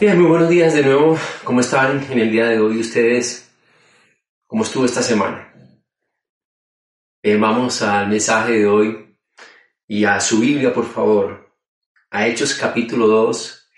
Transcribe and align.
Bien, 0.00 0.20
muy 0.20 0.28
buenos 0.28 0.48
días 0.48 0.74
de 0.74 0.82
nuevo. 0.82 1.16
¿Cómo 1.44 1.60
están 1.60 2.04
en 2.10 2.18
el 2.18 2.32
día 2.32 2.48
de 2.48 2.58
hoy 2.58 2.80
ustedes? 2.80 3.48
¿Cómo 4.44 4.64
estuvo 4.64 4.84
esta 4.84 5.02
semana? 5.02 5.54
Vamos 7.22 7.80
al 7.80 8.08
mensaje 8.08 8.54
de 8.54 8.66
hoy 8.66 9.16
y 9.86 10.04
a 10.04 10.18
su 10.20 10.40
Biblia, 10.40 10.74
por 10.74 10.86
favor, 10.86 11.54
a 12.10 12.26
Hechos 12.26 12.54
capítulo 12.54 13.06
2, 13.06 13.70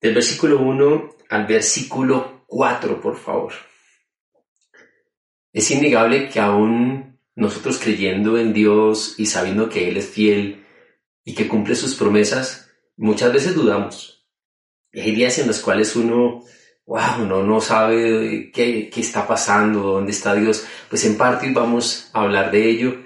del 0.00 0.14
versículo 0.14 0.58
1 0.58 1.16
al 1.30 1.46
versículo 1.46 2.44
4, 2.48 3.00
por 3.00 3.16
favor. 3.16 3.52
Es 5.52 5.70
innegable 5.70 6.28
que 6.28 6.40
aún 6.40 7.20
nosotros 7.36 7.78
creyendo 7.78 8.36
en 8.36 8.52
Dios 8.52 9.14
y 9.16 9.26
sabiendo 9.26 9.68
que 9.68 9.88
Él 9.88 9.96
es 9.96 10.08
fiel 10.08 10.66
y 11.24 11.36
que 11.36 11.46
cumple 11.46 11.76
sus 11.76 11.94
promesas, 11.94 12.68
muchas 12.96 13.32
veces 13.32 13.54
dudamos 13.54 14.15
hay 15.00 15.14
días 15.14 15.38
en 15.38 15.46
los 15.46 15.60
cuales 15.60 15.94
uno, 15.96 16.44
wow, 16.86 17.26
no, 17.26 17.42
no 17.42 17.60
sabe 17.60 18.50
qué, 18.52 18.88
qué 18.90 19.00
está 19.00 19.26
pasando, 19.26 19.80
dónde 19.80 20.12
está 20.12 20.34
Dios. 20.34 20.66
Pues 20.88 21.04
en 21.04 21.16
parte 21.16 21.50
vamos 21.52 22.10
a 22.12 22.22
hablar 22.22 22.50
de 22.50 22.68
ello. 22.68 22.96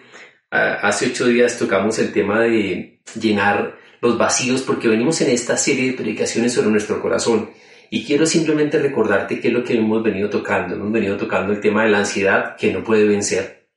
Hace 0.50 1.06
ocho 1.06 1.26
días 1.26 1.58
tocamos 1.58 1.98
el 1.98 2.12
tema 2.12 2.40
de 2.40 3.00
llenar 3.20 3.78
los 4.00 4.18
vacíos 4.18 4.62
porque 4.62 4.88
venimos 4.88 5.20
en 5.20 5.30
esta 5.30 5.56
serie 5.56 5.90
de 5.90 5.96
predicaciones 5.96 6.52
sobre 6.52 6.70
nuestro 6.70 7.00
corazón. 7.00 7.50
Y 7.90 8.04
quiero 8.04 8.24
simplemente 8.24 8.78
recordarte 8.78 9.40
qué 9.40 9.48
es 9.48 9.54
lo 9.54 9.64
que 9.64 9.74
hemos 9.74 10.02
venido 10.02 10.30
tocando. 10.30 10.76
Hemos 10.76 10.92
venido 10.92 11.16
tocando 11.16 11.52
el 11.52 11.60
tema 11.60 11.84
de 11.84 11.90
la 11.90 11.98
ansiedad 11.98 12.56
que 12.56 12.72
no 12.72 12.84
puede 12.84 13.04
vencer. 13.04 13.68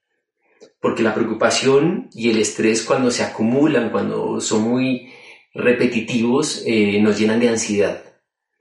Porque 0.80 1.02
la 1.02 1.16
preocupación 1.16 2.09
y 2.14 2.30
el 2.30 2.38
estrés 2.38 2.84
cuando 2.84 3.09
se 3.09 3.24
acumulan, 3.24 3.90
cuando 3.90 4.40
son 4.40 4.62
muy 4.64 5.12
repetitivos 5.54 6.64
eh, 6.66 7.00
nos 7.02 7.18
llenan 7.18 7.40
de 7.40 7.50
ansiedad. 7.50 8.04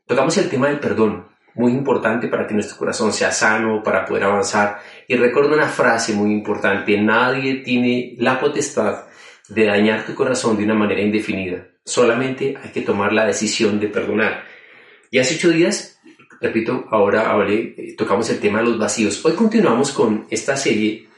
Tocamos 0.07 0.37
el 0.39 0.49
tema 0.49 0.69
del 0.69 0.81
perdón, 0.81 1.29
muy 1.55 1.73
importante 1.73 2.29
para 2.29 2.47
que 2.47 2.55
nuestro 2.55 2.77
corazón 2.77 3.13
sea 3.13 3.31
sano, 3.31 3.83
para 3.83 4.05
poder 4.05 4.25
avanzar. 4.25 4.81
Y 5.07 5.17
recuerdo 5.17 5.55
una 5.55 5.69
frase 5.69 6.13
muy 6.13 6.33
importante, 6.33 7.01
nadie 7.01 7.57
tiene 7.57 8.15
la 8.19 8.41
potestad 8.41 9.05
de 9.49 9.65
dañar 9.67 10.05
tu 10.05 10.15
corazón 10.15 10.57
de 10.57 10.65
una 10.65 10.75
manera 10.75 11.01
indefinida. 11.01 11.67
Solamente 11.85 12.57
hay 12.63 12.71
que 12.71 12.83
tomar 12.83 13.13
la 13.13 13.27
decisión 13.27 13.81
de 13.81 13.89
perdonar. 13.89 14.45
Y 15.11 15.19
hace 15.19 15.35
ocho 15.35 15.51
días, 15.51 16.01
repito, 16.41 16.87
ahora 16.91 17.31
hablé, 17.31 17.75
eh, 17.77 17.95
tocamos 17.97 18.29
el 18.31 18.41
tema 18.41 18.59
de 18.59 18.65
los 18.65 18.79
vacíos. 18.79 19.25
Hoy 19.25 19.33
continuamos 19.33 19.93
con 19.93 20.27
esta 20.31 20.57
serie 20.57 21.09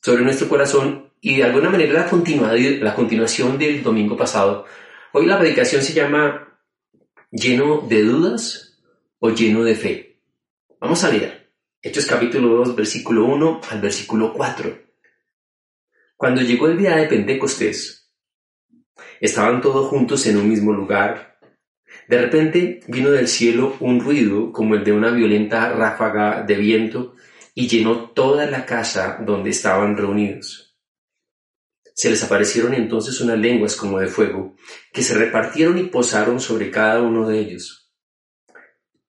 sobre 0.00 0.22
nuestro 0.22 0.48
corazón 0.48 1.10
y 1.20 1.38
de 1.38 1.44
alguna 1.44 1.70
manera 1.70 1.92
la, 1.92 2.56
la 2.80 2.94
continuación 2.94 3.58
del 3.58 3.82
domingo 3.82 4.16
pasado 4.16 4.66
Hoy 5.12 5.24
la 5.24 5.38
predicación 5.38 5.82
se 5.82 5.94
llama 5.94 6.47
lleno 7.30 7.82
de 7.82 8.02
dudas 8.04 8.78
o 9.18 9.30
lleno 9.30 9.62
de 9.62 9.74
fe. 9.74 10.20
Vamos 10.80 11.04
a 11.04 11.10
leer 11.10 11.52
Hechos 11.82 12.06
capítulo 12.06 12.56
2, 12.64 12.74
versículo 12.74 13.26
1 13.26 13.60
al 13.70 13.80
versículo 13.80 14.32
4. 14.32 14.78
Cuando 16.16 16.40
llegó 16.40 16.68
el 16.68 16.78
día 16.78 16.96
de 16.96 17.06
Pentecostés, 17.06 18.10
estaban 19.20 19.60
todos 19.60 19.88
juntos 19.88 20.26
en 20.26 20.38
un 20.38 20.48
mismo 20.48 20.72
lugar. 20.72 21.38
De 22.08 22.18
repente 22.18 22.80
vino 22.88 23.10
del 23.10 23.28
cielo 23.28 23.76
un 23.80 24.00
ruido 24.00 24.50
como 24.50 24.74
el 24.74 24.82
de 24.82 24.92
una 24.92 25.10
violenta 25.10 25.70
ráfaga 25.70 26.42
de 26.42 26.56
viento 26.56 27.14
y 27.54 27.68
llenó 27.68 28.10
toda 28.10 28.46
la 28.46 28.64
casa 28.64 29.18
donde 29.24 29.50
estaban 29.50 29.96
reunidos. 29.96 30.67
Se 31.98 32.08
les 32.08 32.22
aparecieron 32.22 32.74
entonces 32.74 33.20
unas 33.20 33.40
lenguas 33.40 33.74
como 33.74 33.98
de 33.98 34.06
fuego, 34.06 34.54
que 34.92 35.02
se 35.02 35.14
repartieron 35.14 35.78
y 35.78 35.82
posaron 35.82 36.38
sobre 36.38 36.70
cada 36.70 37.02
uno 37.02 37.26
de 37.26 37.40
ellos. 37.40 37.90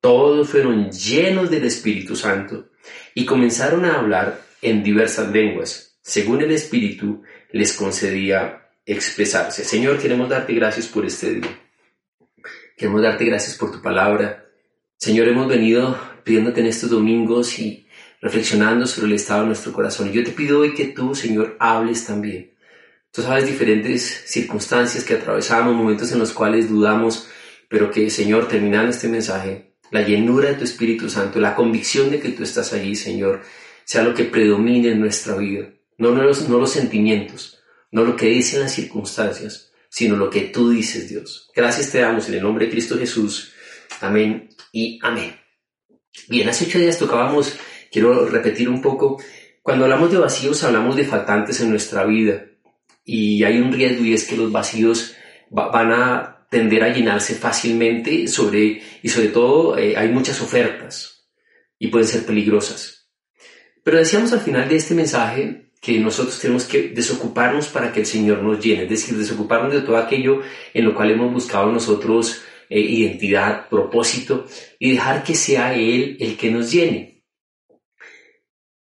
Todos 0.01 0.49
fueron 0.49 0.89
llenos 0.89 1.51
del 1.51 1.65
Espíritu 1.65 2.15
Santo 2.15 2.71
y 3.13 3.25
comenzaron 3.25 3.85
a 3.85 3.99
hablar 3.99 4.41
en 4.63 4.81
diversas 4.81 5.31
lenguas, 5.31 5.99
según 6.01 6.41
el 6.41 6.49
Espíritu 6.49 7.21
les 7.51 7.73
concedía 7.73 8.71
expresarse. 8.87 9.63
Señor, 9.63 9.99
queremos 9.99 10.27
darte 10.27 10.55
gracias 10.55 10.87
por 10.87 11.05
este 11.05 11.35
día. 11.35 11.59
Queremos 12.75 13.03
darte 13.03 13.23
gracias 13.23 13.55
por 13.55 13.71
tu 13.71 13.83
palabra. 13.83 14.49
Señor, 14.97 15.27
hemos 15.27 15.47
venido 15.47 15.95
pidiéndote 16.23 16.61
en 16.61 16.65
estos 16.65 16.89
domingos 16.89 17.59
y 17.59 17.87
reflexionando 18.19 18.87
sobre 18.87 19.09
el 19.09 19.13
estado 19.13 19.41
de 19.41 19.47
nuestro 19.49 19.73
corazón. 19.73 20.09
Y 20.09 20.13
yo 20.13 20.23
te 20.23 20.31
pido 20.31 20.61
hoy 20.61 20.73
que 20.73 20.85
tú, 20.85 21.13
Señor, 21.13 21.55
hables 21.59 22.07
también. 22.07 22.57
Tú 23.11 23.23
sabes 23.23 23.47
diferentes 23.47 24.23
circunstancias 24.27 25.03
que 25.03 25.15
atravesamos, 25.15 25.75
momentos 25.75 26.11
en 26.11 26.19
los 26.19 26.31
cuales 26.31 26.69
dudamos, 26.69 27.27
pero 27.67 27.89
que, 27.89 28.09
Señor, 28.11 28.47
terminando 28.47 28.91
este 28.91 29.07
mensaje, 29.07 29.73
la 29.89 30.03
llenura 30.03 30.49
de 30.49 30.55
tu 30.55 30.63
Espíritu 30.63 31.09
Santo, 31.09 31.39
la 31.39 31.55
convicción 31.55 32.11
de 32.11 32.19
que 32.19 32.29
tú 32.29 32.43
estás 32.43 32.71
allí, 32.71 32.95
Señor, 32.95 33.41
sea 33.83 34.03
lo 34.03 34.13
que 34.13 34.25
predomine 34.25 34.91
en 34.91 34.99
nuestra 34.99 35.35
vida. 35.35 35.69
No, 35.97 36.11
los, 36.11 36.47
no 36.47 36.59
los 36.59 36.71
sentimientos, 36.71 37.59
no 37.91 38.03
lo 38.03 38.15
que 38.15 38.27
dicen 38.27 38.61
las 38.61 38.73
circunstancias, 38.73 39.71
sino 39.89 40.15
lo 40.15 40.29
que 40.29 40.41
tú 40.41 40.69
dices, 40.69 41.09
Dios. 41.09 41.49
Gracias 41.55 41.91
te 41.91 41.99
damos 42.01 42.29
en 42.29 42.35
el 42.35 42.43
nombre 42.43 42.65
de 42.65 42.71
Cristo 42.71 42.95
Jesús. 42.97 43.53
Amén 44.01 44.49
y 44.71 44.99
amén. 45.01 45.35
Bien, 46.27 46.47
hace 46.47 46.65
ocho 46.65 46.77
días 46.77 46.99
tocábamos, 46.99 47.57
quiero 47.91 48.27
repetir 48.27 48.69
un 48.69 48.83
poco, 48.83 49.19
cuando 49.63 49.85
hablamos 49.85 50.11
de 50.11 50.19
vacíos 50.19 50.63
hablamos 50.63 50.95
de 50.95 51.05
faltantes 51.05 51.59
en 51.61 51.71
nuestra 51.71 52.05
vida 52.05 52.48
y 53.09 53.43
hay 53.43 53.59
un 53.59 53.73
riesgo 53.73 54.05
y 54.05 54.13
es 54.13 54.25
que 54.25 54.37
los 54.37 54.51
vacíos 54.51 55.15
van 55.49 55.91
a 55.91 56.45
tender 56.51 56.83
a 56.83 56.93
llenarse 56.93 57.33
fácilmente 57.33 58.27
sobre, 58.27 58.83
y 59.01 59.09
sobre 59.09 59.29
todo 59.29 59.77
eh, 59.77 59.95
hay 59.97 60.09
muchas 60.09 60.39
ofertas 60.41 61.27
y 61.79 61.87
pueden 61.87 62.07
ser 62.07 62.23
peligrosas. 62.25 63.09
Pero 63.83 63.97
decíamos 63.97 64.31
al 64.33 64.41
final 64.41 64.69
de 64.69 64.75
este 64.75 64.93
mensaje 64.93 65.71
que 65.81 65.97
nosotros 65.97 66.39
tenemos 66.39 66.65
que 66.65 66.89
desocuparnos 66.89 67.67
para 67.67 67.91
que 67.91 68.01
el 68.01 68.05
Señor 68.05 68.43
nos 68.43 68.63
llene, 68.63 68.83
es 68.83 68.89
decir, 68.89 69.17
desocuparnos 69.17 69.73
de 69.73 69.81
todo 69.81 69.97
aquello 69.97 70.41
en 70.73 70.85
lo 70.85 70.93
cual 70.93 71.09
hemos 71.09 71.33
buscado 71.33 71.71
nosotros 71.71 72.43
eh, 72.69 72.79
identidad, 72.79 73.69
propósito 73.69 74.45
y 74.77 74.91
dejar 74.91 75.23
que 75.23 75.33
sea 75.33 75.73
Él 75.73 76.15
el 76.19 76.37
que 76.37 76.51
nos 76.51 76.71
llene. 76.71 77.23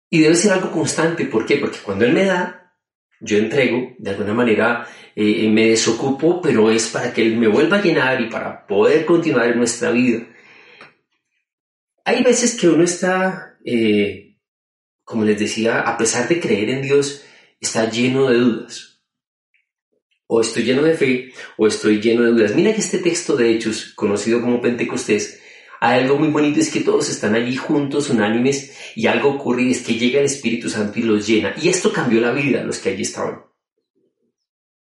Y 0.09 0.19
debe 0.19 0.35
ser 0.35 0.53
algo 0.53 0.71
constante, 0.71 1.25
¿por 1.25 1.45
qué? 1.45 1.57
Porque 1.57 1.79
cuando 1.79 2.05
Él 2.05 2.13
me 2.13 2.23
da, 2.23 2.62
yo 3.23 3.37
entrego, 3.37 3.95
de 3.97 4.09
alguna 4.09 4.33
manera 4.33 4.87
eh, 5.15 5.47
me 5.49 5.69
desocupo, 5.69 6.41
pero 6.41 6.69
es 6.69 6.87
para 6.89 7.13
que 7.13 7.21
Él 7.21 7.37
me 7.37 7.47
vuelva 7.47 7.77
a 7.77 7.81
llenar 7.81 8.19
y 8.21 8.29
para 8.29 8.67
poder 8.67 9.05
continuar 9.05 9.49
en 9.49 9.57
nuestra 9.57 9.91
vida. 9.91 10.27
Hay 12.03 12.21
veces 12.21 12.59
que 12.59 12.67
uno 12.67 12.83
está, 12.83 13.57
eh, 13.63 14.35
como 15.05 15.23
les 15.23 15.39
decía, 15.39 15.81
a 15.81 15.97
pesar 15.97 16.27
de 16.27 16.41
creer 16.41 16.69
en 16.69 16.81
Dios, 16.81 17.23
está 17.61 17.89
lleno 17.89 18.29
de 18.29 18.37
dudas. 18.37 19.01
O 20.27 20.41
estoy 20.41 20.63
lleno 20.63 20.83
de 20.83 20.95
fe 20.95 21.31
o 21.57 21.67
estoy 21.67 22.01
lleno 22.01 22.23
de 22.23 22.31
dudas. 22.31 22.55
Mira 22.55 22.73
que 22.73 22.81
este 22.81 22.97
texto 22.97 23.37
de 23.37 23.51
Hechos, 23.51 23.93
conocido 23.93 24.41
como 24.41 24.61
Pentecostés, 24.61 25.39
algo 25.91 26.17
muy 26.17 26.29
bonito, 26.29 26.61
es 26.61 26.71
que 26.71 26.79
todos 26.79 27.09
están 27.09 27.35
allí 27.35 27.57
juntos, 27.57 28.09
unánimes, 28.09 28.93
y 28.95 29.07
algo 29.07 29.31
ocurre 29.31 29.63
y 29.63 29.71
es 29.71 29.81
que 29.81 29.95
llega 29.95 30.19
el 30.19 30.27
Espíritu 30.27 30.69
Santo 30.69 30.97
y 30.97 31.03
los 31.03 31.27
llena. 31.27 31.53
Y 31.61 31.67
esto 31.67 31.91
cambió 31.91 32.21
la 32.21 32.31
vida 32.31 32.59
de 32.59 32.65
los 32.65 32.79
que 32.79 32.89
allí 32.89 33.01
estaban. 33.01 33.43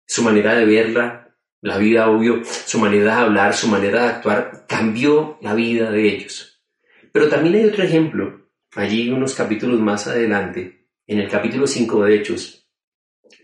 Su 0.06 0.22
manera 0.22 0.54
de 0.54 0.66
verla, 0.66 1.36
la 1.62 1.80
vida, 1.80 2.12
obvio, 2.12 2.44
su 2.44 2.78
manera 2.78 3.16
de 3.16 3.22
hablar, 3.22 3.56
su 3.56 3.68
manera 3.70 4.04
de 4.04 4.08
actuar, 4.10 4.66
cambió 4.68 5.40
la 5.42 5.56
vida 5.56 5.90
de 5.90 6.08
ellos. 6.08 6.64
Pero 7.12 7.28
también 7.28 7.56
hay 7.56 7.66
otro 7.66 7.84
ejemplo, 7.84 8.52
allí 8.76 9.10
unos 9.10 9.34
capítulos 9.34 9.80
más 9.80 10.06
adelante, 10.06 10.90
en 11.08 11.20
el 11.20 11.28
capítulo 11.28 11.66
5 11.66 12.06
de 12.06 12.16
Hechos, 12.16 12.70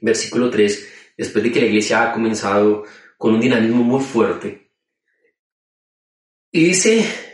versículo 0.01 0.51
3, 0.51 1.13
después 1.17 1.43
de 1.43 1.51
que 1.51 1.61
la 1.61 1.67
iglesia 1.67 2.03
ha 2.03 2.13
comenzado 2.13 2.83
con 3.17 3.33
un 3.33 3.41
dinamismo 3.41 3.83
muy 3.83 4.03
fuerte. 4.03 4.69
Y 6.51 6.65
dice 6.65 7.28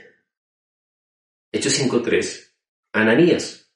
Hechos 1.56 1.80
5.3. 1.80 2.52
Ananías, 2.92 3.72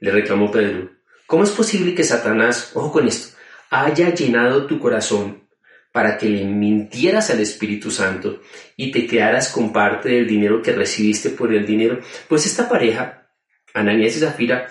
le 0.00 0.10
reclamó 0.12 0.50
Pedro, 0.50 0.92
¿cómo 1.26 1.44
es 1.44 1.50
posible 1.50 1.94
que 1.94 2.04
Satanás, 2.04 2.70
ojo 2.72 2.90
con 2.90 3.06
esto, 3.06 3.36
haya 3.68 4.14
llenado 4.14 4.66
tu 4.66 4.78
corazón 4.78 5.46
para 5.92 6.16
que 6.16 6.30
le 6.30 6.46
mintieras 6.46 7.28
al 7.28 7.40
Espíritu 7.40 7.90
Santo 7.90 8.40
y 8.78 8.90
te 8.90 9.06
quedaras 9.06 9.50
con 9.50 9.74
parte 9.74 10.08
del 10.08 10.26
dinero 10.26 10.62
que 10.62 10.72
recibiste 10.72 11.28
por 11.28 11.52
el 11.52 11.66
dinero, 11.66 12.00
pues 12.28 12.46
esta 12.46 12.66
pareja, 12.66 13.28
Ananías 13.74 14.16
y 14.16 14.20
Zafira, 14.20 14.68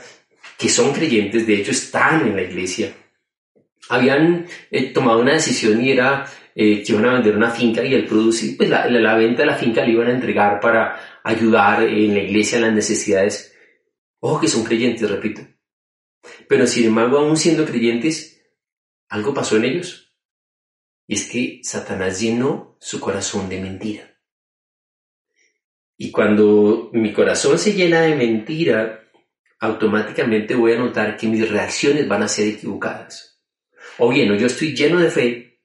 que 0.57 0.67
son 0.67 0.93
creyentes, 0.93 1.45
de 1.45 1.53
hecho 1.53 1.69
están 1.69 2.25
en 2.25 2.35
la 2.35 2.41
iglesia, 2.41 2.91
habían 3.91 4.47
eh, 4.71 4.93
tomado 4.93 5.19
una 5.19 5.33
decisión 5.33 5.83
y 5.83 5.91
era 5.91 6.25
eh, 6.55 6.81
que 6.81 6.93
iban 6.93 7.05
a 7.05 7.13
vender 7.13 7.35
una 7.35 7.51
finca 7.51 7.83
y 7.83 7.93
el 7.93 8.05
producir, 8.05 8.55
pues 8.55 8.69
la, 8.69 9.15
venta 9.15 9.41
de 9.41 9.45
la 9.45 9.55
finca 9.55 9.83
le 9.83 9.91
iban 9.91 10.07
a 10.07 10.13
entregar 10.13 10.61
para 10.61 11.19
ayudar 11.23 11.83
en 11.83 12.13
la 12.13 12.21
iglesia 12.21 12.55
en 12.55 12.63
las 12.63 12.73
necesidades. 12.73 13.53
Ojo 14.19 14.39
que 14.39 14.47
son 14.47 14.63
creyentes, 14.63 15.09
repito. 15.09 15.41
Pero 16.47 16.65
sin 16.67 16.85
embargo, 16.85 17.17
aún 17.17 17.35
siendo 17.35 17.65
creyentes, 17.65 18.41
algo 19.09 19.33
pasó 19.33 19.57
en 19.57 19.65
ellos. 19.65 20.15
Y 21.05 21.15
es 21.15 21.29
que 21.29 21.59
Satanás 21.61 22.21
llenó 22.21 22.77
su 22.79 23.01
corazón 23.01 23.49
de 23.49 23.59
mentira. 23.59 24.17
Y 25.97 26.11
cuando 26.11 26.89
mi 26.93 27.11
corazón 27.11 27.59
se 27.59 27.73
llena 27.73 28.01
de 28.01 28.15
mentira, 28.15 29.03
automáticamente 29.59 30.55
voy 30.55 30.73
a 30.73 30.79
notar 30.79 31.17
que 31.17 31.27
mis 31.27 31.49
reacciones 31.49 32.07
van 32.07 32.23
a 32.23 32.29
ser 32.29 32.47
equivocadas. 32.47 33.30
O 33.97 34.09
bien, 34.09 34.31
o 34.31 34.35
yo 34.35 34.47
estoy 34.47 34.75
lleno 34.75 34.99
de 34.99 35.09
fe, 35.09 35.59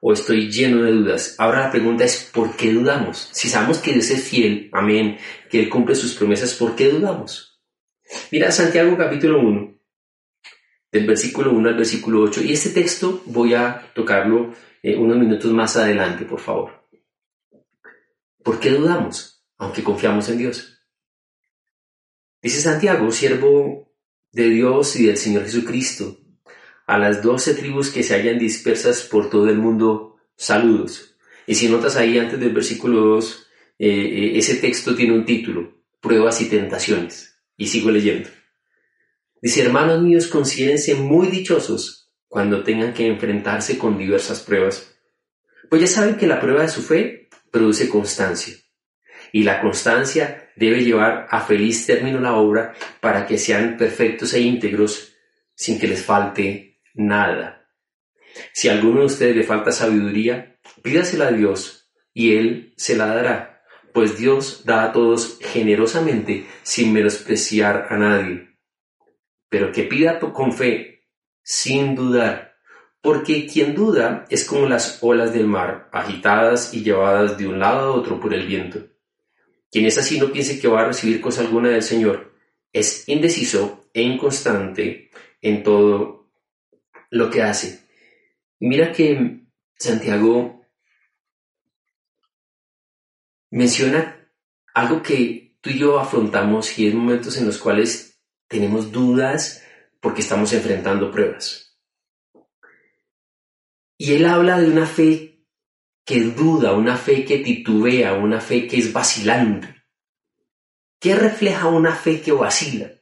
o 0.00 0.12
estoy 0.12 0.50
lleno 0.50 0.82
de 0.82 0.92
dudas. 0.92 1.34
Ahora 1.38 1.60
la 1.60 1.70
pregunta 1.70 2.04
es, 2.04 2.30
¿por 2.32 2.56
qué 2.56 2.72
dudamos? 2.72 3.28
Si 3.32 3.48
sabemos 3.48 3.78
que 3.78 3.92
Dios 3.92 4.10
es 4.10 4.24
fiel, 4.28 4.70
amén, 4.72 5.18
que 5.50 5.60
Él 5.60 5.68
cumple 5.68 5.94
sus 5.94 6.14
promesas, 6.14 6.54
¿por 6.54 6.76
qué 6.76 6.90
dudamos? 6.90 7.60
Mira 8.30 8.50
Santiago 8.50 8.96
capítulo 8.96 9.40
1, 9.40 9.78
del 10.92 11.06
versículo 11.06 11.52
1 11.52 11.68
al 11.68 11.76
versículo 11.76 12.22
8. 12.22 12.42
Y 12.42 12.52
este 12.52 12.70
texto 12.70 13.22
voy 13.26 13.54
a 13.54 13.90
tocarlo 13.94 14.54
eh, 14.82 14.96
unos 14.96 15.18
minutos 15.18 15.52
más 15.52 15.76
adelante, 15.76 16.24
por 16.24 16.40
favor. 16.40 16.86
¿Por 18.42 18.60
qué 18.60 18.70
dudamos, 18.70 19.44
aunque 19.58 19.82
confiamos 19.82 20.28
en 20.28 20.38
Dios? 20.38 20.78
Dice 22.40 22.60
Santiago, 22.60 23.10
siervo 23.10 23.92
de 24.30 24.48
Dios 24.48 24.96
y 24.96 25.06
del 25.06 25.16
Señor 25.16 25.42
Jesucristo, 25.42 26.18
a 26.88 26.96
las 26.96 27.22
doce 27.22 27.52
tribus 27.52 27.90
que 27.90 28.02
se 28.02 28.14
hallan 28.14 28.38
dispersas 28.38 29.02
por 29.02 29.28
todo 29.28 29.50
el 29.50 29.58
mundo, 29.58 30.16
saludos. 30.36 31.16
Y 31.46 31.54
si 31.54 31.68
notas 31.68 31.96
ahí 31.96 32.18
antes 32.18 32.40
del 32.40 32.54
versículo 32.54 33.02
2, 33.02 33.46
eh, 33.78 33.88
eh, 33.88 34.38
ese 34.38 34.54
texto 34.56 34.96
tiene 34.96 35.12
un 35.12 35.26
título, 35.26 35.82
pruebas 36.00 36.40
y 36.40 36.46
tentaciones. 36.46 37.38
Y 37.58 37.66
sigo 37.66 37.90
leyendo. 37.90 38.30
Dice, 39.42 39.62
hermanos 39.62 40.00
míos, 40.00 40.28
considérense 40.28 40.94
muy 40.94 41.26
dichosos 41.26 42.10
cuando 42.26 42.64
tengan 42.64 42.94
que 42.94 43.06
enfrentarse 43.06 43.76
con 43.76 43.98
diversas 43.98 44.40
pruebas, 44.40 44.90
pues 45.68 45.82
ya 45.82 45.88
saben 45.88 46.16
que 46.16 46.26
la 46.26 46.40
prueba 46.40 46.62
de 46.62 46.68
su 46.68 46.80
fe 46.80 47.28
produce 47.50 47.90
constancia, 47.90 48.54
y 49.30 49.42
la 49.42 49.60
constancia 49.60 50.50
debe 50.56 50.82
llevar 50.82 51.26
a 51.30 51.42
feliz 51.42 51.84
término 51.84 52.18
la 52.18 52.34
obra 52.36 52.72
para 53.00 53.26
que 53.26 53.36
sean 53.36 53.76
perfectos 53.76 54.32
e 54.32 54.40
íntegros 54.40 55.12
sin 55.54 55.78
que 55.78 55.88
les 55.88 56.02
falte 56.02 56.67
nada. 56.98 57.66
Si 58.52 58.68
a 58.68 58.72
alguno 58.72 59.00
de 59.00 59.06
ustedes 59.06 59.34
le 59.34 59.44
falta 59.44 59.72
sabiduría, 59.72 60.58
pídasela 60.82 61.28
a 61.28 61.32
Dios 61.32 61.90
y 62.12 62.36
Él 62.36 62.74
se 62.76 62.94
la 62.94 63.06
dará, 63.06 63.62
pues 63.94 64.18
Dios 64.18 64.64
da 64.66 64.84
a 64.84 64.92
todos 64.92 65.38
generosamente 65.40 66.46
sin 66.62 66.92
menospreciar 66.92 67.86
a 67.88 67.96
nadie 67.96 68.48
pero 69.48 69.72
que 69.72 69.84
pida 69.84 70.18
con 70.18 70.52
fe, 70.52 71.06
sin 71.42 71.94
dudar, 71.94 72.56
porque 73.00 73.46
quien 73.46 73.74
duda 73.74 74.26
es 74.28 74.44
como 74.44 74.68
las 74.68 74.98
olas 75.02 75.32
del 75.32 75.46
mar, 75.46 75.88
agitadas 75.92 76.74
y 76.74 76.82
llevadas 76.82 77.38
de 77.38 77.46
un 77.46 77.58
lado 77.58 77.80
a 77.80 77.90
otro 77.92 78.20
por 78.20 78.34
el 78.34 78.46
viento. 78.46 78.86
Quien 79.70 79.86
es 79.86 79.98
así 79.98 80.18
no 80.18 80.32
piense 80.32 80.60
que 80.60 80.68
va 80.68 80.82
a 80.82 80.86
recibir 80.86 81.20
cosa 81.20 81.42
alguna 81.42 81.70
del 81.70 81.82
Señor, 81.82 82.34
es 82.72 83.08
indeciso 83.08 83.88
e 83.94 84.02
inconstante 84.02 85.10
en 85.40 85.62
todo 85.62 86.17
lo 87.10 87.30
que 87.30 87.42
hace. 87.42 87.86
Mira 88.60 88.92
que 88.92 89.46
Santiago 89.76 90.62
menciona 93.50 94.30
algo 94.74 95.02
que 95.02 95.56
tú 95.60 95.70
y 95.70 95.78
yo 95.78 95.98
afrontamos 95.98 96.78
y 96.78 96.88
es 96.88 96.94
momentos 96.94 97.36
en 97.36 97.46
los 97.46 97.58
cuales 97.58 98.20
tenemos 98.46 98.92
dudas 98.92 99.62
porque 100.00 100.20
estamos 100.20 100.52
enfrentando 100.52 101.10
pruebas. 101.10 101.76
Y 103.96 104.14
él 104.14 104.26
habla 104.26 104.60
de 104.60 104.70
una 104.70 104.86
fe 104.86 105.44
que 106.04 106.20
duda, 106.20 106.72
una 106.72 106.96
fe 106.96 107.24
que 107.24 107.38
titubea, 107.38 108.14
una 108.14 108.40
fe 108.40 108.66
que 108.66 108.78
es 108.78 108.92
vacilante. 108.92 109.84
¿Qué 111.00 111.14
refleja 111.14 111.68
una 111.68 111.94
fe 111.94 112.20
que 112.20 112.32
vacila? 112.32 112.97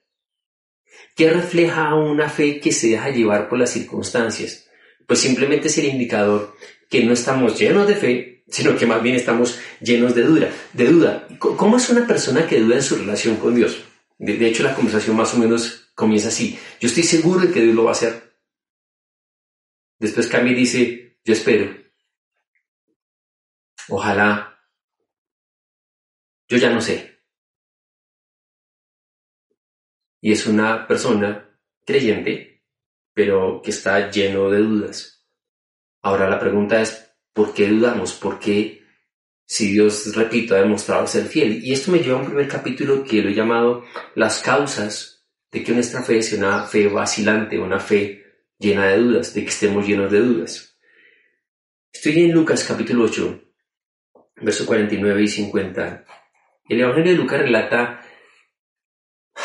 ¿Qué 1.17 1.31
refleja 1.31 1.95
una 1.95 2.29
fe 2.29 2.61
que 2.61 2.73
se 2.73 2.89
deja 2.89 3.09
llevar 3.09 3.49
por 3.49 3.59
las 3.59 3.71
circunstancias? 3.71 4.69
Pues 5.07 5.19
simplemente 5.19 5.69
es 5.69 5.79
el 5.79 5.87
indicador 5.87 6.55
que 6.91 7.03
no 7.03 7.15
estamos 7.15 7.59
llenos 7.59 7.89
de 7.89 7.95
fe, 7.95 8.45
sino 8.49 8.77
que 8.77 8.85
más 8.85 9.03
bien 9.03 9.17
estamos 9.17 9.59
llenos 9.81 10.15
de 10.15 10.23
duda. 10.23 10.51
De 10.75 10.85
duda. 10.85 11.27
¿Cómo 11.39 11.79
es 11.79 11.89
una 11.89 12.07
persona 12.07 12.47
que 12.47 12.61
duda 12.61 12.77
en 12.77 12.83
su 12.83 12.97
relación 12.97 13.37
con 13.37 13.55
Dios? 13.55 13.83
De, 14.19 14.47
hecho, 14.47 14.63
la 14.63 14.75
conversación 14.75 15.17
más 15.17 15.33
o 15.33 15.39
menos 15.39 15.91
comienza 15.95 16.29
así. 16.29 16.59
Yo 16.81 16.89
estoy 16.89 17.03
seguro 17.03 17.41
de 17.41 17.53
que 17.53 17.63
Dios 17.63 17.75
lo 17.75 17.85
va 17.85 17.93
a 17.93 17.95
hacer. 17.95 18.37
Después 19.99 20.29
Cami 20.29 20.53
dice, 20.53 21.19
yo 21.25 21.33
espero. 21.33 21.75
Ojalá. 23.89 24.61
Yo 26.47 26.59
ya 26.59 26.69
no 26.69 26.83
sé. 26.83 27.16
Y 30.27 30.33
es 30.33 30.45
una 30.49 30.89
persona 30.89 31.57
creyente, 31.85 32.65
pero 33.15 33.63
que 33.63 33.71
está 33.71 34.11
lleno 34.11 34.51
de 34.51 34.59
dudas. 34.59 35.25
Ahora 36.03 36.29
la 36.29 36.41
pregunta 36.41 36.83
es, 36.83 37.15
¿por 37.33 37.55
qué 37.55 37.69
dudamos? 37.69 38.15
¿Por 38.15 38.41
qué 38.41 38.83
si 39.45 39.71
Dios, 39.71 40.17
repito, 40.17 40.57
ha 40.57 40.59
demostrado 40.59 41.07
ser 41.07 41.27
fiel. 41.27 41.65
Y 41.65 41.73
esto 41.73 41.93
me 41.93 42.01
lleva 42.01 42.19
a 42.19 42.23
un 42.23 42.27
primer 42.27 42.49
capítulo 42.49 43.05
que 43.05 43.23
lo 43.23 43.29
he 43.29 43.35
llamado 43.35 43.85
las 44.17 44.41
causas 44.41 45.25
de 45.53 45.63
que 45.63 45.71
nuestra 45.71 46.03
fe 46.03 46.21
sea 46.21 46.39
una 46.39 46.65
fe 46.65 46.89
vacilante, 46.89 47.57
una 47.57 47.79
fe 47.79 48.25
llena 48.59 48.89
de 48.89 48.99
dudas, 48.99 49.33
de 49.33 49.43
que 49.43 49.51
estemos 49.51 49.87
llenos 49.87 50.11
de 50.11 50.19
dudas. 50.19 50.77
Estoy 51.93 52.25
en 52.25 52.33
Lucas 52.33 52.65
capítulo 52.65 53.05
8, 53.05 53.45
verso 54.43 54.67
49 54.67 55.23
y 55.23 55.29
50. 55.29 56.05
El 56.69 56.81
Evangelio 56.81 57.13
de 57.13 57.19
Lucas 57.19 57.43
relata, 57.43 58.03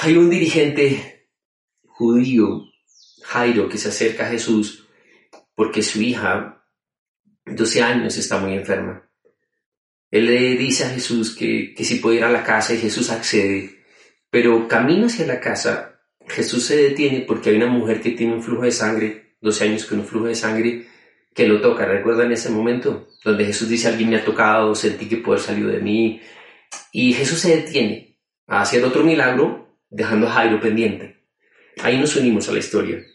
hay 0.03 0.17
un 0.17 0.31
dirigente 0.31 1.29
judío, 1.85 2.65
Jairo, 3.21 3.69
que 3.69 3.77
se 3.77 3.89
acerca 3.89 4.25
a 4.25 4.31
Jesús 4.31 4.87
porque 5.53 5.83
su 5.83 6.01
hija, 6.01 6.65
12 7.45 7.83
años, 7.83 8.17
está 8.17 8.39
muy 8.39 8.55
enferma. 8.55 9.07
Él 10.09 10.25
le 10.25 10.57
dice 10.57 10.85
a 10.85 10.89
Jesús 10.89 11.35
que, 11.35 11.75
si 11.77 11.95
puede 11.97 12.17
ir 12.17 12.23
a 12.23 12.31
la 12.31 12.43
casa 12.43 12.73
y 12.73 12.79
Jesús 12.79 13.11
accede, 13.11 13.83
pero 14.31 14.67
camino 14.67 15.05
hacia 15.05 15.27
la 15.27 15.39
casa, 15.39 16.01
Jesús 16.27 16.65
se 16.65 16.77
detiene 16.77 17.21
porque 17.21 17.51
hay 17.51 17.57
una 17.57 17.67
mujer 17.67 18.01
que 18.01 18.11
tiene 18.11 18.33
un 18.33 18.41
flujo 18.41 18.63
de 18.63 18.71
sangre, 18.71 19.35
12 19.41 19.63
años 19.65 19.85
con 19.85 19.99
un 19.99 20.07
flujo 20.07 20.25
de 20.25 20.35
sangre, 20.35 20.87
que 21.35 21.47
lo 21.47 21.61
toca. 21.61 21.85
¿Recuerdan 21.85 22.31
ese 22.31 22.49
momento? 22.49 23.07
Donde 23.23 23.45
Jesús 23.45 23.69
dice, 23.69 23.89
alguien 23.89 24.09
me 24.09 24.15
ha 24.15 24.25
tocado, 24.25 24.73
sentí 24.73 25.07
que 25.07 25.17
poder 25.17 25.41
salió 25.41 25.67
de 25.67 25.79
mí. 25.79 26.19
Y 26.91 27.13
Jesús 27.13 27.37
se 27.37 27.57
detiene 27.57 28.17
a 28.47 28.61
hacer 28.61 28.83
otro 28.83 29.03
milagro, 29.03 29.60
dejando 29.91 30.27
a 30.27 30.31
Jairo 30.31 30.59
pendiente. 30.59 31.23
Ahí 31.81 31.99
nos 31.99 32.15
unimos 32.15 32.49
a 32.49 32.53
la 32.53 32.59
historia. 32.59 33.05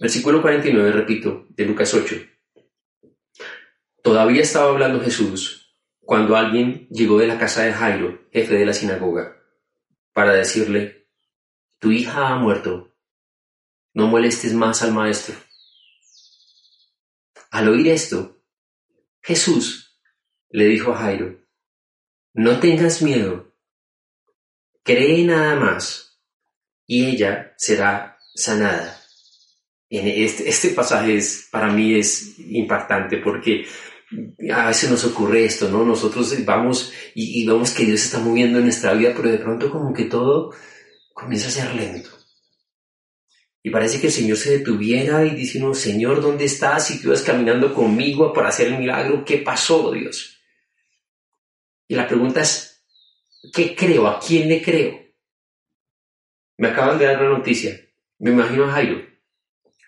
Versículo 0.00 0.42
49, 0.42 0.92
repito, 0.92 1.46
de 1.50 1.66
Lucas 1.66 1.92
8. 1.94 2.16
Todavía 4.02 4.40
estaba 4.40 4.70
hablando 4.70 5.00
Jesús 5.00 5.76
cuando 6.00 6.36
alguien 6.36 6.88
llegó 6.88 7.18
de 7.18 7.28
la 7.28 7.38
casa 7.38 7.62
de 7.62 7.72
Jairo, 7.72 8.26
jefe 8.32 8.54
de 8.54 8.66
la 8.66 8.72
sinagoga, 8.72 9.36
para 10.12 10.32
decirle, 10.32 11.06
tu 11.78 11.92
hija 11.92 12.28
ha 12.28 12.36
muerto, 12.36 12.96
no 13.92 14.06
molestes 14.06 14.54
más 14.54 14.82
al 14.82 14.92
maestro. 14.92 15.36
Al 17.50 17.68
oír 17.68 17.88
esto, 17.88 18.42
Jesús 19.22 20.00
le 20.48 20.64
dijo 20.64 20.92
a 20.92 20.96
Jairo, 20.96 21.38
no 22.32 22.58
tengas 22.58 23.02
miedo, 23.02 23.49
cree 24.82 25.24
nada 25.24 25.56
más 25.56 26.20
y 26.86 27.06
ella 27.06 27.54
será 27.56 28.18
sanada. 28.34 29.00
Este, 29.88 30.48
este 30.48 30.68
pasaje 30.70 31.16
es, 31.16 31.48
para 31.50 31.68
mí 31.72 31.98
es 31.98 32.38
impactante 32.38 33.16
porque 33.18 33.66
a 34.52 34.66
veces 34.66 34.90
nos 34.90 35.04
ocurre 35.04 35.44
esto, 35.44 35.68
¿no? 35.68 35.84
Nosotros 35.84 36.34
vamos 36.44 36.92
y, 37.14 37.46
vemos 37.46 37.72
que 37.72 37.84
Dios 37.84 38.04
está 38.04 38.18
moviendo 38.18 38.58
en 38.58 38.64
nuestra 38.64 38.94
vida, 38.94 39.12
pero 39.16 39.30
de 39.30 39.38
pronto 39.38 39.70
como 39.70 39.92
que 39.92 40.04
todo 40.04 40.52
comienza 41.12 41.48
a 41.48 41.52
ser 41.52 41.74
lento. 41.74 42.10
Y 43.62 43.70
parece 43.70 44.00
que 44.00 44.06
el 44.06 44.12
Señor 44.12 44.36
se 44.36 44.58
detuviera 44.58 45.24
y 45.24 45.34
dice 45.34 45.60
Señor, 45.74 46.22
¿dónde 46.22 46.46
estás? 46.46 46.86
Si 46.86 47.00
tú 47.00 47.08
ibas 47.08 47.22
caminando 47.22 47.74
conmigo 47.74 48.32
para 48.32 48.48
hacer 48.48 48.68
el 48.68 48.78
milagro, 48.78 49.24
¿qué 49.24 49.38
pasó, 49.38 49.92
Dios? 49.92 50.40
Y 51.86 51.94
la 51.94 52.06
pregunta 52.06 52.40
es, 52.40 52.69
¿qué 53.52 53.74
creo? 53.74 54.06
¿A 54.06 54.20
quién 54.20 54.48
le 54.48 54.62
creo? 54.62 55.00
Me 56.56 56.68
acaban 56.68 56.98
de 56.98 57.06
dar 57.06 57.20
una 57.20 57.38
noticia. 57.38 57.80
Me 58.18 58.30
imagino 58.30 58.64
a 58.64 58.72
Jairo. 58.72 59.06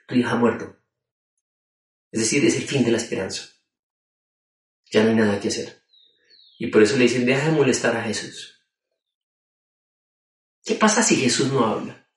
Tu 0.09 0.15
hija 0.15 0.33
ha 0.33 0.37
muerto. 0.37 0.77
Es 2.11 2.21
decir, 2.21 2.45
es 2.45 2.57
el 2.57 2.63
fin 2.63 2.85
de 2.85 2.93
la 2.93 2.99
esperanza. 2.99 3.49
Ya 4.91 5.03
no 5.03 5.11
hay 5.11 5.17
nada 5.17 5.41
que 5.41 5.49
hacer. 5.49 5.83
Y 6.59 6.69
por 6.69 6.83
eso 6.83 6.97
le 6.97 7.05
dicen, 7.05 7.27
deja 7.27 7.47
de 7.47 7.57
molestar 7.57 7.97
a 7.97 8.03
Jesús. 8.03 8.63
¿Qué 10.65 10.75
pasa 10.75 11.03
si 11.03 11.17
Jesús 11.17 11.53
no 11.53 11.67
habla? 11.67 12.09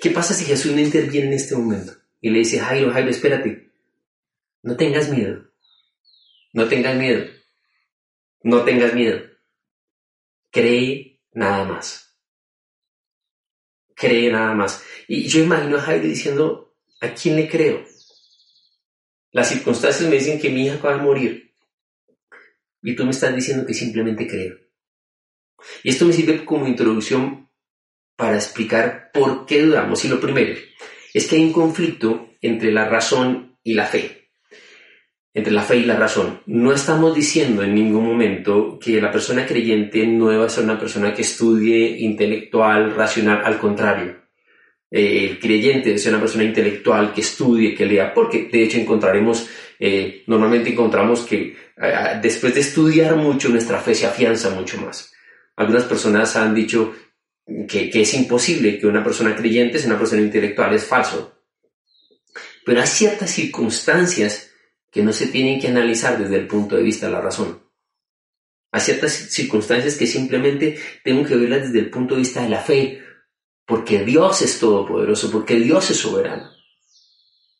¿Qué 0.00 0.10
pasa 0.10 0.34
si 0.34 0.44
Jesús 0.44 0.72
no 0.72 0.80
interviene 0.80 1.28
en 1.28 1.32
este 1.34 1.56
momento? 1.56 1.92
Y 2.20 2.30
le 2.30 2.40
dice, 2.40 2.60
Jairo, 2.60 2.92
Jairo, 2.92 3.10
espérate. 3.10 3.72
No 4.62 4.76
tengas 4.76 5.08
miedo. 5.08 5.50
No 6.52 6.68
tengas 6.68 6.96
miedo. 6.96 7.26
No 8.42 8.64
tengas 8.64 8.94
miedo. 8.94 9.31
Cree 10.52 11.18
nada 11.32 11.64
más. 11.64 12.14
Cree 13.94 14.30
nada 14.30 14.54
más. 14.54 14.84
Y 15.08 15.26
yo 15.26 15.42
imagino 15.42 15.78
a 15.78 15.80
Jairo 15.80 16.06
diciendo, 16.06 16.76
¿a 17.00 17.14
quién 17.14 17.36
le 17.36 17.48
creo? 17.48 17.82
Las 19.30 19.48
circunstancias 19.48 20.08
me 20.10 20.16
dicen 20.16 20.38
que 20.38 20.50
mi 20.50 20.66
hija 20.66 20.78
va 20.84 20.94
a 20.94 20.98
morir. 20.98 21.54
Y 22.82 22.94
tú 22.94 23.04
me 23.04 23.12
estás 23.12 23.34
diciendo 23.34 23.64
que 23.64 23.72
simplemente 23.72 24.26
creo. 24.26 24.58
Y 25.82 25.88
esto 25.88 26.04
me 26.04 26.12
sirve 26.12 26.44
como 26.44 26.66
introducción 26.68 27.48
para 28.14 28.36
explicar 28.36 29.10
por 29.10 29.46
qué 29.46 29.62
dudamos. 29.62 30.04
Y 30.04 30.08
lo 30.08 30.20
primero 30.20 30.54
es 31.14 31.26
que 31.26 31.36
hay 31.36 31.44
un 31.44 31.52
conflicto 31.52 32.28
entre 32.42 32.72
la 32.72 32.86
razón 32.86 33.58
y 33.62 33.72
la 33.72 33.86
fe. 33.86 34.21
Entre 35.34 35.52
la 35.52 35.62
fe 35.62 35.78
y 35.78 35.84
la 35.84 35.96
razón. 35.96 36.42
No 36.46 36.72
estamos 36.72 37.14
diciendo 37.14 37.62
en 37.62 37.74
ningún 37.74 38.06
momento 38.06 38.78
que 38.78 39.00
la 39.00 39.10
persona 39.10 39.46
creyente 39.46 40.06
no 40.06 40.28
deba 40.28 40.48
ser 40.48 40.64
una 40.64 40.78
persona 40.78 41.14
que 41.14 41.22
estudie 41.22 42.00
intelectual, 42.00 42.94
racional, 42.94 43.40
al 43.44 43.58
contrario. 43.58 44.22
Eh, 44.90 45.26
el 45.30 45.38
creyente 45.38 45.96
ser 45.96 46.12
una 46.12 46.20
persona 46.20 46.44
intelectual 46.44 47.14
que 47.14 47.22
estudie, 47.22 47.74
que 47.74 47.86
lea, 47.86 48.12
porque 48.12 48.50
de 48.52 48.62
hecho 48.62 48.78
encontraremos, 48.78 49.48
eh, 49.78 50.22
normalmente 50.26 50.68
encontramos 50.68 51.20
que 51.20 51.56
eh, 51.78 52.20
después 52.20 52.54
de 52.54 52.60
estudiar 52.60 53.16
mucho 53.16 53.48
nuestra 53.48 53.78
fe 53.78 53.94
se 53.94 54.04
afianza 54.04 54.50
mucho 54.50 54.78
más. 54.82 55.14
Algunas 55.56 55.84
personas 55.84 56.36
han 56.36 56.54
dicho 56.54 56.94
que, 57.66 57.90
es 57.94 58.14
imposible 58.14 58.78
que 58.78 58.86
una 58.86 59.02
persona 59.02 59.34
creyente 59.34 59.78
sea 59.78 59.88
una 59.88 59.98
persona 59.98 60.22
intelectual, 60.22 60.74
es 60.74 60.84
falso. 60.84 61.38
Pero 62.64 62.80
hay 62.80 62.86
ciertas 62.86 63.30
circunstancias 63.30 64.51
que 64.92 65.02
no 65.02 65.12
se 65.12 65.26
tienen 65.28 65.58
que 65.58 65.68
analizar 65.68 66.18
desde 66.18 66.36
el 66.36 66.46
punto 66.46 66.76
de 66.76 66.82
vista 66.82 67.06
de 67.06 67.12
la 67.12 67.22
razón. 67.22 67.62
Hay 68.70 68.80
ciertas 68.80 69.12
circunstancias 69.12 69.96
que 69.96 70.06
simplemente 70.06 70.78
tengo 71.02 71.24
que 71.24 71.34
verlas 71.34 71.62
desde 71.62 71.80
el 71.80 71.90
punto 71.90 72.14
de 72.14 72.20
vista 72.20 72.42
de 72.42 72.50
la 72.50 72.60
fe, 72.60 73.02
porque 73.66 74.04
Dios 74.04 74.42
es 74.42 74.58
todopoderoso, 74.58 75.30
porque 75.30 75.56
Dios 75.56 75.90
es 75.90 75.96
soberano. 75.96 76.50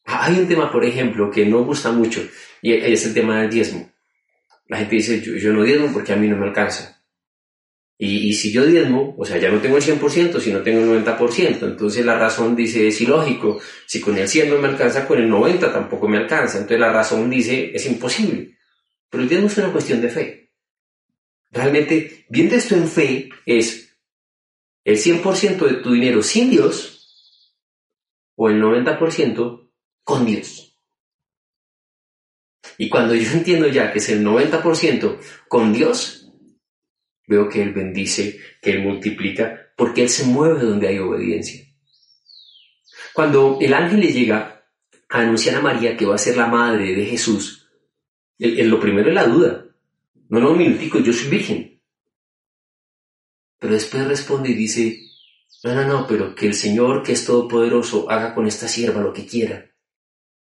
Hay 0.05 0.39
un 0.39 0.47
tema, 0.47 0.71
por 0.71 0.85
ejemplo, 0.85 1.31
que 1.31 1.47
no 1.47 1.65
gusta 1.65 1.91
mucho, 1.91 2.23
y 2.61 2.75
es 2.75 3.07
el 3.07 3.15
tema 3.15 3.41
del 3.41 3.51
diezmo. 3.51 3.91
La 4.69 4.79
gente 4.79 4.97
dice, 4.97 5.21
yo, 5.21 5.35
yo 5.35 5.53
no 5.53 5.62
diezmo 5.62 5.93
porque 5.93 6.12
a 6.12 6.17
mí 6.17 6.29
no 6.29 6.37
me 6.37 6.47
alcanza. 6.47 7.02
Y, 8.05 8.33
si 8.33 8.51
yo 8.51 8.67
diezmo, 8.67 9.15
o 9.17 9.25
sea, 9.25 9.39
ya 9.39 9.49
no 9.49 9.61
tengo 9.61 9.77
el 9.77 9.83
100%, 9.85 10.41
sino 10.41 10.61
tengo 10.61 10.81
el 10.81 11.05
90%. 11.05 11.63
Entonces 11.63 12.05
la 12.05 12.19
razón 12.19 12.57
dice, 12.57 12.89
es 12.89 13.01
ilógico. 13.01 13.61
Si 13.87 14.01
con 14.01 14.19
el 14.19 14.27
100 14.27 14.51
no 14.51 14.59
me 14.59 14.67
alcanza, 14.67 15.07
con 15.07 15.21
el 15.21 15.29
90 15.29 15.73
tampoco 15.73 16.09
me 16.09 16.19
alcanza. 16.19 16.59
Entonces 16.59 16.81
la 16.81 16.93
razón 16.93 17.31
dice, 17.31 17.71
es 17.73 17.87
imposible. 17.87 18.59
Pero 19.09 19.23
el 19.23 19.29
diezmo 19.29 19.47
es 19.47 19.57
una 19.59 19.71
cuestión 19.71 20.01
de 20.01 20.09
fe. 20.09 20.51
Realmente, 21.53 22.27
viendo 22.29 22.57
esto 22.57 22.75
en 22.75 22.89
fe, 22.89 23.29
es 23.47 23.97
el 24.83 24.97
100% 24.97 25.59
de 25.65 25.75
tu 25.75 25.93
dinero 25.93 26.25
sin 26.25 26.51
Dios 26.51 27.55
o 28.35 28.49
el 28.49 28.61
90% 28.61 29.71
con 30.03 30.27
Dios. 30.27 30.77
Y 32.79 32.89
cuando 32.89 33.15
yo 33.15 33.31
entiendo 33.31 33.69
ya 33.69 33.93
que 33.93 34.01
es 34.01 34.09
el 34.09 34.25
90% 34.25 35.19
con 35.47 35.73
Dios, 35.73 36.22
Veo 37.26 37.49
que 37.49 37.62
Él 37.62 37.73
bendice, 37.73 38.38
que 38.61 38.73
Él 38.73 38.83
multiplica, 38.83 39.73
porque 39.76 40.02
Él 40.02 40.09
se 40.09 40.25
mueve 40.25 40.62
donde 40.62 40.88
hay 40.88 40.99
obediencia. 40.99 41.64
Cuando 43.12 43.59
el 43.61 43.75
ángel 43.75 44.00
le 44.00 44.12
llega 44.12 44.64
a 45.09 45.21
anunciar 45.21 45.57
a 45.57 45.61
María 45.61 45.97
que 45.97 46.07
va 46.07 46.14
a 46.14 46.19
ser 46.19 46.37
la 46.37 46.47
madre 46.47 46.95
de 46.95 47.05
Jesús, 47.05 47.69
lo 48.38 48.81
primero 48.81 49.09
es 49.09 49.14
la 49.14 49.26
duda. 49.26 49.67
No, 50.29 50.41
no, 50.41 50.52
un 50.52 50.59
minutico, 50.59 50.99
yo 50.99 51.12
soy 51.12 51.29
virgen. 51.29 51.81
Pero 53.59 53.75
después 53.75 54.07
responde 54.09 54.50
y 54.50 54.55
dice, 54.55 55.02
no, 55.62 55.75
no, 55.75 55.87
no, 55.87 56.07
pero 56.07 56.35
que 56.35 56.47
el 56.47 56.55
Señor, 56.55 57.02
que 57.02 57.12
es 57.12 57.25
todopoderoso, 57.25 58.11
haga 58.11 58.35
con 58.35 58.47
esta 58.47 58.67
sierva 58.67 59.02
lo 59.02 59.12
que 59.12 59.26
quiera. 59.26 59.71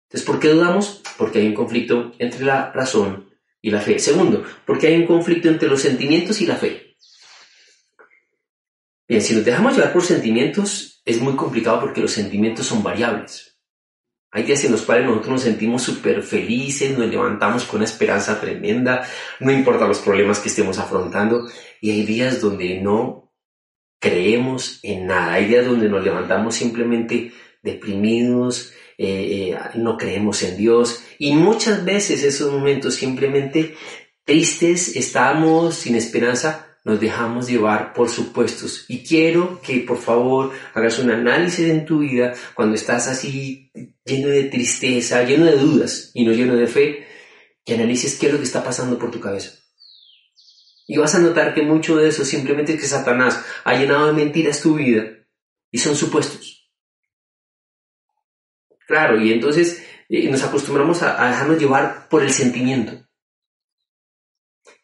Entonces, 0.05 0.27
¿por 0.27 0.39
qué 0.39 0.49
dudamos? 0.49 1.03
Porque 1.17 1.39
hay 1.39 1.47
un 1.47 1.55
conflicto 1.55 2.13
entre 2.19 2.45
la 2.45 2.71
razón 2.73 3.30
y 3.63 3.71
la 3.71 3.81
fe. 3.81 3.99
Segundo, 3.99 4.45
porque 4.67 4.89
hay 4.89 4.97
un 4.97 5.07
conflicto 5.07 5.49
entre 5.49 5.69
los 5.69 5.81
sentimientos 5.81 6.41
y 6.41 6.47
la 6.47 6.57
fe. 6.57 6.97
Bien, 9.09 9.21
si 9.21 9.35
nos 9.35 9.45
dejamos 9.45 9.77
llevar 9.77 9.93
por 9.93 10.03
sentimientos, 10.03 11.03
es 11.05 11.21
muy 11.21 11.35
complicado 11.35 11.81
porque 11.81 12.01
los 12.01 12.13
sentimientos 12.13 12.67
son 12.67 12.83
variables. 12.83 13.59
Hay 14.33 14.45
días 14.45 14.65
en 14.65 14.73
los 14.73 14.83
cuales 14.83 15.07
nosotros 15.07 15.31
nos 15.31 15.43
sentimos 15.43 15.83
súper 15.83 16.23
felices, 16.23 16.97
nos 16.97 17.09
levantamos 17.09 17.65
con 17.65 17.79
una 17.79 17.87
esperanza 17.87 18.41
tremenda, 18.41 19.05
no 19.41 19.51
importa 19.51 19.89
los 19.89 19.99
problemas 19.99 20.39
que 20.39 20.49
estemos 20.49 20.79
afrontando, 20.79 21.49
y 21.81 21.91
hay 21.91 22.05
días 22.05 22.41
donde 22.41 22.81
no 22.81 23.33
creemos 23.99 24.79
en 24.85 25.07
nada, 25.07 25.33
hay 25.33 25.47
días 25.47 25.67
donde 25.67 25.89
nos 25.89 26.05
levantamos 26.05 26.55
simplemente 26.55 27.33
deprimidos, 27.63 28.73
eh, 29.03 29.53
eh, 29.53 29.59
no 29.77 29.97
creemos 29.97 30.43
en 30.43 30.59
Dios 30.59 31.03
y 31.19 31.35
muchas 31.35 31.87
veces 31.87 32.23
esos 32.23 32.53
momentos 32.53 32.97
simplemente 32.97 33.75
tristes, 34.27 34.95
estamos 34.95 35.75
sin 35.75 35.95
esperanza, 35.95 36.77
nos 36.85 37.01
dejamos 37.01 37.49
llevar 37.49 37.95
por 37.95 38.11
supuestos. 38.11 38.85
Y 38.89 39.03
quiero 39.03 39.59
que 39.63 39.79
por 39.79 39.97
favor 39.97 40.53
hagas 40.75 40.99
un 40.99 41.11
análisis 41.11 41.71
en 41.71 41.87
tu 41.87 42.01
vida 42.01 42.35
cuando 42.55 42.75
estás 42.75 43.09
así 43.09 43.73
lleno 44.05 44.29
de 44.29 44.45
tristeza, 44.45 45.25
lleno 45.25 45.47
de 45.47 45.57
dudas 45.57 46.11
y 46.13 46.27
no 46.27 46.33
lleno 46.33 46.55
de 46.55 46.67
fe, 46.67 47.07
que 47.65 47.77
analices 47.77 48.19
qué 48.19 48.27
es 48.27 48.33
lo 48.33 48.39
que 48.39 48.45
está 48.45 48.63
pasando 48.63 48.99
por 48.99 49.11
tu 49.11 49.19
cabeza. 49.19 49.53
Y 50.87 50.99
vas 50.99 51.15
a 51.15 51.21
notar 51.21 51.55
que 51.55 51.63
mucho 51.63 51.97
de 51.97 52.11
eso 52.11 52.27
simplemente 52.27 52.75
es 52.75 52.81
que 52.83 52.87
Satanás 52.87 53.43
ha 53.65 53.79
llenado 53.79 54.09
de 54.09 54.13
mentiras 54.13 54.61
tu 54.61 54.75
vida 54.75 55.07
y 55.71 55.79
son 55.79 55.97
supuestos. 55.97 56.50
Claro, 58.91 59.21
y 59.21 59.33
entonces 59.33 59.87
nos 60.09 60.43
acostumbramos 60.43 61.01
a, 61.05 61.29
dejarnos 61.29 61.61
llevar 61.61 62.09
por 62.09 62.25
el 62.25 62.31
sentimiento. 62.31 63.07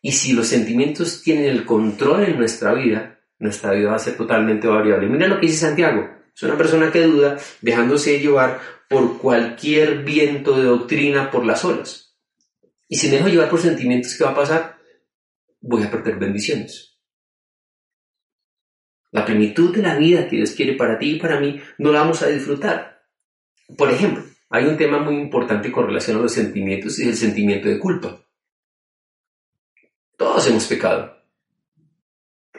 Y 0.00 0.12
si 0.12 0.32
los 0.32 0.46
sentimientos 0.46 1.22
tienen 1.24 1.46
el 1.46 1.64
control 1.64 2.22
en 2.22 2.38
nuestra 2.38 2.72
vida, 2.72 3.18
nuestra 3.40 3.72
vida 3.72 3.90
va 3.90 3.96
a 3.96 3.98
ser 3.98 4.16
totalmente 4.16 4.68
variable. 4.68 5.08
Mira 5.08 5.26
lo 5.26 5.40
que 5.40 5.48
dice 5.48 5.66
Santiago. 5.66 6.08
Es 6.32 6.40
una 6.44 6.56
persona 6.56 6.92
que 6.92 7.02
duda 7.02 7.36
dejándose 7.62 8.20
llevar 8.20 8.60
por 8.88 9.18
cualquier 9.18 10.04
viento 10.04 10.56
de 10.56 10.66
doctrina 10.66 11.28
por 11.32 11.44
las 11.44 11.64
olas. 11.64 12.16
Y 12.86 12.98
si 12.98 13.08
me 13.08 13.16
dejo 13.16 13.28
llevar 13.28 13.50
por 13.50 13.60
sentimientos, 13.60 14.14
¿qué 14.16 14.22
va 14.22 14.30
a 14.30 14.36
pasar? 14.36 14.78
Voy 15.60 15.82
a 15.82 15.90
perder 15.90 16.16
bendiciones. 16.16 16.96
La 19.10 19.24
plenitud 19.24 19.74
de 19.74 19.82
la 19.82 19.96
vida 19.96 20.28
que 20.28 20.36
Dios 20.36 20.52
quiere 20.52 20.74
para 20.74 20.96
ti 20.96 21.16
y 21.16 21.18
para 21.18 21.40
mí 21.40 21.60
no 21.78 21.90
la 21.90 22.02
vamos 22.02 22.22
a 22.22 22.28
disfrutar 22.28 22.95
por 23.76 23.90
ejemplo, 23.90 24.24
hay 24.48 24.64
un 24.66 24.76
tema 24.76 24.98
muy 24.98 25.16
importante 25.16 25.72
con 25.72 25.86
relación 25.86 26.18
a 26.18 26.22
los 26.22 26.32
sentimientos 26.32 26.98
y 26.98 27.08
el 27.08 27.16
sentimiento 27.16 27.68
de 27.68 27.78
culpa. 27.78 28.20
Todos 30.16 30.46
hemos 30.46 30.66
pecado. 30.66 31.16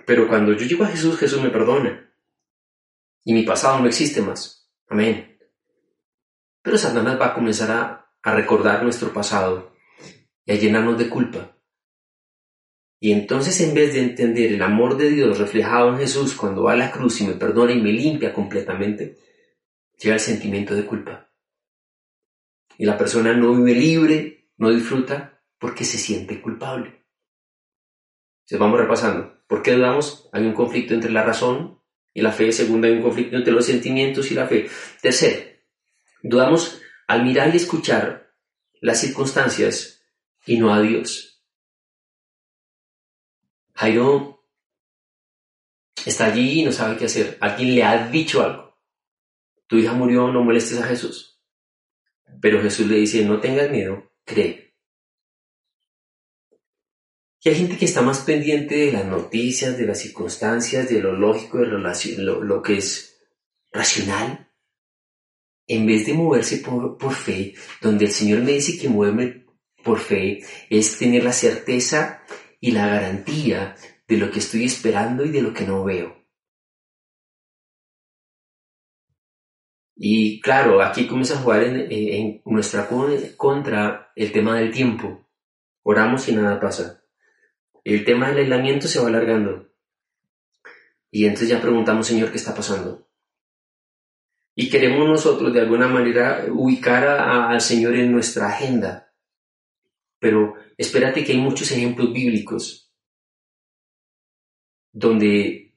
Pero 0.05 0.27
cuando 0.27 0.53
yo 0.53 0.65
llego 0.65 0.83
a 0.83 0.89
Jesús, 0.89 1.17
Jesús 1.17 1.41
me 1.41 1.49
perdona. 1.49 2.11
Y 3.23 3.33
mi 3.33 3.43
pasado 3.43 3.79
no 3.79 3.87
existe 3.87 4.21
más. 4.21 4.69
Amén. 4.87 5.37
Pero 6.61 6.77
Satanás 6.77 7.19
va 7.19 7.27
a 7.27 7.33
comenzar 7.33 7.71
a, 7.71 8.11
a 8.21 8.35
recordar 8.35 8.83
nuestro 8.83 9.13
pasado 9.13 9.73
y 10.45 10.51
a 10.51 10.55
llenarnos 10.55 10.97
de 10.97 11.09
culpa. 11.09 11.57
Y 12.99 13.11
entonces 13.11 13.59
en 13.61 13.73
vez 13.73 13.93
de 13.93 14.01
entender 14.01 14.53
el 14.53 14.61
amor 14.61 14.97
de 14.97 15.09
Dios 15.09 15.37
reflejado 15.37 15.89
en 15.89 15.99
Jesús 15.99 16.35
cuando 16.35 16.63
va 16.63 16.73
a 16.73 16.77
la 16.77 16.91
cruz 16.91 17.21
y 17.21 17.27
me 17.27 17.33
perdona 17.33 17.73
y 17.73 17.81
me 17.81 17.91
limpia 17.91 18.33
completamente, 18.33 19.17
llega 19.97 20.15
el 20.15 20.19
sentimiento 20.19 20.75
de 20.75 20.85
culpa. 20.85 21.29
Y 22.77 22.85
la 22.85 22.97
persona 22.97 23.33
no 23.33 23.55
vive 23.55 23.73
libre, 23.73 24.51
no 24.57 24.69
disfruta 24.69 25.41
porque 25.57 25.83
se 25.83 25.97
siente 25.97 26.41
culpable. 26.41 27.05
Entonces 28.41 28.59
vamos 28.59 28.79
repasando. 28.79 29.43
¿Por 29.47 29.63
qué 29.63 29.73
dudamos? 29.73 30.29
Hay 30.31 30.45
un 30.45 30.53
conflicto 30.53 30.93
entre 30.93 31.11
la 31.11 31.23
razón 31.23 31.81
y 32.13 32.21
la 32.21 32.31
fe. 32.31 32.51
Segunda, 32.51 32.87
hay 32.87 32.95
un 32.95 33.01
conflicto 33.01 33.35
entre 33.35 33.53
los 33.53 33.65
sentimientos 33.65 34.31
y 34.31 34.35
la 34.35 34.47
fe. 34.47 34.69
Tercero, 35.01 35.49
dudamos 36.21 36.81
al 37.07 37.23
mirar 37.23 37.53
y 37.53 37.57
escuchar 37.57 38.33
las 38.81 38.99
circunstancias 38.99 40.03
y 40.45 40.57
no 40.57 40.73
a 40.73 40.81
Dios. 40.81 41.43
Jairo 43.73 44.45
está 46.05 46.25
allí 46.25 46.61
y 46.61 46.65
no 46.65 46.71
sabe 46.71 46.97
qué 46.97 47.05
hacer. 47.05 47.37
Alguien 47.41 47.75
le 47.75 47.83
ha 47.83 48.07
dicho 48.07 48.43
algo. 48.43 48.66
Tu 49.67 49.77
hija 49.77 49.93
murió, 49.93 50.31
no 50.31 50.43
molestes 50.43 50.79
a 50.79 50.87
Jesús. 50.87 51.41
Pero 52.41 52.61
Jesús 52.61 52.87
le 52.87 52.97
dice, 52.97 53.23
no 53.23 53.39
tengas 53.39 53.69
miedo, 53.69 54.11
cree. 54.23 54.75
Y 57.43 57.49
hay 57.49 57.55
gente 57.55 57.77
que 57.77 57.85
está 57.85 58.01
más 58.01 58.19
pendiente 58.19 58.75
de 58.75 58.91
las 58.91 59.05
noticias, 59.05 59.77
de 59.77 59.85
las 59.85 59.99
circunstancias, 59.99 60.89
de 60.89 61.01
lo 61.01 61.13
lógico, 61.13 61.59
de 61.59 61.67
lo, 61.67 62.43
lo 62.43 62.61
que 62.61 62.77
es 62.77 63.17
racional, 63.71 64.51
en 65.67 65.85
vez 65.85 66.05
de 66.05 66.13
moverse 66.13 66.57
por, 66.57 66.97
por 66.97 67.13
fe, 67.13 67.53
donde 67.81 68.05
el 68.05 68.11
Señor 68.11 68.41
me 68.41 68.53
dice 68.53 68.77
que 68.77 68.89
moverme 68.89 69.45
por 69.83 69.99
fe 69.99 70.41
es 70.69 70.97
tener 70.97 71.23
la 71.23 71.31
certeza 71.33 72.23
y 72.59 72.71
la 72.71 72.87
garantía 72.87 73.75
de 74.07 74.17
lo 74.17 74.31
que 74.31 74.39
estoy 74.39 74.65
esperando 74.65 75.25
y 75.25 75.29
de 75.29 75.41
lo 75.41 75.53
que 75.53 75.65
no 75.65 75.83
veo. 75.83 76.16
Y 79.99 80.39
claro, 80.41 80.81
aquí 80.81 81.07
comienza 81.07 81.33
a 81.33 81.41
jugar 81.41 81.63
en, 81.63 82.41
nuestra 82.45 82.87
contra 83.35 84.11
el 84.15 84.31
tema 84.31 84.59
del 84.59 84.71
tiempo. 84.71 85.27
Oramos 85.81 86.27
y 86.29 86.33
nada 86.33 86.59
pasa. 86.59 87.03
El 87.83 88.05
tema 88.05 88.29
del 88.29 88.39
aislamiento 88.39 88.87
se 88.87 88.99
va 88.99 89.07
alargando. 89.07 89.69
Y 91.09 91.25
entonces 91.25 91.49
ya 91.49 91.61
preguntamos, 91.61 92.05
Señor, 92.05 92.29
¿qué 92.29 92.37
está 92.37 92.53
pasando? 92.53 93.07
Y 94.53 94.69
queremos 94.69 95.07
nosotros 95.07 95.51
de 95.53 95.61
alguna 95.61 95.87
manera 95.87 96.45
ubicar 96.51 97.07
al 97.07 97.61
Señor 97.61 97.95
en 97.95 98.11
nuestra 98.11 98.49
agenda. 98.49 99.11
Pero 100.19 100.55
espérate 100.77 101.23
que 101.23 101.31
hay 101.31 101.39
muchos 101.39 101.71
ejemplos 101.71 102.13
bíblicos 102.13 102.93
donde 104.91 105.75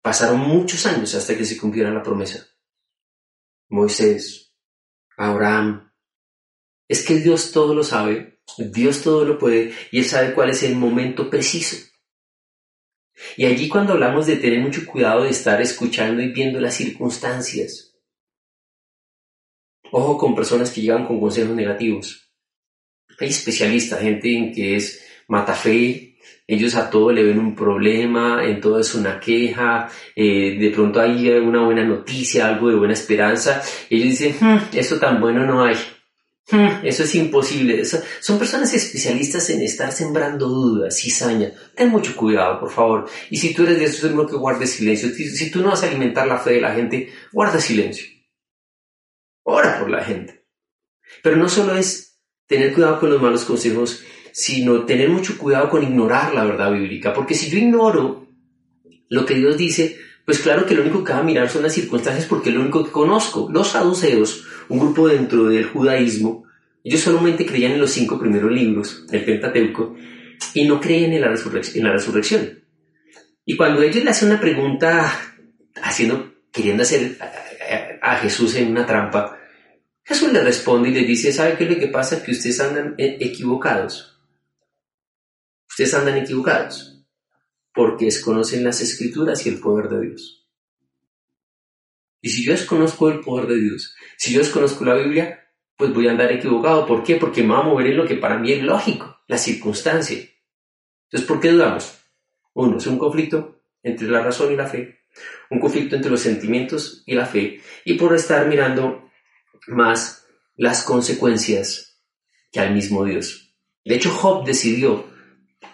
pasaron 0.00 0.40
muchos 0.40 0.84
años 0.86 1.14
hasta 1.14 1.36
que 1.36 1.44
se 1.44 1.58
cumpliera 1.58 1.90
la 1.90 2.02
promesa. 2.02 2.51
Moisés, 3.72 4.54
Abraham. 5.16 5.90
Es 6.88 7.06
que 7.06 7.16
Dios 7.16 7.52
todo 7.52 7.74
lo 7.74 7.82
sabe, 7.82 8.42
Dios 8.58 9.02
todo 9.02 9.24
lo 9.24 9.38
puede 9.38 9.72
y 9.90 9.98
Él 10.00 10.04
sabe 10.04 10.34
cuál 10.34 10.50
es 10.50 10.62
el 10.62 10.76
momento 10.76 11.30
preciso. 11.30 11.76
Y 13.36 13.46
allí 13.46 13.68
cuando 13.68 13.94
hablamos 13.94 14.26
de 14.26 14.36
tener 14.36 14.60
mucho 14.60 14.84
cuidado 14.84 15.24
de 15.24 15.30
estar 15.30 15.60
escuchando 15.62 16.20
y 16.22 16.32
viendo 16.32 16.60
las 16.60 16.74
circunstancias. 16.74 17.96
Ojo 19.90 20.18
con 20.18 20.34
personas 20.34 20.70
que 20.70 20.82
llegan 20.82 21.06
con 21.06 21.18
consejos 21.18 21.54
negativos. 21.54 22.30
Hay 23.18 23.28
especialistas, 23.28 24.00
gente 24.00 24.36
en 24.36 24.52
que 24.52 24.76
es 24.76 25.02
mata 25.28 25.54
fe, 25.54 26.11
ellos 26.46 26.74
a 26.74 26.90
todo 26.90 27.12
le 27.12 27.22
ven 27.22 27.38
un 27.38 27.54
problema, 27.54 28.44
en 28.44 28.60
todo 28.60 28.80
es 28.80 28.94
una 28.94 29.18
queja, 29.18 29.88
eh, 30.14 30.58
de 30.58 30.70
pronto 30.70 31.00
hay 31.00 31.28
una 31.30 31.64
buena 31.64 31.84
noticia, 31.84 32.48
algo 32.48 32.68
de 32.68 32.76
buena 32.76 32.94
esperanza. 32.94 33.62
Ellos 33.88 34.18
dicen, 34.18 34.36
hmm, 34.38 34.76
eso 34.76 34.98
tan 34.98 35.20
bueno 35.20 35.46
no 35.46 35.64
hay. 35.64 35.76
Hmm, 36.50 36.84
eso 36.84 37.04
es 37.04 37.14
imposible. 37.14 37.82
son 37.84 38.38
personas 38.38 38.74
especialistas 38.74 39.48
en 39.50 39.62
estar 39.62 39.92
sembrando 39.92 40.48
dudas, 40.48 40.98
cizaña. 40.98 41.52
Ten 41.74 41.88
mucho 41.88 42.14
cuidado, 42.16 42.60
por 42.60 42.70
favor. 42.70 43.08
Y 43.30 43.36
si 43.36 43.54
tú 43.54 43.62
eres 43.62 43.78
de 43.78 43.84
esos, 43.84 44.04
es 44.04 44.30
que 44.30 44.36
guardes 44.36 44.70
silencio. 44.72 45.08
Si 45.10 45.50
tú 45.50 45.62
no 45.62 45.70
vas 45.70 45.82
a 45.82 45.86
alimentar 45.86 46.26
la 46.26 46.38
fe 46.38 46.54
de 46.54 46.60
la 46.60 46.74
gente, 46.74 47.10
guarda 47.32 47.60
silencio. 47.60 48.06
Ora 49.44 49.78
por 49.78 49.90
la 49.90 50.04
gente. 50.04 50.44
Pero 51.22 51.36
no 51.36 51.48
solo 51.48 51.76
es 51.76 52.18
tener 52.46 52.74
cuidado 52.74 53.00
con 53.00 53.10
los 53.10 53.22
malos 53.22 53.44
consejos, 53.44 54.02
sino 54.32 54.84
tener 54.84 55.10
mucho 55.10 55.38
cuidado 55.38 55.68
con 55.68 55.82
ignorar 55.82 56.34
la 56.34 56.44
verdad 56.44 56.72
bíblica, 56.72 57.12
porque 57.12 57.34
si 57.34 57.50
yo 57.50 57.58
ignoro 57.58 58.26
lo 59.08 59.26
que 59.26 59.34
Dios 59.34 59.58
dice, 59.58 59.98
pues 60.24 60.38
claro 60.38 60.64
que 60.64 60.74
lo 60.74 60.82
único 60.82 61.04
que 61.04 61.12
va 61.12 61.18
a 61.18 61.24
mirar 61.24 61.50
son 61.50 61.62
las 61.62 61.74
circunstancias 61.74 62.26
porque 62.26 62.48
es 62.48 62.54
lo 62.54 62.62
único 62.62 62.84
que 62.84 62.90
conozco. 62.90 63.48
Los 63.52 63.68
saduceos, 63.68 64.44
un 64.68 64.78
grupo 64.78 65.08
dentro 65.08 65.44
del 65.44 65.66
judaísmo, 65.66 66.44
ellos 66.82 67.00
solamente 67.00 67.44
creían 67.44 67.72
en 67.72 67.80
los 67.80 67.90
cinco 67.90 68.18
primeros 68.18 68.50
libros 68.50 69.06
del 69.08 69.24
Pentateuco 69.24 69.94
y 70.54 70.64
no 70.64 70.80
creían 70.80 71.12
en 71.12 71.20
la, 71.20 71.34
en 71.74 71.84
la 71.84 71.92
resurrección. 71.92 72.60
Y 73.44 73.56
cuando 73.56 73.82
ellos 73.82 74.02
le 74.02 74.10
hacen 74.10 74.30
una 74.30 74.40
pregunta, 74.40 75.12
haciendo, 75.82 76.32
queriendo 76.50 76.84
hacer 76.84 77.18
a, 78.00 78.12
a 78.12 78.16
Jesús 78.16 78.54
en 78.56 78.70
una 78.70 78.86
trampa, 78.86 79.38
Jesús 80.04 80.32
le 80.32 80.42
responde 80.42 80.88
y 80.88 80.94
le 80.94 81.02
dice, 81.02 81.32
¿sabe 81.32 81.56
qué 81.56 81.64
es 81.64 81.70
lo 81.70 81.78
que 81.78 81.88
pasa? 81.88 82.22
Que 82.22 82.32
ustedes 82.32 82.60
andan 82.60 82.94
e-, 82.98 83.18
equivocados 83.20 84.11
ustedes 85.72 85.94
andan 85.94 86.18
equivocados, 86.18 87.02
porque 87.72 88.04
desconocen 88.04 88.62
las 88.62 88.82
escrituras 88.82 89.46
y 89.46 89.48
el 89.48 89.58
poder 89.58 89.88
de 89.88 90.08
Dios. 90.08 90.46
Y 92.20 92.28
si 92.28 92.44
yo 92.44 92.52
desconozco 92.52 93.08
el 93.08 93.20
poder 93.20 93.46
de 93.46 93.58
Dios, 93.58 93.96
si 94.18 94.34
yo 94.34 94.40
desconozco 94.40 94.84
la 94.84 94.96
Biblia, 94.96 95.48
pues 95.76 95.94
voy 95.94 96.08
a 96.08 96.10
andar 96.10 96.30
equivocado. 96.30 96.86
¿Por 96.86 97.02
qué? 97.02 97.16
Porque 97.16 97.42
me 97.42 97.54
voy 97.54 97.60
a 97.60 97.64
mover 97.64 97.86
en 97.86 97.96
lo 97.96 98.06
que 98.06 98.16
para 98.16 98.38
mí 98.38 98.52
es 98.52 98.62
lógico, 98.62 99.22
la 99.26 99.38
circunstancia. 99.38 100.18
Entonces, 101.04 101.26
¿por 101.26 101.40
qué 101.40 101.50
dudamos? 101.50 101.98
Uno, 102.52 102.76
es 102.76 102.86
un 102.86 102.98
conflicto 102.98 103.62
entre 103.82 104.08
la 104.08 104.22
razón 104.22 104.52
y 104.52 104.56
la 104.56 104.66
fe, 104.66 105.00
un 105.48 105.58
conflicto 105.58 105.96
entre 105.96 106.10
los 106.10 106.20
sentimientos 106.20 107.02
y 107.06 107.14
la 107.14 107.24
fe, 107.24 107.62
y 107.86 107.94
por 107.94 108.14
estar 108.14 108.46
mirando 108.46 109.10
más 109.68 110.26
las 110.54 110.84
consecuencias 110.84 111.98
que 112.52 112.60
al 112.60 112.74
mismo 112.74 113.06
Dios. 113.06 113.56
De 113.86 113.94
hecho, 113.94 114.10
Job 114.10 114.44
decidió 114.44 115.11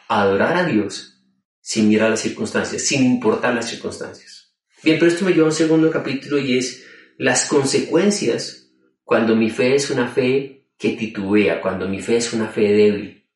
adorar 0.08 0.56
a 0.56 0.64
Dios 0.64 1.22
sin 1.60 1.88
mirar 1.88 2.10
las 2.10 2.20
circunstancias, 2.20 2.82
sin 2.82 3.04
importar 3.04 3.54
las 3.54 3.68
circunstancias. 3.68 4.54
Bien, 4.82 4.98
pero 4.98 5.10
esto 5.10 5.24
me 5.24 5.32
lleva 5.32 5.44
a 5.44 5.50
un 5.50 5.54
segundo 5.54 5.90
capítulo 5.90 6.38
y 6.38 6.56
es 6.56 6.86
las 7.18 7.46
consecuencias 7.46 8.70
cuando 9.04 9.36
mi 9.36 9.50
fe 9.50 9.74
es 9.74 9.90
una 9.90 10.08
fe 10.08 10.66
que 10.78 10.90
titubea, 10.90 11.60
cuando 11.60 11.88
mi 11.88 12.00
fe 12.00 12.16
es 12.16 12.32
una 12.32 12.48
fe 12.48 12.72
débil, 12.72 13.28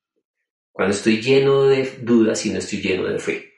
cuando 0.71 0.95
estoy 0.95 1.21
lleno 1.21 1.65
de 1.65 1.99
dudas 2.01 2.47
y 2.47 2.51
no 2.51 2.59
estoy 2.59 2.81
lleno 2.81 3.05
de 3.05 3.19
fe. 3.19 3.55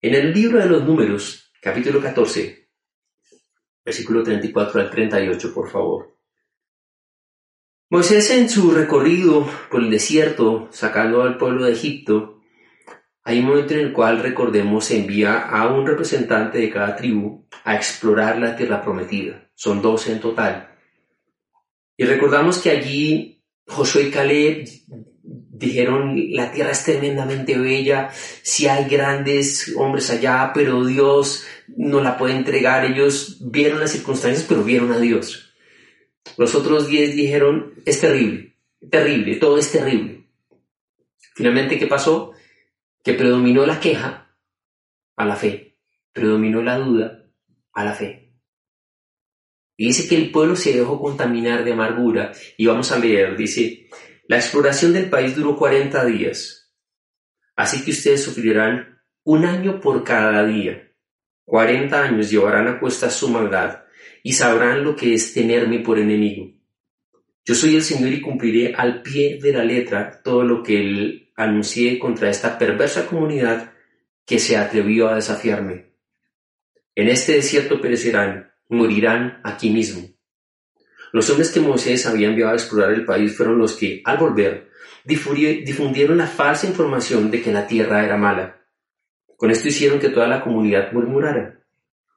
En 0.00 0.14
el 0.14 0.32
libro 0.32 0.58
de 0.58 0.66
los 0.66 0.84
números, 0.84 1.52
capítulo 1.60 2.00
14, 2.00 2.68
versículo 3.84 4.22
34 4.22 4.80
al 4.80 4.90
38, 4.90 5.54
por 5.54 5.70
favor. 5.70 6.11
Moisés 7.92 8.30
en 8.30 8.48
su 8.48 8.70
recorrido 8.70 9.46
por 9.70 9.82
el 9.82 9.90
desierto, 9.90 10.70
sacando 10.72 11.24
al 11.24 11.36
pueblo 11.36 11.66
de 11.66 11.72
Egipto, 11.72 12.40
hay 13.22 13.40
un 13.40 13.48
momento 13.48 13.74
en 13.74 13.80
el 13.80 13.92
cual, 13.92 14.22
recordemos, 14.22 14.90
envía 14.90 15.42
a 15.42 15.70
un 15.70 15.86
representante 15.86 16.56
de 16.56 16.70
cada 16.70 16.96
tribu 16.96 17.46
a 17.64 17.76
explorar 17.76 18.38
la 18.38 18.56
tierra 18.56 18.80
prometida. 18.80 19.46
Son 19.54 19.82
doce 19.82 20.10
en 20.10 20.20
total. 20.20 20.70
Y 21.98 22.04
recordamos 22.06 22.60
que 22.60 22.70
allí 22.70 23.44
Josué 23.66 24.04
y 24.04 24.10
Caleb 24.10 24.66
dijeron, 25.50 26.16
la 26.30 26.50
tierra 26.50 26.70
es 26.70 26.84
tremendamente 26.84 27.58
bella, 27.58 28.08
si 28.42 28.68
hay 28.68 28.88
grandes 28.88 29.70
hombres 29.76 30.08
allá, 30.08 30.50
pero 30.54 30.86
Dios 30.86 31.44
no 31.76 32.00
la 32.00 32.16
puede 32.16 32.36
entregar. 32.36 32.86
Ellos 32.86 33.36
vieron 33.42 33.80
las 33.80 33.90
circunstancias, 33.90 34.46
pero 34.48 34.64
vieron 34.64 34.92
a 34.92 34.98
Dios. 34.98 35.51
Los 36.36 36.54
otros 36.54 36.88
diez 36.88 37.14
dijeron, 37.14 37.74
es 37.84 38.00
terrible, 38.00 38.56
terrible, 38.90 39.36
todo 39.36 39.58
es 39.58 39.70
terrible. 39.70 40.26
Finalmente, 41.34 41.78
¿qué 41.78 41.86
pasó? 41.86 42.32
Que 43.02 43.14
predominó 43.14 43.66
la 43.66 43.80
queja 43.80 44.34
a 45.16 45.24
la 45.24 45.36
fe, 45.36 45.78
predominó 46.12 46.62
la 46.62 46.78
duda 46.78 47.26
a 47.72 47.84
la 47.84 47.92
fe. 47.92 48.34
Y 49.76 49.86
dice 49.86 50.08
que 50.08 50.16
el 50.16 50.30
pueblo 50.30 50.56
se 50.56 50.72
dejó 50.72 51.00
contaminar 51.00 51.64
de 51.64 51.72
amargura. 51.72 52.32
Y 52.56 52.66
vamos 52.66 52.92
a 52.92 52.98
leer, 52.98 53.36
dice, 53.36 53.88
la 54.28 54.36
exploración 54.36 54.92
del 54.92 55.10
país 55.10 55.34
duró 55.34 55.56
40 55.56 56.04
días. 56.04 56.72
Así 57.56 57.84
que 57.84 57.90
ustedes 57.90 58.22
sufrirán 58.22 59.02
un 59.24 59.44
año 59.44 59.80
por 59.80 60.04
cada 60.04 60.44
día. 60.44 60.90
40 61.44 62.02
años 62.02 62.30
llevarán 62.30 62.68
a 62.68 62.78
cuesta 62.78 63.10
su 63.10 63.28
maldad 63.28 63.82
y 64.22 64.32
sabrán 64.32 64.84
lo 64.84 64.94
que 64.96 65.14
es 65.14 65.34
tenerme 65.34 65.80
por 65.80 65.98
enemigo. 65.98 66.52
Yo 67.44 67.54
soy 67.54 67.74
el 67.76 67.82
Señor 67.82 68.12
y 68.12 68.20
cumpliré 68.20 68.74
al 68.74 69.02
pie 69.02 69.38
de 69.42 69.52
la 69.52 69.64
letra 69.64 70.20
todo 70.22 70.44
lo 70.44 70.62
que 70.62 70.80
él 70.80 71.32
anuncié 71.34 71.98
contra 71.98 72.30
esta 72.30 72.56
perversa 72.56 73.06
comunidad 73.06 73.72
que 74.24 74.38
se 74.38 74.56
atrevió 74.56 75.08
a 75.08 75.16
desafiarme. 75.16 75.92
En 76.94 77.08
este 77.08 77.32
desierto 77.32 77.80
perecerán, 77.80 78.52
morirán 78.68 79.40
aquí 79.42 79.70
mismo. 79.70 80.08
Los 81.12 81.28
hombres 81.30 81.50
que 81.50 81.60
Moisés 81.60 82.06
había 82.06 82.28
enviado 82.28 82.52
a 82.52 82.54
explorar 82.54 82.92
el 82.92 83.04
país 83.04 83.36
fueron 83.36 83.58
los 83.58 83.74
que, 83.74 84.02
al 84.04 84.18
volver, 84.18 84.70
difundieron 85.04 86.16
la 86.16 86.26
falsa 86.26 86.66
información 86.66 87.30
de 87.30 87.42
que 87.42 87.52
la 87.52 87.66
tierra 87.66 88.04
era 88.04 88.16
mala. 88.16 88.62
Con 89.36 89.50
esto 89.50 89.68
hicieron 89.68 89.98
que 89.98 90.10
toda 90.10 90.28
la 90.28 90.42
comunidad 90.42 90.92
murmurara. 90.92 91.60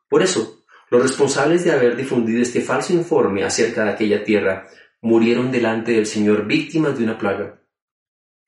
Por 0.07 0.21
eso, 0.21 0.54
los 0.89 1.01
responsables 1.01 1.63
de 1.63 1.71
haber 1.71 1.95
difundido 1.95 2.41
este 2.41 2.61
falso 2.61 2.93
informe 2.93 3.43
acerca 3.43 3.83
de 3.83 3.91
aquella 3.91 4.23
tierra 4.23 4.67
murieron 5.01 5.51
delante 5.51 5.93
del 5.93 6.05
Señor 6.05 6.45
víctimas 6.45 6.97
de 6.97 7.03
una 7.03 7.17
plaga. 7.17 7.61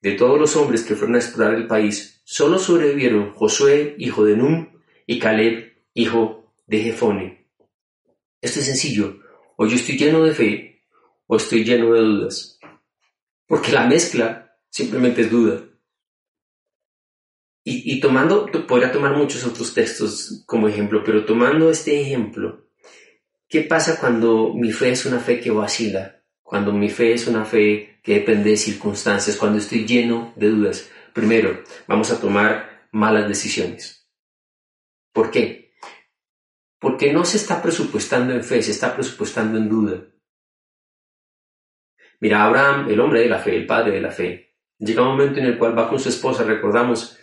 De 0.00 0.12
todos 0.12 0.38
los 0.38 0.54
hombres 0.56 0.84
que 0.84 0.94
fueron 0.94 1.16
a 1.16 1.18
explorar 1.18 1.54
el 1.54 1.66
país, 1.66 2.20
solo 2.24 2.58
sobrevivieron 2.58 3.32
Josué, 3.32 3.94
hijo 3.98 4.24
de 4.24 4.36
Nun, 4.36 4.82
y 5.06 5.18
Caleb, 5.18 5.72
hijo 5.94 6.52
de 6.66 6.80
Jefone. 6.80 7.48
Esto 8.40 8.60
es 8.60 8.66
sencillo. 8.66 9.18
O 9.56 9.66
yo 9.66 9.74
estoy 9.74 9.96
lleno 9.96 10.22
de 10.22 10.34
fe, 10.34 10.84
o 11.26 11.36
estoy 11.36 11.64
lleno 11.64 11.92
de 11.94 12.00
dudas. 12.00 12.60
Porque 13.46 13.72
la 13.72 13.86
mezcla 13.86 14.56
simplemente 14.68 15.22
es 15.22 15.30
duda. 15.30 15.67
Y, 17.70 18.00
tomando, 18.00 18.46
podría 18.66 18.90
tomar 18.90 19.14
muchos 19.14 19.44
otros 19.44 19.74
textos 19.74 20.42
como 20.46 20.68
ejemplo, 20.68 21.02
pero 21.04 21.26
tomando 21.26 21.70
este 21.70 22.00
ejemplo, 22.00 22.66
¿qué 23.46 23.60
pasa 23.60 24.00
cuando 24.00 24.54
mi 24.54 24.72
fe 24.72 24.92
es 24.92 25.04
una 25.04 25.20
fe 25.20 25.38
que 25.38 25.50
vacila? 25.50 26.22
Cuando 26.42 26.72
mi 26.72 26.88
fe 26.88 27.12
es 27.12 27.26
una 27.26 27.44
fe 27.44 28.00
que 28.02 28.14
depende 28.14 28.50
de 28.50 28.56
circunstancias, 28.56 29.36
cuando 29.36 29.58
estoy 29.58 29.84
lleno 29.84 30.32
de 30.36 30.48
dudas. 30.48 30.90
Primero, 31.12 31.62
vamos 31.86 32.10
a 32.10 32.18
tomar 32.18 32.88
malas 32.90 33.28
decisiones. 33.28 34.08
¿Por 35.12 35.30
qué? 35.30 35.74
Porque 36.78 37.12
no 37.12 37.26
se 37.26 37.36
está 37.36 37.60
presupuestando 37.60 38.32
en 38.32 38.44
fe, 38.44 38.62
se 38.62 38.70
está 38.70 38.94
presupuestando 38.94 39.58
en 39.58 39.68
duda. 39.68 40.04
Mira, 42.20 42.44
Abraham, 42.44 42.88
el 42.88 42.98
hombre 42.98 43.20
de 43.20 43.28
la 43.28 43.40
fe, 43.40 43.54
el 43.54 43.66
padre 43.66 43.92
de 43.92 44.00
la 44.00 44.10
fe, 44.10 44.56
llega 44.78 45.02
un 45.02 45.08
momento 45.08 45.38
en 45.38 45.44
el 45.44 45.58
cual 45.58 45.78
va 45.78 45.90
con 45.90 46.00
su 46.00 46.08
esposa, 46.08 46.44
recordamos, 46.44 47.18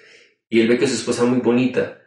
y 0.49 0.61
él 0.61 0.67
ve 0.67 0.77
que 0.77 0.87
su 0.87 0.95
esposa 0.95 1.23
es 1.23 1.29
muy 1.29 1.39
bonita, 1.39 2.01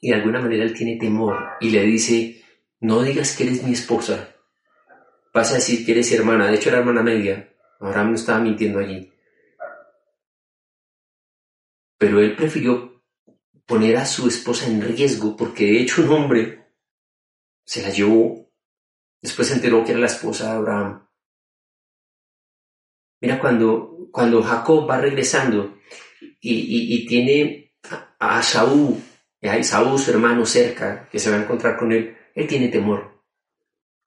y 0.00 0.10
de 0.10 0.16
alguna 0.16 0.40
manera 0.40 0.64
él 0.64 0.74
tiene 0.74 0.98
temor, 0.98 1.36
y 1.60 1.70
le 1.70 1.82
dice, 1.82 2.42
no 2.80 3.02
digas 3.02 3.36
que 3.36 3.44
eres 3.44 3.62
mi 3.62 3.72
esposa, 3.72 4.36
vas 5.32 5.52
a 5.52 5.56
decir 5.56 5.84
que 5.84 5.92
eres 5.92 6.12
hermana, 6.12 6.48
de 6.48 6.56
hecho 6.56 6.68
era 6.68 6.78
hermana 6.78 7.02
media, 7.02 7.52
Abraham 7.80 8.10
no 8.10 8.14
estaba 8.14 8.38
mintiendo 8.38 8.78
allí. 8.78 9.12
Pero 11.98 12.20
él 12.20 12.34
prefirió 12.36 13.02
poner 13.66 13.96
a 13.96 14.06
su 14.06 14.28
esposa 14.28 14.66
en 14.66 14.82
riesgo 14.82 15.36
porque 15.36 15.64
de 15.64 15.80
hecho 15.80 16.02
un 16.02 16.10
hombre 16.10 16.66
se 17.64 17.82
la 17.82 17.90
llevó. 17.90 18.50
Después 19.20 19.48
se 19.48 19.54
enteró 19.54 19.84
que 19.84 19.92
era 19.92 20.00
la 20.00 20.06
esposa 20.06 20.46
de 20.46 20.58
Abraham. 20.58 21.08
Mira, 23.20 23.40
cuando, 23.40 24.08
cuando 24.10 24.42
Jacob 24.42 24.90
va 24.90 24.98
regresando 24.98 25.78
y, 26.40 27.06
tiene 27.06 27.61
a, 28.22 28.42
Saúl, 28.42 29.02
y 29.40 29.48
a 29.48 29.62
Saúl, 29.64 29.98
su 29.98 30.12
hermano, 30.12 30.46
cerca, 30.46 31.08
que 31.10 31.18
se 31.18 31.30
va 31.30 31.36
a 31.36 31.42
encontrar 31.42 31.76
con 31.76 31.90
él, 31.90 32.16
él 32.34 32.46
tiene 32.46 32.68
temor. 32.68 33.10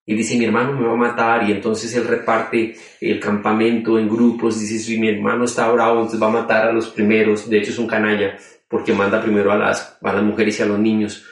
Y 0.05 0.15
dice, 0.15 0.37
mi 0.37 0.45
hermano 0.45 0.73
me 0.73 0.87
va 0.87 0.93
a 0.93 0.97
matar, 0.97 1.49
y 1.49 1.51
entonces 1.51 1.93
él 1.95 2.07
reparte 2.07 2.77
el 3.01 3.19
campamento 3.19 3.99
en 3.99 4.07
grupos, 4.07 4.59
dice, 4.59 4.79
si 4.79 4.97
mi 4.97 5.09
hermano 5.09 5.43
está 5.43 5.69
bravo, 5.69 5.95
entonces 5.95 6.21
va 6.21 6.27
a 6.27 6.41
matar 6.41 6.67
a 6.67 6.71
los 6.71 6.87
primeros, 6.89 7.49
de 7.49 7.57
hecho 7.57 7.71
es 7.71 7.77
un 7.77 7.87
canalla, 7.87 8.37
porque 8.69 8.93
manda 8.93 9.21
primero 9.21 9.51
a 9.51 9.57
las, 9.57 9.97
a 10.01 10.13
las 10.13 10.23
mujeres 10.23 10.59
y 10.59 10.63
a 10.63 10.67
los 10.67 10.79
niños. 10.79 11.25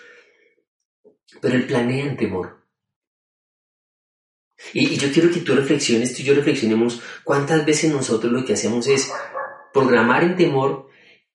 Pero 1.39 1.55
él 1.55 1.65
planea 1.65 2.05
en 2.05 2.17
temor. 2.17 2.63
Y, 4.73 4.97
yo 4.97 5.11
quiero 5.11 5.31
que 5.31 5.41
tú 5.41 5.55
reflexiones, 5.55 6.15
tú 6.15 6.21
y 6.21 6.25
yo 6.25 6.33
reflexionemos 6.33 7.01
cuántas 7.23 7.65
veces 7.65 7.93
nosotros 7.93 8.31
lo 8.31 8.43
que 8.43 8.53
hacemos 8.53 8.87
es 8.87 9.11
programar 9.73 10.23
en 10.23 10.35
temor 10.35 10.89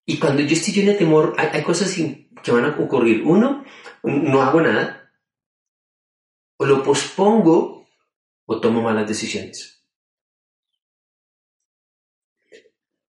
y 0.09 0.18
cuando 0.18 0.40
yo 0.40 0.55
estoy 0.55 0.73
lleno 0.73 0.92
de 0.92 0.97
temor 0.97 1.35
hay, 1.37 1.62
cosas 1.62 1.94
que 1.94 2.51
van 2.51 2.64
a 2.64 2.79
ocurrir. 2.79 3.23
Uno, 3.25 3.62
no 4.03 4.40
hago 4.40 4.62
nada, 4.62 5.12
o 6.57 6.64
lo 6.64 6.83
pospongo 6.83 7.87
o 8.47 8.59
tomo 8.59 8.81
malas 8.81 9.07
decisiones. 9.07 9.85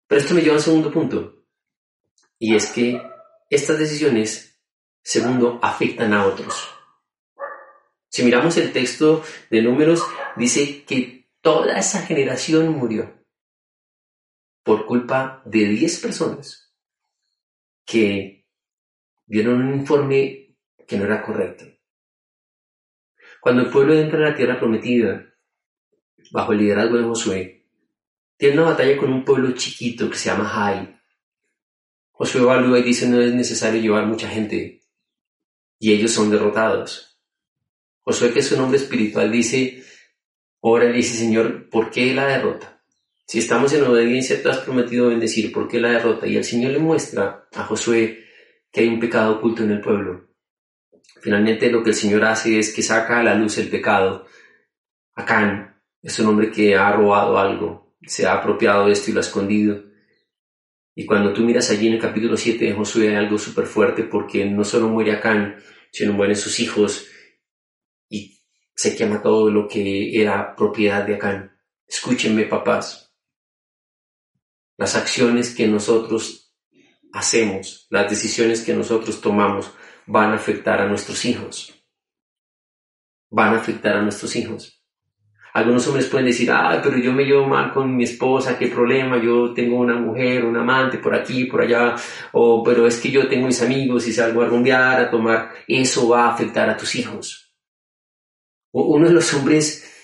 Pero 0.09 0.21
esto 0.21 0.35
me 0.35 0.41
lleva 0.41 0.55
a 0.55 0.57
un 0.57 0.63
segundo 0.63 0.91
punto, 0.91 1.45
y 2.37 2.57
es 2.57 2.73
que 2.73 3.01
estas 3.49 3.79
decisiones, 3.79 4.61
segundo, 5.01 5.61
afectan 5.63 6.13
a 6.15 6.27
otros. 6.27 6.69
Si 8.09 8.25
miramos 8.25 8.57
el 8.57 8.73
texto 8.73 9.23
de 9.51 9.63
números, 9.63 10.03
dice 10.35 10.83
que 10.85 11.31
toda 11.43 11.79
esa 11.79 12.03
generación 12.03 12.77
murió 12.77 13.25
por 14.65 14.85
culpa 14.85 15.43
de 15.45 15.65
10 15.65 16.01
personas 16.01 16.68
que 17.89 18.45
dieron 19.25 19.63
un 19.63 19.81
informe 19.81 20.55
que 20.87 20.99
no 20.99 21.05
era 21.07 21.23
correcto. 21.23 21.65
Cuando 23.41 23.63
el 23.63 23.71
pueblo 23.71 23.95
entra 23.95 24.19
a 24.19 24.31
la 24.31 24.37
tierra 24.37 24.59
prometida, 24.59 25.35
bajo 26.31 26.53
el 26.53 26.59
liderazgo 26.59 26.99
de 26.99 27.05
Josué, 27.05 27.67
tiene 28.37 28.57
una 28.61 28.73
batalla 28.73 28.99
con 28.99 29.11
un 29.11 29.25
pueblo 29.25 29.53
chiquito 29.53 30.11
que 30.11 30.19
se 30.19 30.29
llama 30.29 30.45
Jai. 30.45 31.01
Josué 32.11 32.43
evalúa 32.43 32.79
y 32.79 32.83
dice 32.83 33.09
no 33.09 33.23
es 33.23 33.33
necesario 33.33 33.81
llevar 33.81 34.05
mucha 34.05 34.29
gente 34.29 34.83
y 35.79 35.93
ellos 35.93 36.11
son 36.11 36.31
derrotados. 36.31 37.19
Josué, 38.01 38.35
que 38.35 38.41
es 38.41 38.53
un 38.53 38.61
hombre 38.61 38.79
espiritual, 38.79 39.33
dice, 39.33 39.83
ora 40.61 40.91
y 40.91 40.93
dice, 40.93 41.17
Señor, 41.17 41.71
¿por 41.71 41.91
qué 41.91 42.13
la 42.13 42.27
derrota? 42.27 42.78
Si 43.29 43.41
estamos 43.41 43.75
en 43.75 43.85
obediencia, 43.85 44.43
tú 44.43 44.49
has 44.49 44.61
prometido 44.61 45.09
bendecir, 45.09 45.53
¿por 45.53 45.69
qué 45.69 45.79
la 45.79 45.91
derrota? 45.91 46.27
Y 46.27 46.39
el 46.39 46.45
Señor 46.45 46.73
le 46.73 46.79
muestra 46.79 47.47
a 47.53 47.65
Josué 47.65 48.25
que 48.73 48.81
hay 48.81 48.89
un 48.89 48.99
pecado 48.99 49.37
oculto 49.37 49.63
en 49.63 49.71
el 49.71 49.83
pueblo. 49.83 50.31
Finalmente 51.21 51.71
lo 51.71 51.83
que 51.83 51.91
el 51.91 51.95
Señor 51.95 52.25
hace 52.25 52.59
es 52.59 52.73
que 52.73 52.81
saca 52.81 53.21
a 53.21 53.23
la 53.23 53.35
luz 53.35 53.59
el 53.59 53.69
pecado. 53.69 54.25
Acán 55.15 55.79
es 56.01 56.19
un 56.19 56.29
hombre 56.29 56.51
que 56.51 56.75
ha 56.75 56.91
robado 56.91 57.39
algo, 57.39 57.95
se 58.01 58.27
ha 58.27 58.33
apropiado 58.33 58.87
de 58.87 58.93
esto 58.93 59.11
y 59.11 59.13
lo 59.13 59.21
ha 59.21 59.25
escondido. 59.25 59.85
Y 60.95 61.05
cuando 61.05 61.35
tú 61.35 61.43
miras 61.43 61.71
allí 61.71 61.89
en 61.89 61.95
el 61.95 62.01
capítulo 62.01 62.35
7 62.35 62.65
de 62.65 62.73
Josué 62.73 63.11
hay 63.11 63.17
algo 63.17 63.37
súper 63.37 63.67
fuerte 63.67 64.05
porque 64.05 64.47
no 64.47 64.65
solo 64.65 64.89
muere 64.89 65.13
Acán, 65.13 65.57
sino 65.93 66.15
mueren 66.15 66.35
sus 66.35 66.59
hijos, 66.61 67.07
se 68.75 68.97
quema 68.97 69.21
todo 69.21 69.51
lo 69.51 69.69
que 69.69 70.19
era 70.19 70.55
propiedad 70.57 71.05
de 71.05 71.17
Acán. 71.17 71.53
Escúchenme, 71.87 72.45
papás. 72.45 73.08
Las 74.79 74.97
acciones 74.97 75.55
que 75.55 75.69
nosotros 75.69 76.55
hacemos, 77.13 77.87
las 77.91 78.09
decisiones 78.09 78.63
que 78.63 78.73
nosotros 78.73 79.21
tomamos, 79.21 79.71
van 80.07 80.31
a 80.31 80.37
afectar 80.37 80.81
a 80.81 80.89
nuestros 80.89 81.27
hijos. 81.27 81.75
Van 83.29 83.55
a 83.55 83.59
afectar 83.59 83.97
a 83.97 84.03
nuestros 84.03 84.35
hijos. 84.37 84.83
Algunos 85.53 85.87
hombres 85.87 86.07
pueden 86.07 86.27
decir, 86.27 86.51
ah, 86.51 86.81
pero 86.83 86.97
yo 86.97 87.13
me 87.13 87.25
llevo 87.25 87.47
mal 87.47 87.75
con 87.75 87.95
mi 87.95 88.05
esposa, 88.05 88.59
qué 88.59 88.69
problema, 88.69 89.23
yo 89.23 89.53
tengo 89.53 89.77
una 89.77 89.97
mujer, 89.97 90.47
un 90.47 90.57
amante 90.57 90.97
por 90.97 91.15
aquí, 91.15 91.45
por 91.45 91.61
allá, 91.61 91.95
o 92.33 92.63
pero 92.63 92.87
es 92.87 92.99
que 92.99 93.11
yo 93.11 93.29
tengo 93.29 93.47
mis 93.47 93.61
amigos 93.61 94.07
y 94.07 94.13
salgo 94.15 94.41
a 94.41 94.47
rumbear, 94.47 95.01
a 95.01 95.11
tomar, 95.11 95.51
eso 95.67 96.09
va 96.09 96.27
a 96.27 96.35
afectar 96.35 96.71
a 96.71 96.77
tus 96.77 96.95
hijos 96.95 97.49
uno 98.73 99.09
de 99.09 99.15
los 99.15 99.33
hombres, 99.35 99.98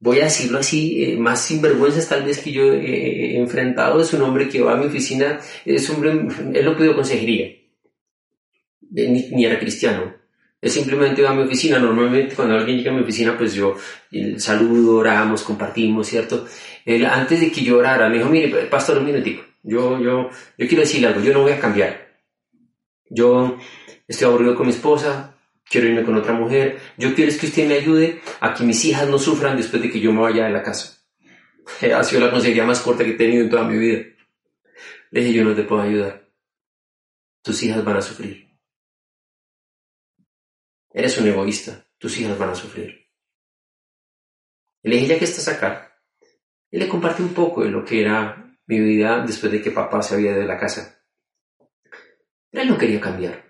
voy 0.00 0.20
a 0.20 0.24
decirlo 0.24 0.58
así, 0.58 1.04
eh, 1.04 1.16
más 1.16 1.42
sinvergüenzas 1.44 2.08
tal 2.08 2.24
vez 2.24 2.38
que 2.38 2.52
yo 2.52 2.72
he 2.72 3.36
enfrentado, 3.36 4.00
es 4.00 4.12
un 4.12 4.22
hombre 4.22 4.48
que 4.48 4.60
va 4.60 4.74
a 4.74 4.76
mi 4.76 4.86
oficina, 4.86 5.40
es 5.64 5.88
un 5.90 5.96
hombre, 5.96 6.10
él 6.54 6.64
no 6.64 6.76
pidió 6.76 6.94
consejería, 6.94 7.46
eh, 7.46 9.28
ni, 9.32 9.44
era 9.44 9.58
cristiano. 9.58 10.16
Él 10.60 10.70
simplemente 10.70 11.22
va 11.22 11.30
a 11.30 11.34
mi 11.34 11.42
oficina. 11.42 11.78
Normalmente 11.78 12.34
cuando 12.34 12.56
alguien 12.56 12.78
llega 12.78 12.90
a 12.90 12.94
mi 12.94 13.02
oficina, 13.02 13.38
pues 13.38 13.54
yo 13.54 13.76
saludo, 14.38 14.96
oramos, 14.96 15.42
compartimos, 15.42 16.08
¿cierto? 16.08 16.48
Él, 16.84 17.06
antes 17.06 17.40
de 17.40 17.52
que 17.52 17.62
yo 17.62 17.78
orara, 17.78 18.08
me 18.08 18.16
dijo, 18.16 18.28
mire, 18.28 18.48
pastor, 18.66 18.98
un 18.98 19.04
minutico. 19.04 19.44
Yo, 19.62 20.00
yo, 20.00 20.30
yo 20.56 20.66
quiero 20.66 20.80
decirle 20.80 21.08
algo, 21.08 21.20
yo 21.20 21.32
no 21.32 21.42
voy 21.42 21.52
a 21.52 21.60
cambiar. 21.60 22.08
Yo 23.08 23.56
estoy 24.08 24.26
aburrido 24.26 24.56
con 24.56 24.66
mi 24.66 24.72
esposa, 24.72 25.37
quiero 25.68 25.88
irme 25.88 26.04
con 26.04 26.16
otra 26.16 26.32
mujer, 26.32 26.78
yo 26.96 27.14
quiero 27.14 27.30
es 27.30 27.38
que 27.38 27.46
usted 27.46 27.68
me 27.68 27.74
ayude 27.74 28.20
a 28.40 28.54
que 28.54 28.64
mis 28.64 28.84
hijas 28.84 29.08
no 29.08 29.18
sufran 29.18 29.56
después 29.56 29.82
de 29.82 29.90
que 29.90 30.00
yo 30.00 30.12
me 30.12 30.20
vaya 30.20 30.46
de 30.46 30.52
la 30.52 30.62
casa. 30.62 30.94
Ha 31.94 32.02
sido 32.02 32.22
la 32.22 32.30
consejería 32.30 32.64
más 32.64 32.80
corta 32.80 33.04
que 33.04 33.10
he 33.10 33.16
tenido 33.16 33.44
en 33.44 33.50
toda 33.50 33.64
mi 33.64 33.78
vida. 33.78 34.04
Le 35.10 35.20
dije, 35.20 35.34
yo 35.34 35.44
no 35.44 35.54
te 35.54 35.64
puedo 35.64 35.82
ayudar. 35.82 36.28
Tus 37.42 37.62
hijas 37.62 37.84
van 37.84 37.98
a 37.98 38.02
sufrir. 38.02 38.48
Eres 40.90 41.18
un 41.18 41.28
egoísta, 41.28 41.86
tus 41.98 42.18
hijas 42.18 42.38
van 42.38 42.50
a 42.50 42.54
sufrir. 42.54 43.06
le 44.82 44.96
dije, 44.96 45.08
ya 45.08 45.18
que 45.18 45.26
estás 45.26 45.48
acá, 45.48 46.00
y 46.70 46.78
le 46.78 46.88
compartí 46.88 47.22
un 47.22 47.34
poco 47.34 47.62
de 47.62 47.70
lo 47.70 47.84
que 47.84 48.00
era 48.00 48.58
mi 48.66 48.80
vida 48.80 49.24
después 49.24 49.52
de 49.52 49.62
que 49.62 49.70
papá 49.70 50.02
se 50.02 50.14
había 50.14 50.32
ido 50.32 50.40
de 50.40 50.46
la 50.46 50.58
casa. 50.58 51.02
Pero 52.50 52.62
él 52.62 52.68
no 52.68 52.78
quería 52.78 53.00
cambiar. 53.00 53.47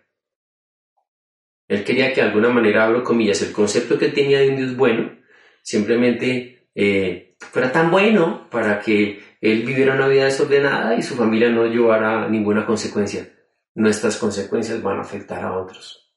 Él 1.68 1.84
quería 1.84 2.12
que 2.12 2.22
de 2.22 2.28
alguna 2.28 2.48
manera, 2.48 2.84
abro 2.84 3.04
comillas, 3.04 3.42
el 3.42 3.52
concepto 3.52 3.98
que 3.98 4.08
tenía 4.08 4.40
de 4.40 4.50
un 4.50 4.56
Dios 4.56 4.76
bueno, 4.76 5.18
simplemente 5.62 6.70
eh, 6.74 7.36
fuera 7.38 7.70
tan 7.70 7.90
bueno 7.90 8.48
para 8.50 8.80
que 8.80 9.22
él 9.40 9.62
viviera 9.64 9.94
una 9.94 10.08
vida 10.08 10.24
desordenada 10.24 10.96
y 10.96 11.02
su 11.02 11.14
familia 11.14 11.50
no 11.50 11.66
llevara 11.66 12.28
ninguna 12.28 12.64
consecuencia. 12.64 13.32
Nuestras 13.74 14.16
consecuencias 14.16 14.82
van 14.82 14.98
a 14.98 15.02
afectar 15.02 15.44
a 15.44 15.56
otros. 15.56 16.12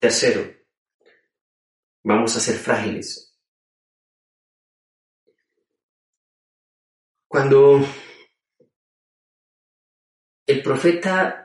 Tercero, 0.00 0.42
vamos 2.02 2.36
a 2.36 2.40
ser 2.40 2.56
frágiles. 2.56 3.38
Cuando 7.28 7.80
el 10.46 10.62
profeta 10.62 11.41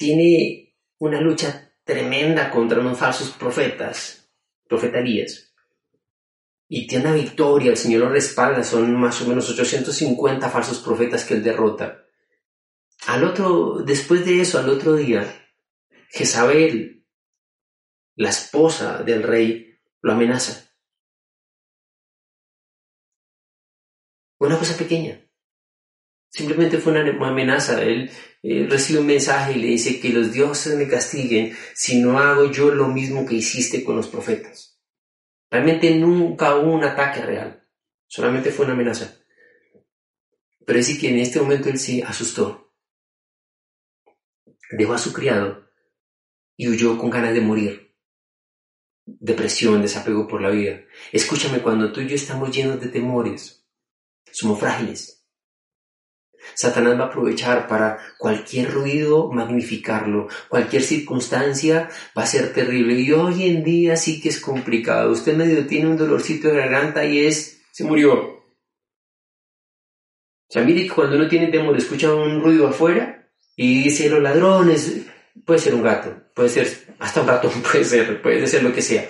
tiene 0.00 0.78
una 0.98 1.20
lucha 1.20 1.74
tremenda 1.84 2.50
contra 2.50 2.80
unos 2.80 2.98
falsos 2.98 3.32
profetas, 3.32 4.32
profeta 4.66 4.98
y 6.68 6.86
tiene 6.86 7.04
una 7.04 7.14
victoria, 7.14 7.70
el 7.70 7.76
Señor 7.76 8.00
lo 8.00 8.08
respalda, 8.08 8.64
son 8.64 8.98
más 8.98 9.20
o 9.20 9.28
menos 9.28 9.50
850 9.50 10.48
falsos 10.48 10.78
profetas 10.78 11.26
que 11.26 11.34
él 11.34 11.42
derrota. 11.42 12.06
Al 13.08 13.24
otro, 13.24 13.82
después 13.84 14.24
de 14.24 14.40
eso, 14.40 14.58
al 14.58 14.70
otro 14.70 14.96
día, 14.96 15.50
Jezabel, 16.08 17.06
la 18.14 18.30
esposa 18.30 19.02
del 19.02 19.22
rey, 19.22 19.78
lo 20.00 20.12
amenaza. 20.12 20.72
Una 24.38 24.58
cosa 24.58 24.78
pequeña. 24.78 25.29
Simplemente 26.30 26.78
fue 26.78 26.92
una 26.92 27.28
amenaza. 27.28 27.82
Él, 27.82 28.10
recibe 28.42 29.00
un 29.00 29.06
mensaje 29.06 29.52
y 29.52 29.60
le 29.60 29.66
dice 29.66 30.00
que 30.00 30.10
los 30.10 30.32
dioses 30.32 30.76
me 30.76 30.88
castiguen 30.88 31.54
si 31.74 32.00
no 32.00 32.18
hago 32.18 32.50
yo 32.50 32.70
lo 32.70 32.88
mismo 32.88 33.26
que 33.26 33.34
hiciste 33.34 33.84
con 33.84 33.96
los 33.96 34.08
profetas. 34.08 34.80
Realmente 35.50 35.94
nunca 35.96 36.54
hubo 36.56 36.72
un 36.72 36.84
ataque 36.84 37.20
real, 37.20 37.68
solamente 38.06 38.50
fue 38.50 38.64
una 38.64 38.74
amenaza. 38.74 39.18
Pero 40.64 40.78
es 40.78 40.98
que 40.98 41.08
en 41.08 41.18
este 41.18 41.40
momento 41.40 41.68
él 41.68 41.78
se 41.78 42.02
asustó. 42.04 42.72
Dejó 44.70 44.94
a 44.94 44.98
su 44.98 45.12
criado 45.12 45.68
y 46.56 46.68
huyó 46.68 46.96
con 46.96 47.10
ganas 47.10 47.34
de 47.34 47.40
morir. 47.40 47.96
Depresión, 49.04 49.82
desapego 49.82 50.28
por 50.28 50.40
la 50.40 50.50
vida. 50.50 50.84
Escúchame, 51.10 51.60
cuando 51.60 51.92
tú 51.92 52.00
y 52.00 52.06
yo 52.06 52.14
estamos 52.14 52.56
llenos 52.56 52.80
de 52.80 52.88
temores, 52.88 53.66
somos 54.30 54.60
frágiles 54.60 55.19
Satanás 56.54 56.98
va 56.98 57.04
a 57.04 57.06
aprovechar 57.06 57.68
para 57.68 57.98
cualquier 58.18 58.70
ruido 58.70 59.30
magnificarlo, 59.30 60.28
cualquier 60.48 60.82
circunstancia 60.82 61.88
va 62.16 62.22
a 62.22 62.26
ser 62.26 62.52
terrible. 62.52 63.00
Y 63.00 63.12
hoy 63.12 63.48
en 63.48 63.64
día 63.64 63.96
sí 63.96 64.20
que 64.20 64.28
es 64.28 64.40
complicado. 64.40 65.10
Usted 65.10 65.36
medio 65.36 65.66
tiene 65.66 65.88
un 65.88 65.96
dolorcito 65.96 66.48
de 66.48 66.58
garganta 66.58 67.04
y 67.04 67.26
es, 67.26 67.60
se 67.70 67.84
murió. 67.84 68.12
O 68.12 70.52
sea, 70.52 70.62
mire 70.62 70.82
que 70.82 70.90
cuando 70.90 71.16
uno 71.16 71.28
tiene 71.28 71.46
temor 71.46 71.76
escucha 71.76 72.12
un 72.12 72.42
ruido 72.42 72.68
afuera 72.68 73.30
y 73.54 73.84
dice 73.84 74.10
los 74.10 74.20
ladrones, 74.20 75.02
puede 75.44 75.60
ser 75.60 75.74
un 75.74 75.82
gato, 75.82 76.24
puede 76.34 76.48
ser 76.48 76.94
hasta 76.98 77.20
un 77.20 77.28
ratón, 77.28 77.52
puede 77.62 77.84
ser, 77.84 78.20
puede 78.20 78.46
ser 78.46 78.64
lo 78.64 78.72
que 78.72 78.82
sea, 78.82 79.08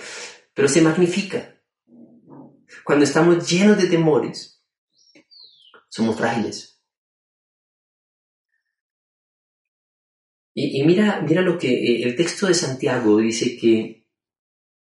pero 0.55 0.69
se 0.69 0.83
magnifica. 0.83 1.57
Cuando 2.85 3.05
estamos 3.05 3.49
llenos 3.49 3.79
de 3.79 3.89
temores, 3.89 4.63
somos 5.89 6.17
frágiles 6.17 6.70
Y, 10.55 10.83
mira, 10.85 11.21
mira 11.21 11.43
lo 11.43 11.59
que 11.59 11.73
eh, 11.73 12.03
el 12.03 12.17
texto 12.17 12.47
de 12.47 12.55
Santiago 12.55 13.19
dice 13.19 13.57
que 13.57 14.07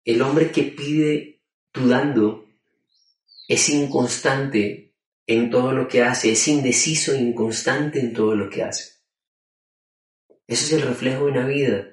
el 0.05 0.23
hombre 0.23 0.51
que 0.51 0.62
pide 0.64 1.42
dudando 1.73 2.49
es 3.46 3.68
inconstante 3.68 4.94
en 5.27 5.51
todo 5.51 5.73
lo 5.73 5.87
que 5.87 6.03
hace, 6.03 6.33
es 6.33 6.49
indeciso 6.49 7.12
e 7.12 7.20
inconstante 7.20 8.01
en 8.01 8.12
todo 8.12 8.35
lo 8.35 8.49
que 8.49 8.62
hace. 8.62 9.01
Eso 10.46 10.64
es 10.66 10.73
el 10.73 10.88
reflejo 10.88 11.27
de 11.27 11.31
una 11.33 11.46
vida 11.46 11.88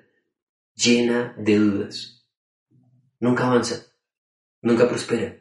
llena 0.73 1.35
de 1.37 1.57
dudas. 1.57 2.27
Nunca 3.19 3.47
avanza, 3.47 3.93
nunca 4.61 4.87
prospera. 4.87 5.37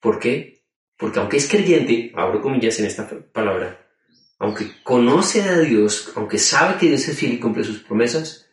¿Por 0.00 0.18
qué? 0.18 0.64
Porque 0.96 1.20
aunque 1.20 1.36
es 1.36 1.48
creyente, 1.48 2.12
abro 2.14 2.40
comillas 2.40 2.78
en 2.80 2.86
esta 2.86 3.08
palabra, 3.32 3.85
aunque 4.38 4.82
conoce 4.82 5.42
a 5.42 5.58
Dios, 5.60 6.12
aunque 6.14 6.38
sabe 6.38 6.78
que 6.78 6.88
Dios 6.88 7.08
es 7.08 7.18
fiel 7.18 7.34
y 7.34 7.40
cumple 7.40 7.64
sus 7.64 7.82
promesas, 7.82 8.50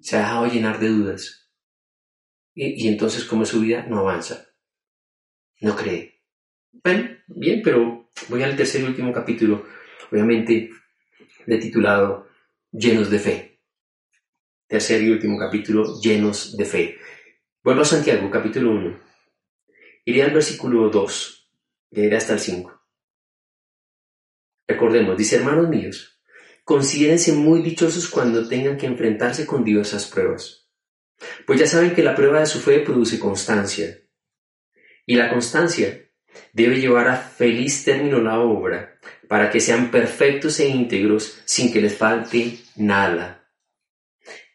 se 0.00 0.16
ha 0.16 0.20
dejado 0.20 0.46
llenar 0.46 0.80
de 0.80 0.88
dudas. 0.88 1.50
Y, 2.54 2.86
entonces, 2.88 3.24
como 3.24 3.44
su 3.44 3.60
vida, 3.60 3.84
no 3.88 3.98
avanza. 3.98 4.46
No 5.60 5.74
cree. 5.74 6.22
Bueno, 6.72 7.08
bien, 7.26 7.62
pero 7.62 8.10
voy 8.28 8.42
al 8.42 8.56
tercer 8.56 8.82
y 8.82 8.84
último 8.84 9.12
capítulo, 9.12 9.66
obviamente 10.10 10.70
de 11.46 11.58
titulado 11.58 12.28
Llenos 12.70 13.10
de 13.10 13.18
Fe. 13.18 13.60
Tercer 14.66 15.02
y 15.02 15.10
último 15.10 15.38
capítulo, 15.38 16.00
Llenos 16.00 16.56
de 16.56 16.64
Fe. 16.64 16.98
Vuelvo 17.62 17.82
a 17.82 17.86
Santiago, 17.86 18.30
capítulo 18.30 18.70
1. 18.72 19.00
Iré 20.04 20.22
al 20.22 20.32
versículo 20.32 20.90
2, 20.90 21.50
leeré 21.90 22.16
hasta 22.16 22.34
el 22.34 22.40
5. 22.40 22.83
Recordemos, 24.66 25.16
dice 25.16 25.36
hermanos 25.36 25.68
míos, 25.68 26.20
considérense 26.64 27.32
muy 27.32 27.62
dichosos 27.62 28.08
cuando 28.08 28.48
tengan 28.48 28.76
que 28.76 28.86
enfrentarse 28.86 29.46
con 29.46 29.64
diversas 29.64 30.06
pruebas. 30.06 30.70
Pues 31.46 31.60
ya 31.60 31.66
saben 31.66 31.94
que 31.94 32.02
la 32.02 32.14
prueba 32.14 32.40
de 32.40 32.46
su 32.46 32.60
fe 32.60 32.80
produce 32.80 33.18
constancia. 33.18 33.98
Y 35.06 35.16
la 35.16 35.30
constancia 35.30 36.10
debe 36.52 36.80
llevar 36.80 37.08
a 37.08 37.16
feliz 37.16 37.84
término 37.84 38.18
la 38.20 38.40
obra, 38.40 38.98
para 39.28 39.50
que 39.50 39.60
sean 39.60 39.90
perfectos 39.90 40.58
e 40.60 40.68
íntegros 40.68 41.40
sin 41.44 41.72
que 41.72 41.80
les 41.80 41.96
falte 41.96 42.58
nada. 42.76 43.50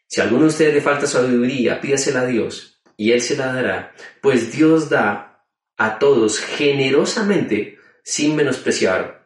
Si 0.08 0.20
a 0.20 0.24
alguno 0.24 0.44
de 0.44 0.50
ustedes 0.50 0.74
le 0.74 0.82
falta 0.82 1.06
sabiduría, 1.06 1.80
pídasela 1.80 2.22
a 2.22 2.26
Dios, 2.26 2.82
y 2.98 3.12
Él 3.12 3.22
se 3.22 3.38
la 3.38 3.54
dará, 3.54 3.94
pues 4.22 4.52
Dios 4.52 4.90
da 4.90 5.46
a 5.78 6.00
todos 6.00 6.40
generosamente 6.40 7.78
sin 8.04 8.36
menospreciar 8.36 9.19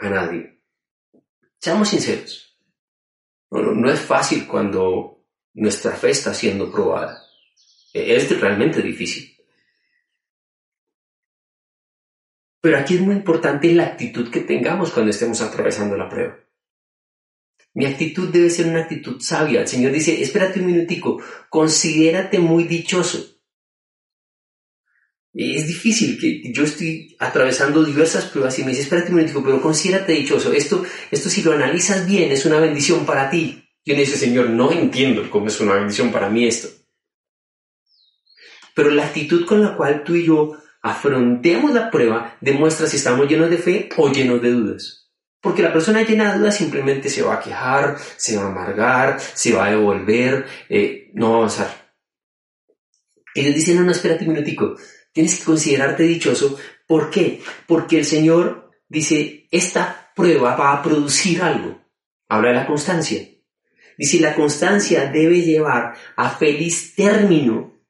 a 0.00 0.08
nadie. 0.08 0.60
Seamos 1.58 1.90
sinceros. 1.90 2.58
No, 3.50 3.90
es 3.90 4.00
fácil 4.00 4.46
cuando 4.46 5.24
nuestra 5.54 5.92
fe 5.92 6.10
está 6.10 6.32
siendo 6.32 6.70
probada. 6.70 7.22
E, 7.92 8.16
es 8.16 8.40
realmente 8.40 8.80
difícil. 8.80 9.36
Pero 12.60 12.78
aquí 12.78 12.94
es 12.94 13.00
muy 13.00 13.14
importante 13.14 13.72
la 13.72 13.86
actitud 13.86 14.30
que 14.30 14.40
tengamos 14.40 14.90
cuando 14.92 15.10
estemos 15.10 15.40
atravesando 15.40 15.96
la 15.96 16.08
prueba. 16.08 16.38
Mi 17.72 17.86
actitud 17.86 18.28
debe 18.30 18.50
ser 18.50 18.66
una 18.66 18.82
actitud 18.82 19.20
sabia. 19.20 19.60
El 19.60 19.68
Señor 19.68 19.92
dice, 19.92 20.20
espérate 20.20 20.60
un 20.60 20.66
minutico, 20.66 21.22
considérate 21.48 22.38
muy 22.38 22.64
dichoso. 22.64 23.39
Es 25.32 25.66
difícil 25.68 26.18
que 26.18 26.52
yo 26.52 26.64
estoy 26.64 27.16
atravesando 27.20 27.84
diversas 27.84 28.24
pruebas 28.26 28.58
y 28.58 28.62
me 28.62 28.70
dices, 28.70 28.84
espérate 28.84 29.10
un 29.10 29.18
momento, 29.18 29.42
pero 29.44 29.62
considérate 29.62 30.12
dichoso. 30.12 30.52
Esto, 30.52 30.84
esto 31.10 31.28
si 31.28 31.42
lo 31.42 31.52
analizas 31.52 32.06
bien 32.06 32.32
es 32.32 32.44
una 32.46 32.58
bendición 32.58 33.06
para 33.06 33.30
ti. 33.30 33.64
Yo 33.84 33.94
le 33.94 34.00
dice, 34.00 34.16
Señor, 34.16 34.50
no 34.50 34.72
entiendo 34.72 35.30
cómo 35.30 35.46
es 35.46 35.60
una 35.60 35.74
bendición 35.74 36.10
para 36.10 36.28
mí 36.28 36.46
esto. 36.46 36.68
Pero 38.74 38.90
la 38.90 39.06
actitud 39.06 39.46
con 39.46 39.62
la 39.62 39.76
cual 39.76 40.02
tú 40.04 40.14
y 40.14 40.26
yo 40.26 40.56
afrontemos 40.82 41.72
la 41.72 41.90
prueba 41.90 42.36
demuestra 42.40 42.86
si 42.86 42.96
estamos 42.96 43.28
llenos 43.28 43.50
de 43.50 43.58
fe 43.58 43.88
o 43.96 44.10
llenos 44.10 44.42
de 44.42 44.50
dudas. 44.50 45.10
Porque 45.40 45.62
la 45.62 45.72
persona 45.72 46.02
llena 46.02 46.32
de 46.32 46.38
dudas 46.38 46.56
simplemente 46.56 47.08
se 47.08 47.22
va 47.22 47.34
a 47.34 47.40
quejar, 47.40 47.98
se 48.16 48.36
va 48.36 48.44
a 48.44 48.50
amargar, 48.50 49.20
se 49.20 49.52
va 49.52 49.66
a 49.66 49.70
devolver, 49.70 50.44
eh, 50.68 51.10
no 51.14 51.30
va 51.30 51.34
a 51.34 51.38
avanzar. 51.38 51.94
Ellos 53.34 53.54
dicen, 53.54 53.76
no, 53.76 53.82
no, 53.84 53.92
espérate 53.92 54.24
un 54.24 54.32
minutico. 54.32 54.76
Tienes 55.12 55.38
que 55.38 55.44
considerarte 55.44 56.04
dichoso. 56.04 56.58
¿Por 56.86 57.10
qué? 57.10 57.42
Porque 57.66 57.98
el 57.98 58.04
Señor 58.04 58.70
dice, 58.88 59.48
esta 59.50 60.12
prueba 60.14 60.56
va 60.56 60.72
a 60.72 60.82
producir 60.82 61.42
algo. 61.42 61.80
Habla 62.28 62.48
de 62.48 62.54
la 62.54 62.66
constancia. 62.66 63.26
Dice, 63.96 64.20
la 64.20 64.34
constancia 64.34 65.10
debe 65.10 65.42
llevar 65.42 65.94
a 66.16 66.30
feliz 66.30 66.94
término. 66.94 67.80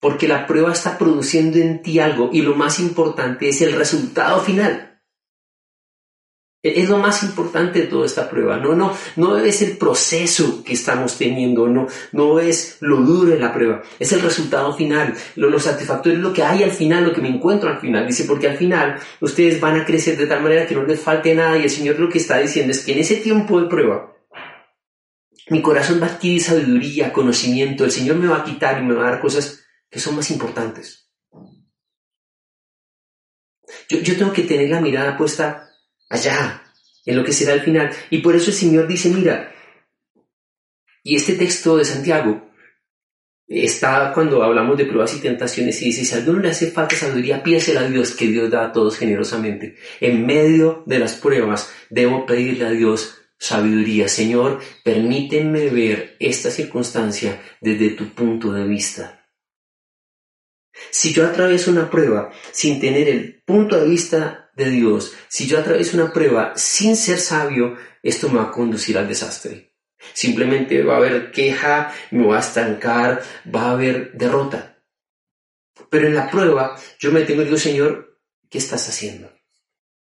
Porque 0.00 0.28
la 0.28 0.46
prueba 0.46 0.72
está 0.72 0.98
produciendo 0.98 1.58
en 1.58 1.82
ti 1.82 1.98
algo 1.98 2.30
y 2.32 2.42
lo 2.42 2.54
más 2.54 2.78
importante 2.78 3.48
es 3.48 3.62
el 3.62 3.72
resultado 3.72 4.40
final. 4.40 4.87
Es 6.60 6.88
lo 6.88 6.98
más 6.98 7.22
importante 7.22 7.82
de 7.82 7.86
toda 7.86 8.04
esta 8.04 8.28
prueba. 8.28 8.56
No, 8.56 8.74
no, 8.74 8.92
no 9.14 9.38
es 9.38 9.62
el 9.62 9.76
proceso 9.76 10.64
que 10.64 10.72
estamos 10.72 11.16
teniendo, 11.16 11.68
no, 11.68 11.86
no 12.10 12.40
es 12.40 12.78
lo 12.80 12.96
duro 12.96 13.30
de 13.30 13.38
la 13.38 13.54
prueba, 13.54 13.82
es 14.00 14.12
el 14.12 14.20
resultado 14.20 14.74
final, 14.74 15.14
lo, 15.36 15.50
lo 15.50 15.60
satisfactorio, 15.60 16.18
lo 16.18 16.32
que 16.32 16.42
hay 16.42 16.64
al 16.64 16.72
final, 16.72 17.04
lo 17.04 17.12
que 17.12 17.20
me 17.20 17.28
encuentro 17.28 17.70
al 17.70 17.78
final. 17.78 18.08
Dice, 18.08 18.24
porque 18.24 18.48
al 18.48 18.56
final 18.56 18.98
ustedes 19.20 19.60
van 19.60 19.80
a 19.80 19.84
crecer 19.84 20.16
de 20.16 20.26
tal 20.26 20.42
manera 20.42 20.66
que 20.66 20.74
no 20.74 20.82
les 20.82 21.00
falte 21.00 21.32
nada 21.32 21.56
y 21.56 21.62
el 21.62 21.70
Señor 21.70 22.00
lo 22.00 22.08
que 22.08 22.18
está 22.18 22.38
diciendo 22.38 22.72
es 22.72 22.84
que 22.84 22.92
en 22.92 22.98
ese 22.98 23.16
tiempo 23.16 23.60
de 23.60 23.68
prueba, 23.68 24.16
mi 25.50 25.62
corazón 25.62 26.02
va 26.02 26.06
a 26.06 26.10
adquirir 26.10 26.42
sabiduría, 26.42 27.12
conocimiento, 27.12 27.84
el 27.84 27.92
Señor 27.92 28.16
me 28.16 28.26
va 28.26 28.38
a 28.38 28.44
quitar 28.44 28.82
y 28.82 28.84
me 28.84 28.94
va 28.94 29.06
a 29.06 29.10
dar 29.12 29.20
cosas 29.20 29.64
que 29.88 30.00
son 30.00 30.16
más 30.16 30.28
importantes. 30.32 31.08
Yo, 33.88 33.98
yo 34.00 34.16
tengo 34.16 34.32
que 34.32 34.42
tener 34.42 34.70
la 34.70 34.80
mirada 34.80 35.16
puesta 35.16 35.67
allá, 36.08 36.62
en 37.04 37.16
lo 37.16 37.24
que 37.24 37.32
será 37.32 37.54
el 37.54 37.60
final. 37.60 37.90
Y 38.10 38.18
por 38.18 38.34
eso 38.36 38.50
el 38.50 38.56
Señor 38.56 38.86
dice, 38.86 39.08
mira, 39.10 39.54
Y 41.02 41.16
este 41.16 41.34
texto 41.34 41.76
de 41.76 41.84
Santiago 41.84 42.48
está 43.46 44.12
cuando 44.12 44.42
hablamos 44.42 44.76
de 44.76 44.84
pruebas 44.84 45.14
y 45.14 45.20
tentaciones 45.20 45.80
y 45.80 45.86
dice, 45.86 46.04
si 46.04 46.14
a 46.14 46.18
alguno 46.18 46.40
le 46.40 46.50
hace 46.50 46.70
falta 46.70 46.96
sabiduría, 46.96 47.42
pídesela 47.42 47.80
a 47.80 47.88
Dios, 47.88 48.14
que 48.14 48.26
Dios 48.26 48.50
da 48.50 48.66
a 48.66 48.72
todos 48.72 48.98
generosamente. 48.98 49.76
En 50.00 50.26
medio 50.26 50.82
de 50.86 50.98
las 50.98 51.14
pruebas 51.14 51.72
debo 51.88 52.26
pedirle 52.26 52.66
a 52.66 52.70
Dios 52.70 53.18
sabiduría. 53.38 54.08
Señor, 54.08 54.60
permíteme 54.84 55.70
ver 55.70 56.16
esta 56.20 56.50
circunstancia 56.50 57.40
desde 57.60 57.90
tu 57.90 58.08
punto 58.10 58.52
de 58.52 58.64
vista. 58.64 59.26
Si 60.90 61.12
yo 61.12 61.26
atravieso 61.26 61.70
una 61.70 61.90
prueba 61.90 62.30
sin 62.52 62.80
tener 62.80 63.08
el 63.08 63.42
punto 63.44 63.80
de 63.80 63.88
vista 63.88 64.47
de 64.58 64.70
Dios, 64.70 65.14
si 65.28 65.46
yo 65.46 65.58
atravieso 65.58 65.96
una 65.96 66.12
prueba 66.12 66.52
sin 66.56 66.96
ser 66.96 67.20
sabio, 67.20 67.76
esto 68.02 68.28
me 68.28 68.38
va 68.38 68.46
a 68.46 68.50
conducir 68.50 68.98
al 68.98 69.08
desastre. 69.08 69.72
Simplemente 70.12 70.82
va 70.82 70.94
a 70.94 70.96
haber 70.98 71.30
queja, 71.30 71.94
me 72.10 72.26
va 72.26 72.36
a 72.36 72.40
estancar, 72.40 73.22
va 73.54 73.62
a 73.62 73.70
haber 73.70 74.12
derrota. 74.12 74.82
Pero 75.88 76.08
en 76.08 76.14
la 76.14 76.28
prueba 76.30 76.76
yo 76.98 77.12
me 77.12 77.22
tengo 77.22 77.42
y 77.42 77.44
digo, 77.46 77.56
Señor, 77.56 78.20
¿qué 78.50 78.58
estás 78.58 78.88
haciendo? 78.88 79.32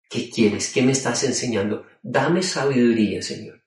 ¿Qué 0.10 0.30
quieres? 0.30 0.72
¿Qué 0.74 0.82
me 0.82 0.94
estás 0.94 1.24
enseñando? 1.26 1.86
Dame 2.02 2.42
sabiduría, 2.42 3.22
Señor. 3.22 3.62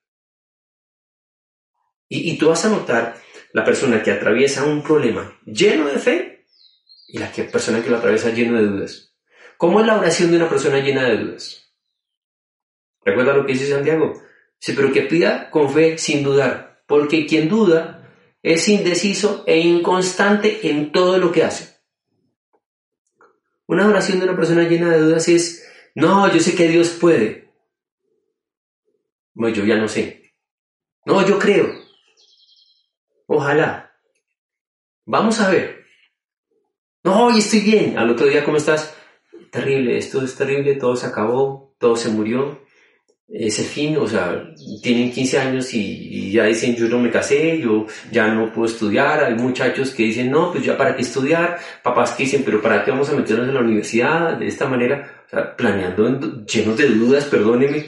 Y, 2.08 2.36
tú 2.36 2.48
vas 2.48 2.64
a 2.64 2.68
notar 2.68 3.16
la 3.52 3.64
persona 3.64 4.02
que 4.02 4.10
atraviesa 4.10 4.64
un 4.64 4.82
problema 4.82 5.38
lleno 5.46 5.86
de 5.86 5.98
fe 5.98 6.46
y 7.08 7.18
la 7.18 7.30
persona 7.30 7.82
que 7.82 7.88
lo 7.88 7.96
atraviesa 7.96 8.30
lleno 8.30 8.58
de 8.58 8.66
dudas. 8.66 9.11
¿Cómo 9.62 9.78
es 9.78 9.86
la 9.86 9.96
oración 9.96 10.32
de 10.32 10.38
una 10.38 10.48
persona 10.48 10.80
llena 10.80 11.04
de 11.04 11.18
dudas? 11.18 11.72
Recuerda 13.04 13.32
lo 13.32 13.46
que 13.46 13.52
dice 13.52 13.68
Santiago. 13.68 14.12
Dice, 14.60 14.74
pero 14.74 14.92
que 14.92 15.02
pida 15.02 15.50
con 15.50 15.72
fe 15.72 15.98
sin 15.98 16.24
dudar, 16.24 16.82
porque 16.88 17.26
quien 17.26 17.48
duda 17.48 18.12
es 18.42 18.66
indeciso 18.66 19.44
e 19.46 19.60
inconstante 19.60 20.68
en 20.68 20.90
todo 20.90 21.16
lo 21.18 21.30
que 21.30 21.44
hace. 21.44 21.76
Una 23.66 23.86
oración 23.86 24.18
de 24.18 24.24
una 24.24 24.36
persona 24.36 24.64
llena 24.64 24.90
de 24.90 24.98
dudas 24.98 25.28
es, 25.28 25.64
no, 25.94 26.28
yo 26.34 26.40
sé 26.40 26.56
que 26.56 26.66
Dios 26.66 26.88
puede. 27.00 27.48
Bueno, 29.32 29.54
yo 29.54 29.64
ya 29.64 29.76
no 29.76 29.86
sé. 29.86 30.34
No, 31.06 31.24
yo 31.24 31.38
creo. 31.38 31.72
Ojalá. 33.28 33.96
Vamos 35.04 35.38
a 35.38 35.48
ver. 35.48 35.84
No, 37.04 37.26
hoy 37.26 37.38
estoy 37.38 37.60
bien. 37.60 37.96
Al 37.96 38.10
otro 38.10 38.26
día, 38.26 38.44
¿cómo 38.44 38.56
estás? 38.56 38.98
Terrible, 39.52 39.98
esto 39.98 40.24
es 40.24 40.34
terrible, 40.34 40.76
todo 40.76 40.96
se 40.96 41.06
acabó, 41.06 41.74
todo 41.78 41.94
se 41.94 42.08
murió. 42.08 42.62
Ese 43.28 43.64
fin, 43.64 43.98
o 43.98 44.08
sea, 44.08 44.50
tienen 44.82 45.12
15 45.12 45.38
años 45.38 45.74
y, 45.74 46.32
ya 46.32 46.44
dicen, 46.44 46.74
yo 46.74 46.88
no 46.88 46.98
me 46.98 47.10
casé, 47.10 47.60
yo 47.60 47.86
ya 48.10 48.28
no 48.28 48.50
puedo 48.50 48.66
estudiar. 48.66 49.22
Hay 49.22 49.34
muchachos 49.34 49.90
que 49.90 50.04
dicen, 50.04 50.30
no, 50.30 50.52
pues 50.52 50.64
ya 50.64 50.78
para 50.78 50.96
qué 50.96 51.02
estudiar. 51.02 51.58
Papás 51.82 52.12
que 52.12 52.22
dicen, 52.22 52.42
pero 52.46 52.62
¿para 52.62 52.82
qué 52.82 52.92
vamos 52.92 53.10
a 53.10 53.12
meternos 53.12 53.46
en 53.46 53.54
la 53.54 53.60
universidad 53.60 54.38
de 54.38 54.46
esta 54.46 54.66
manera? 54.66 55.26
Planeando 55.58 56.46
llenos 56.46 56.78
de 56.78 56.88
dudas, 56.88 57.26
perdóneme. 57.26 57.84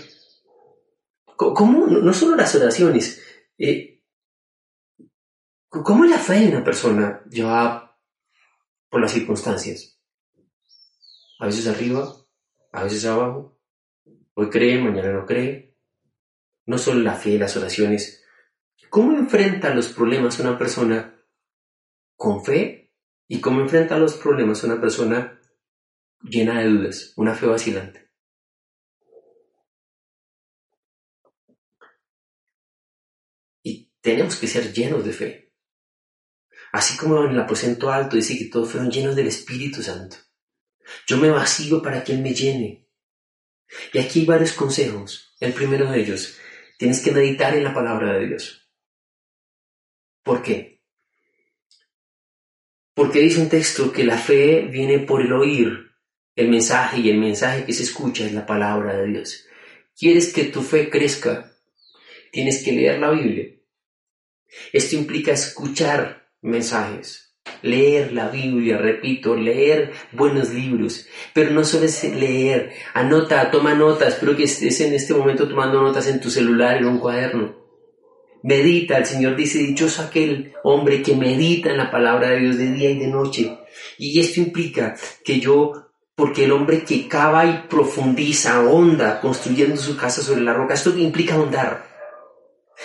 ¿Cómo? 1.34 1.86
No 1.86 2.12
solo 2.12 2.36
las 2.36 2.54
oraciones. 2.54 3.22
Eh, 3.56 4.02
¿Cómo 5.70 6.04
la 6.04 6.18
fe 6.18 6.40
de 6.40 6.48
una 6.48 6.62
persona 6.62 7.22
lleva 7.30 7.84
por 8.90 9.00
las 9.00 9.12
circunstancias. 9.12 9.93
A 11.38 11.46
veces 11.46 11.66
arriba, 11.66 12.14
a 12.72 12.84
veces 12.84 13.04
abajo. 13.04 13.60
Hoy 14.34 14.50
cree, 14.50 14.80
mañana 14.80 15.12
no 15.12 15.26
cree. 15.26 15.76
No 16.66 16.78
solo 16.78 17.00
la 17.00 17.14
fe, 17.14 17.38
las 17.38 17.56
oraciones. 17.56 18.24
¿Cómo 18.90 19.16
enfrenta 19.16 19.74
los 19.74 19.88
problemas 19.88 20.38
una 20.38 20.56
persona 20.56 21.20
con 22.16 22.44
fe? 22.44 22.92
¿Y 23.26 23.40
cómo 23.40 23.60
enfrenta 23.60 23.98
los 23.98 24.14
problemas 24.14 24.62
una 24.64 24.80
persona 24.80 25.40
llena 26.22 26.60
de 26.60 26.68
dudas, 26.68 27.12
una 27.16 27.34
fe 27.34 27.46
vacilante? 27.46 28.10
Y 33.62 33.90
tenemos 34.00 34.36
que 34.36 34.46
ser 34.46 34.72
llenos 34.72 35.04
de 35.04 35.12
fe. 35.12 35.54
Así 36.72 36.96
como 36.96 37.24
en 37.24 37.32
el 37.32 37.40
aposento 37.40 37.90
alto 37.90 38.16
dice 38.16 38.38
que 38.38 38.46
todos 38.46 38.70
fueron 38.70 38.90
llenos 38.90 39.16
del 39.16 39.28
Espíritu 39.28 39.82
Santo. 39.82 40.16
Yo 41.06 41.16
me 41.18 41.30
vacío 41.30 41.82
para 41.82 42.04
que 42.04 42.12
Él 42.12 42.20
me 42.20 42.34
llene. 42.34 42.88
Y 43.92 43.98
aquí 43.98 44.20
hay 44.20 44.26
varios 44.26 44.52
consejos. 44.52 45.34
El 45.40 45.52
primero 45.52 45.90
de 45.90 46.00
ellos, 46.00 46.38
tienes 46.78 47.00
que 47.00 47.12
meditar 47.12 47.54
en 47.54 47.64
la 47.64 47.74
palabra 47.74 48.14
de 48.14 48.26
Dios. 48.28 48.70
¿Por 50.22 50.42
qué? 50.42 50.82
Porque 52.94 53.20
dice 53.20 53.40
un 53.40 53.48
texto 53.48 53.92
que 53.92 54.04
la 54.04 54.16
fe 54.16 54.62
viene 54.70 55.00
por 55.00 55.20
el 55.20 55.32
oír 55.32 55.84
el 56.36 56.48
mensaje 56.48 57.00
y 57.00 57.10
el 57.10 57.18
mensaje 57.18 57.64
que 57.64 57.72
se 57.72 57.84
escucha 57.84 58.26
es 58.26 58.32
la 58.32 58.44
palabra 58.44 58.96
de 58.96 59.06
Dios. 59.06 59.46
¿Quieres 59.96 60.32
que 60.32 60.44
tu 60.44 60.62
fe 60.62 60.90
crezca? 60.90 61.52
Tienes 62.32 62.64
que 62.64 62.72
leer 62.72 62.98
la 62.98 63.10
Biblia. 63.10 63.54
Esto 64.72 64.96
implica 64.96 65.32
escuchar 65.32 66.32
mensajes. 66.40 67.23
Leer 67.64 68.12
la 68.12 68.28
Biblia, 68.28 68.76
repito, 68.76 69.34
leer 69.34 69.90
buenos 70.12 70.52
libros, 70.52 71.06
pero 71.32 71.50
no 71.50 71.64
solo 71.64 71.86
es 71.86 72.04
leer, 72.04 72.74
anota, 72.92 73.50
toma 73.50 73.72
notas, 73.72 74.14
espero 74.14 74.36
que 74.36 74.44
estés 74.44 74.82
en 74.82 74.92
este 74.92 75.14
momento 75.14 75.48
tomando 75.48 75.80
notas 75.80 76.06
en 76.08 76.20
tu 76.20 76.28
celular, 76.28 76.76
en 76.76 76.84
un 76.84 76.98
cuaderno. 76.98 77.56
Medita, 78.42 78.98
el 78.98 79.06
Señor 79.06 79.34
dice, 79.34 79.60
dichoso 79.60 80.02
aquel 80.02 80.52
hombre 80.62 81.00
que 81.00 81.16
medita 81.16 81.70
en 81.70 81.78
la 81.78 81.90
palabra 81.90 82.28
de 82.28 82.40
Dios 82.40 82.58
de 82.58 82.72
día 82.72 82.90
y 82.90 82.98
de 82.98 83.06
noche. 83.06 83.58
Y 83.96 84.20
esto 84.20 84.40
implica 84.40 84.94
que 85.24 85.40
yo, 85.40 85.72
porque 86.14 86.44
el 86.44 86.52
hombre 86.52 86.84
que 86.84 87.08
cava 87.08 87.46
y 87.46 87.64
profundiza, 87.70 88.60
honda, 88.60 89.22
construyendo 89.22 89.78
su 89.78 89.96
casa 89.96 90.20
sobre 90.20 90.42
la 90.42 90.52
roca, 90.52 90.74
esto 90.74 90.94
implica 90.98 91.36
ahondar. 91.36 91.93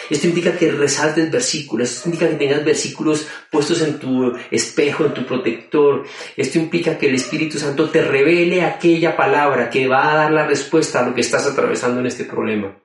Esto 0.10 0.28
implica 0.28 0.58
que 0.58 0.72
resaltes 0.72 1.32
versículos, 1.32 1.90
esto 1.90 2.10
implica 2.10 2.30
que 2.30 2.38
tengas 2.38 2.64
versículos 2.64 3.28
puestos 3.52 3.82
en 3.82 4.00
tu 4.00 4.34
espejo, 4.52 5.06
en 5.06 5.14
tu 5.14 5.26
protector. 5.26 6.06
Esto 6.38 6.60
implica 6.60 6.98
que 6.98 7.08
el 7.08 7.16
Espíritu 7.16 7.58
Santo 7.60 7.90
te 7.90 8.02
revele 8.02 8.64
aquella 8.64 9.16
palabra 9.16 9.70
que 9.70 9.88
va 9.88 10.12
a 10.12 10.16
dar 10.16 10.32
la 10.32 10.46
respuesta 10.46 11.00
a 11.00 11.08
lo 11.08 11.16
que 11.16 11.22
estás 11.22 11.46
atravesando 11.46 12.00
en 12.00 12.08
este 12.08 12.26
problema. 12.26 12.78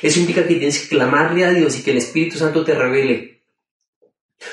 Eso 0.00 0.20
implica 0.20 0.46
que 0.46 0.54
tienes 0.54 0.80
que 0.80 0.96
clamarle 0.96 1.44
a 1.44 1.50
Dios 1.50 1.78
y 1.78 1.82
que 1.82 1.90
el 1.90 1.98
Espíritu 1.98 2.38
Santo 2.38 2.64
te 2.64 2.74
revele 2.74 3.42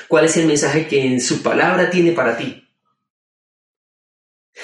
cuál 0.08 0.24
es 0.24 0.36
el 0.36 0.46
mensaje 0.46 0.86
que 0.86 1.04
en 1.04 1.20
su 1.20 1.42
palabra 1.42 1.90
tiene 1.90 2.12
para 2.12 2.36
ti. 2.36 2.69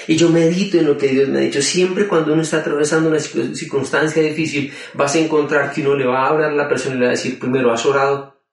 Y 0.05 0.15
yo 0.15 0.29
medito 0.29 0.77
en 0.77 0.85
lo 0.85 0.97
que 0.97 1.07
Dios 1.07 1.27
me 1.29 1.39
ha 1.39 1.41
dicho. 1.41 1.61
Siempre 1.61 2.07
cuando 2.07 2.33
uno 2.33 2.43
está 2.43 2.57
atravesando 2.57 3.09
una 3.09 3.19
circunstancia 3.19 4.21
difícil, 4.21 4.71
vas 4.93 5.15
a 5.15 5.19
encontrar 5.19 5.71
que 5.71 5.81
uno 5.81 5.95
le 5.95 6.05
va 6.05 6.25
a 6.25 6.29
hablar 6.29 6.51
a 6.51 6.55
la 6.55 6.69
persona 6.69 6.95
y 6.95 6.99
le 6.99 7.05
va 7.05 7.11
a 7.11 7.15
decir, 7.15 7.39
primero, 7.39 7.71
¿has 7.71 7.85
orado? 7.85 8.45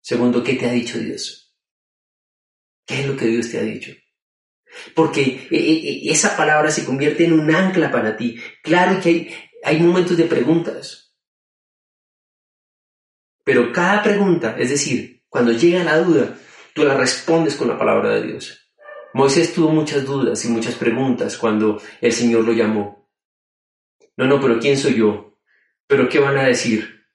Segundo, 0.00 0.42
¿qué 0.42 0.54
te 0.54 0.66
ha 0.66 0.72
dicho 0.72 0.98
Dios? 0.98 1.54
¿Qué 2.86 3.00
es 3.00 3.06
lo 3.06 3.16
que 3.16 3.26
Dios 3.26 3.50
te 3.50 3.58
ha 3.58 3.62
dicho? 3.62 3.92
Porque 4.94 5.22
eh, 5.22 5.48
eh, 5.50 5.88
eh, 5.88 6.00
esa 6.06 6.36
palabra 6.36 6.70
se 6.70 6.84
convierte 6.84 7.24
en 7.24 7.32
un 7.32 7.54
ancla 7.54 7.90
para 7.90 8.16
ti. 8.16 8.40
Claro 8.62 9.00
que 9.00 9.08
hay, 9.08 9.34
hay 9.62 9.80
momentos 9.80 10.16
de 10.16 10.24
preguntas. 10.24 11.16
Pero 13.44 13.72
cada 13.72 14.02
pregunta, 14.02 14.56
es 14.58 14.70
decir, 14.70 15.24
cuando 15.28 15.52
llega 15.52 15.84
la 15.84 15.98
duda, 15.98 16.38
tú 16.74 16.84
la 16.84 16.96
respondes 16.96 17.56
con 17.56 17.68
la 17.68 17.78
palabra 17.78 18.10
de 18.14 18.26
Dios. 18.26 18.59
Moisés 19.12 19.52
tuvo 19.52 19.70
muchas 19.70 20.04
dudas 20.04 20.44
y 20.44 20.48
muchas 20.48 20.74
preguntas 20.76 21.36
cuando 21.36 21.80
el 22.00 22.12
Señor 22.12 22.44
lo 22.44 22.52
llamó. 22.52 23.08
No, 24.16 24.26
no, 24.26 24.40
pero 24.40 24.58
¿quién 24.60 24.76
soy 24.76 24.94
yo? 24.94 25.36
¿Pero 25.86 26.08
qué 26.08 26.18
van 26.20 26.38
a 26.38 26.44
decir? 26.44 27.06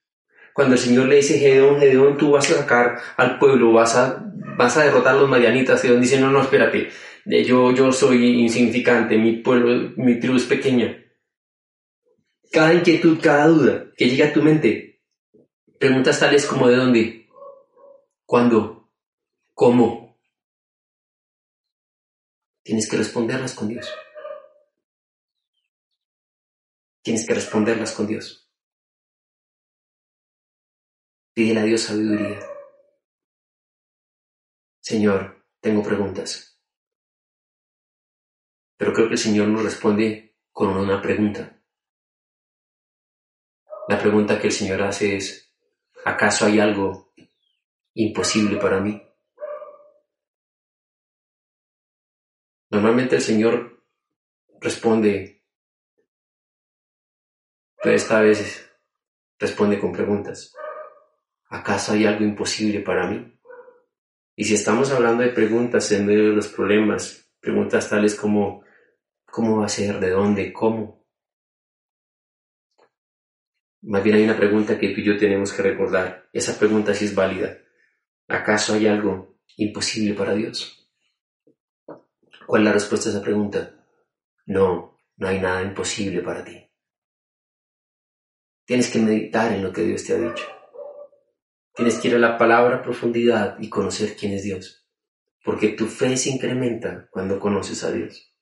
Cuando 0.53 0.75
el 0.75 0.79
Señor 0.79 1.07
le 1.07 1.17
dice, 1.17 1.37
Gedeón, 1.37 1.79
Gedeón, 1.79 2.17
tú 2.17 2.31
vas 2.31 2.49
a 2.51 2.55
sacar 2.55 2.97
al 3.17 3.39
pueblo, 3.39 3.71
vas 3.73 3.95
a, 3.95 4.25
vas 4.57 4.77
a 4.77 4.83
derrotar 4.83 5.15
a 5.15 5.19
los 5.19 5.29
marianitas, 5.29 5.81
Gedeón 5.81 6.01
dice, 6.01 6.19
no, 6.19 6.31
no, 6.31 6.41
espérate, 6.41 6.89
yo, 7.25 7.71
yo 7.71 7.91
soy 7.91 8.41
insignificante, 8.41 9.17
mi 9.17 9.37
pueblo, 9.37 9.93
mi 9.97 10.19
tribu 10.19 10.37
es 10.37 10.45
pequeña. 10.45 11.03
Cada 12.51 12.73
inquietud, 12.73 13.19
cada 13.21 13.47
duda 13.47 13.85
que 13.97 14.09
llega 14.09 14.27
a 14.27 14.33
tu 14.33 14.41
mente, 14.41 15.01
preguntas 15.79 16.19
tales 16.19 16.45
como 16.45 16.67
de 16.67 16.75
dónde, 16.75 17.29
cuándo, 18.25 18.89
cómo, 19.53 20.04
Tienes 22.65 22.89
que 22.89 22.97
responderlas 22.97 23.53
con 23.53 23.67
Dios. 23.67 23.87
Tienes 27.03 27.27
que 27.27 27.35
responderlas 27.35 27.91
con 27.93 28.07
Dios. 28.07 28.49
Pídele 31.31 31.59
a 31.59 31.63
Dios 31.63 31.81
sabiduría. 31.81 32.39
Señor, 34.81 35.45
tengo 35.59 35.83
preguntas. 35.83 36.59
Pero 38.77 38.93
creo 38.93 39.07
que 39.09 39.13
el 39.13 39.19
Señor 39.19 39.49
nos 39.49 39.63
responde 39.63 40.35
con 40.51 40.75
una 40.75 40.99
pregunta. 40.99 41.61
La 43.87 43.99
pregunta 43.99 44.41
que 44.41 44.47
el 44.47 44.53
Señor 44.53 44.81
hace 44.81 45.17
es, 45.17 45.45
¿Acaso 46.03 46.45
hay 46.45 46.59
algo 46.59 47.13
imposible 47.93 48.57
para 48.57 48.79
mí? 48.79 49.04
Normalmente 52.75 53.15
el 53.15 53.21
Señor 53.21 53.85
responde, 54.59 55.45
pero 57.81 57.95
esta 57.95 58.19
vez 58.19 58.69
responde 59.39 59.79
con 59.79 59.93
preguntas. 59.93 60.53
¿Acaso 61.47 61.93
hay 61.93 62.05
algo 62.05 62.25
imposible 62.25 62.81
para 62.81 63.07
mí? 63.07 63.39
Y 64.35 64.43
si 64.43 64.55
estamos 64.55 64.91
hablando 64.91 65.23
de 65.23 65.29
preguntas 65.29 65.89
en 65.93 66.05
medio 66.05 66.31
de 66.31 66.35
los 66.35 66.49
problemas, 66.49 67.31
preguntas 67.39 67.89
tales 67.89 68.13
como 68.13 68.65
¿cómo 69.25 69.59
va 69.59 69.67
a 69.67 69.69
ser? 69.69 70.01
¿De 70.01 70.09
dónde? 70.09 70.51
¿Cómo? 70.51 71.07
Más 73.83 74.03
bien 74.03 74.17
hay 74.17 74.23
una 74.25 74.35
pregunta 74.35 74.77
que 74.77 74.89
tú 74.89 74.99
y 74.99 75.05
yo 75.05 75.17
tenemos 75.17 75.53
que 75.53 75.63
recordar. 75.63 76.27
Esa 76.33 76.59
pregunta 76.59 76.93
sí 76.93 77.05
es 77.05 77.15
válida. 77.15 77.57
¿Acaso 78.27 78.73
hay 78.73 78.87
algo 78.87 79.37
imposible 79.55 80.13
para 80.13 80.35
Dios? 80.35 80.74
¿Cuál 82.45 82.61
es 82.61 82.65
la 82.65 82.73
respuesta 82.73 83.09
a 83.09 83.11
esa 83.13 83.21
pregunta? 83.21 83.75
No, 84.45 84.97
no 85.17 85.27
hay 85.27 85.39
nada 85.39 85.63
imposible 85.63 86.21
para 86.21 86.43
ti. 86.43 86.69
Tienes 88.65 88.89
que 88.89 88.99
meditar 88.99 89.51
en 89.51 89.63
lo 89.63 89.71
que 89.71 89.83
Dios 89.83 90.03
te 90.03 90.13
ha 90.13 90.17
dicho. 90.17 90.45
Tienes 91.73 91.97
que 91.97 92.07
ir 92.07 92.15
a 92.15 92.19
la 92.19 92.37
palabra 92.37 92.77
a 92.77 92.81
profundidad 92.81 93.57
y 93.59 93.69
conocer 93.69 94.15
quién 94.15 94.33
es 94.33 94.43
Dios. 94.43 94.87
Porque 95.43 95.69
tu 95.69 95.87
fe 95.87 96.17
se 96.17 96.29
incrementa 96.29 97.07
cuando 97.11 97.39
conoces 97.39 97.83
a 97.83 97.91
Dios. 97.91 98.33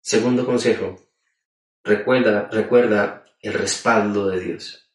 Segundo 0.00 0.46
consejo, 0.46 0.96
recuerda, 1.82 2.48
recuerda 2.50 3.24
el 3.40 3.54
respaldo 3.54 4.28
de 4.28 4.40
Dios. 4.40 4.92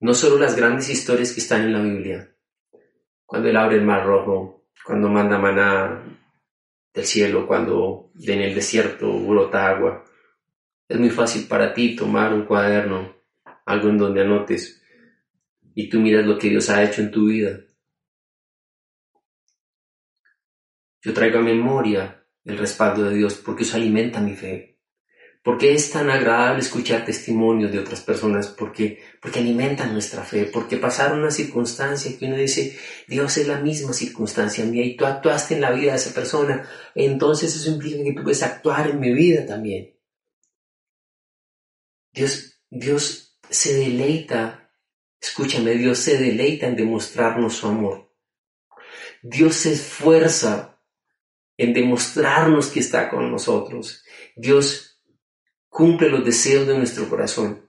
No 0.00 0.14
solo 0.14 0.38
las 0.38 0.56
grandes 0.56 0.90
historias 0.90 1.32
que 1.32 1.40
están 1.40 1.62
en 1.62 1.72
la 1.72 1.80
Biblia, 1.80 2.36
cuando 3.24 3.48
Él 3.48 3.56
abre 3.56 3.76
el 3.76 3.84
mar 3.84 4.04
rojo, 4.04 4.66
cuando 4.84 5.08
manda 5.08 5.38
maná 5.38 6.25
del 6.96 7.04
cielo, 7.04 7.46
cuando 7.46 8.10
en 8.18 8.40
el 8.40 8.54
desierto 8.54 9.12
brota 9.20 9.68
agua. 9.68 10.04
Es 10.88 10.98
muy 10.98 11.10
fácil 11.10 11.46
para 11.46 11.74
ti 11.74 11.94
tomar 11.94 12.32
un 12.32 12.46
cuaderno, 12.46 13.14
algo 13.66 13.90
en 13.90 13.98
donde 13.98 14.22
anotes 14.22 14.82
y 15.74 15.90
tú 15.90 16.00
miras 16.00 16.24
lo 16.24 16.38
que 16.38 16.48
Dios 16.48 16.70
ha 16.70 16.82
hecho 16.82 17.02
en 17.02 17.10
tu 17.10 17.26
vida. 17.26 17.60
Yo 21.02 21.12
traigo 21.12 21.38
a 21.38 21.42
memoria 21.42 22.24
el 22.44 22.56
respaldo 22.56 23.04
de 23.04 23.16
Dios 23.16 23.34
porque 23.34 23.64
eso 23.64 23.76
alimenta 23.76 24.20
mi 24.20 24.34
fe. 24.34 24.75
Porque 25.46 25.72
es 25.72 25.90
tan 25.92 26.10
agradable 26.10 26.58
escuchar 26.58 27.04
testimonios 27.04 27.70
de 27.70 27.78
otras 27.78 28.00
personas, 28.00 28.48
porque, 28.48 29.00
porque 29.22 29.38
alimentan 29.38 29.92
nuestra 29.92 30.24
fe, 30.24 30.46
porque 30.52 30.76
pasaron 30.76 31.20
una 31.20 31.30
circunstancia 31.30 32.18
que 32.18 32.26
uno 32.26 32.34
dice, 32.34 32.76
Dios 33.06 33.36
es 33.36 33.46
la 33.46 33.60
misma 33.60 33.92
circunstancia 33.92 34.64
mía 34.64 34.84
y 34.84 34.96
tú 34.96 35.06
actuaste 35.06 35.54
en 35.54 35.60
la 35.60 35.70
vida 35.70 35.92
de 35.92 35.98
esa 35.98 36.12
persona, 36.12 36.68
entonces 36.96 37.54
eso 37.54 37.70
implica 37.70 38.02
que 38.02 38.12
tú 38.12 38.24
puedes 38.24 38.42
actuar 38.42 38.90
en 38.90 38.98
mi 38.98 39.14
vida 39.14 39.46
también. 39.46 39.94
Dios, 42.12 42.60
Dios 42.68 43.38
se 43.48 43.74
deleita 43.74 44.66
Escúchame, 45.20 45.74
Dios 45.74 45.98
se 45.98 46.18
deleita 46.18 46.66
en 46.66 46.76
demostrarnos 46.76 47.56
su 47.56 47.66
amor. 47.66 48.12
Dios 49.22 49.56
se 49.56 49.72
esfuerza 49.72 50.80
en 51.56 51.72
demostrarnos 51.72 52.68
que 52.68 52.80
está 52.80 53.08
con 53.08 53.30
nosotros. 53.30 54.04
Dios 54.36 54.85
cumple 55.76 56.08
los 56.08 56.24
deseos 56.24 56.66
de 56.66 56.74
nuestro 56.74 57.06
corazón. 57.06 57.68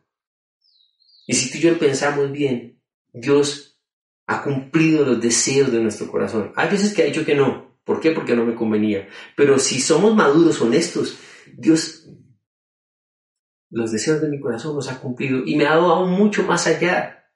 Y 1.25 1.33
si 1.33 1.51
tú 1.51 1.57
y 1.57 1.59
yo 1.59 1.77
pensamos 1.77 2.31
bien, 2.31 2.81
Dios 3.11 3.81
ha 4.27 4.41
cumplido 4.41 5.03
los 5.03 5.19
deseos 5.19 5.73
de 5.73 5.81
nuestro 5.81 6.09
corazón. 6.09 6.53
Hay 6.55 6.69
veces 6.69 6.93
que 6.93 7.01
ha 7.01 7.05
dicho 7.05 7.25
que 7.25 7.35
no. 7.35 7.77
¿Por 7.83 7.99
qué? 7.99 8.11
Porque 8.11 8.33
no 8.33 8.45
me 8.45 8.55
convenía. 8.55 9.09
Pero 9.35 9.59
si 9.59 9.81
somos 9.81 10.15
maduros, 10.15 10.61
honestos, 10.61 11.19
Dios 11.53 12.07
los 13.69 13.91
deseos 13.91 14.21
de 14.21 14.29
mi 14.29 14.39
corazón 14.39 14.73
los 14.73 14.89
ha 14.89 15.01
cumplido 15.01 15.43
y 15.45 15.57
me 15.57 15.65
ha 15.65 15.71
dado 15.71 15.91
aún 15.91 16.11
mucho 16.11 16.43
más 16.43 16.65
allá. 16.65 17.29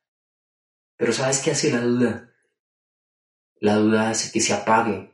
Pero 0.96 1.12
¿sabes 1.12 1.40
qué 1.40 1.52
hace 1.52 1.74
la 1.74 1.82
duda? 1.82 2.34
La 3.60 3.76
duda 3.76 4.10
hace 4.10 4.32
que 4.32 4.40
se 4.40 4.54
apague 4.54 5.12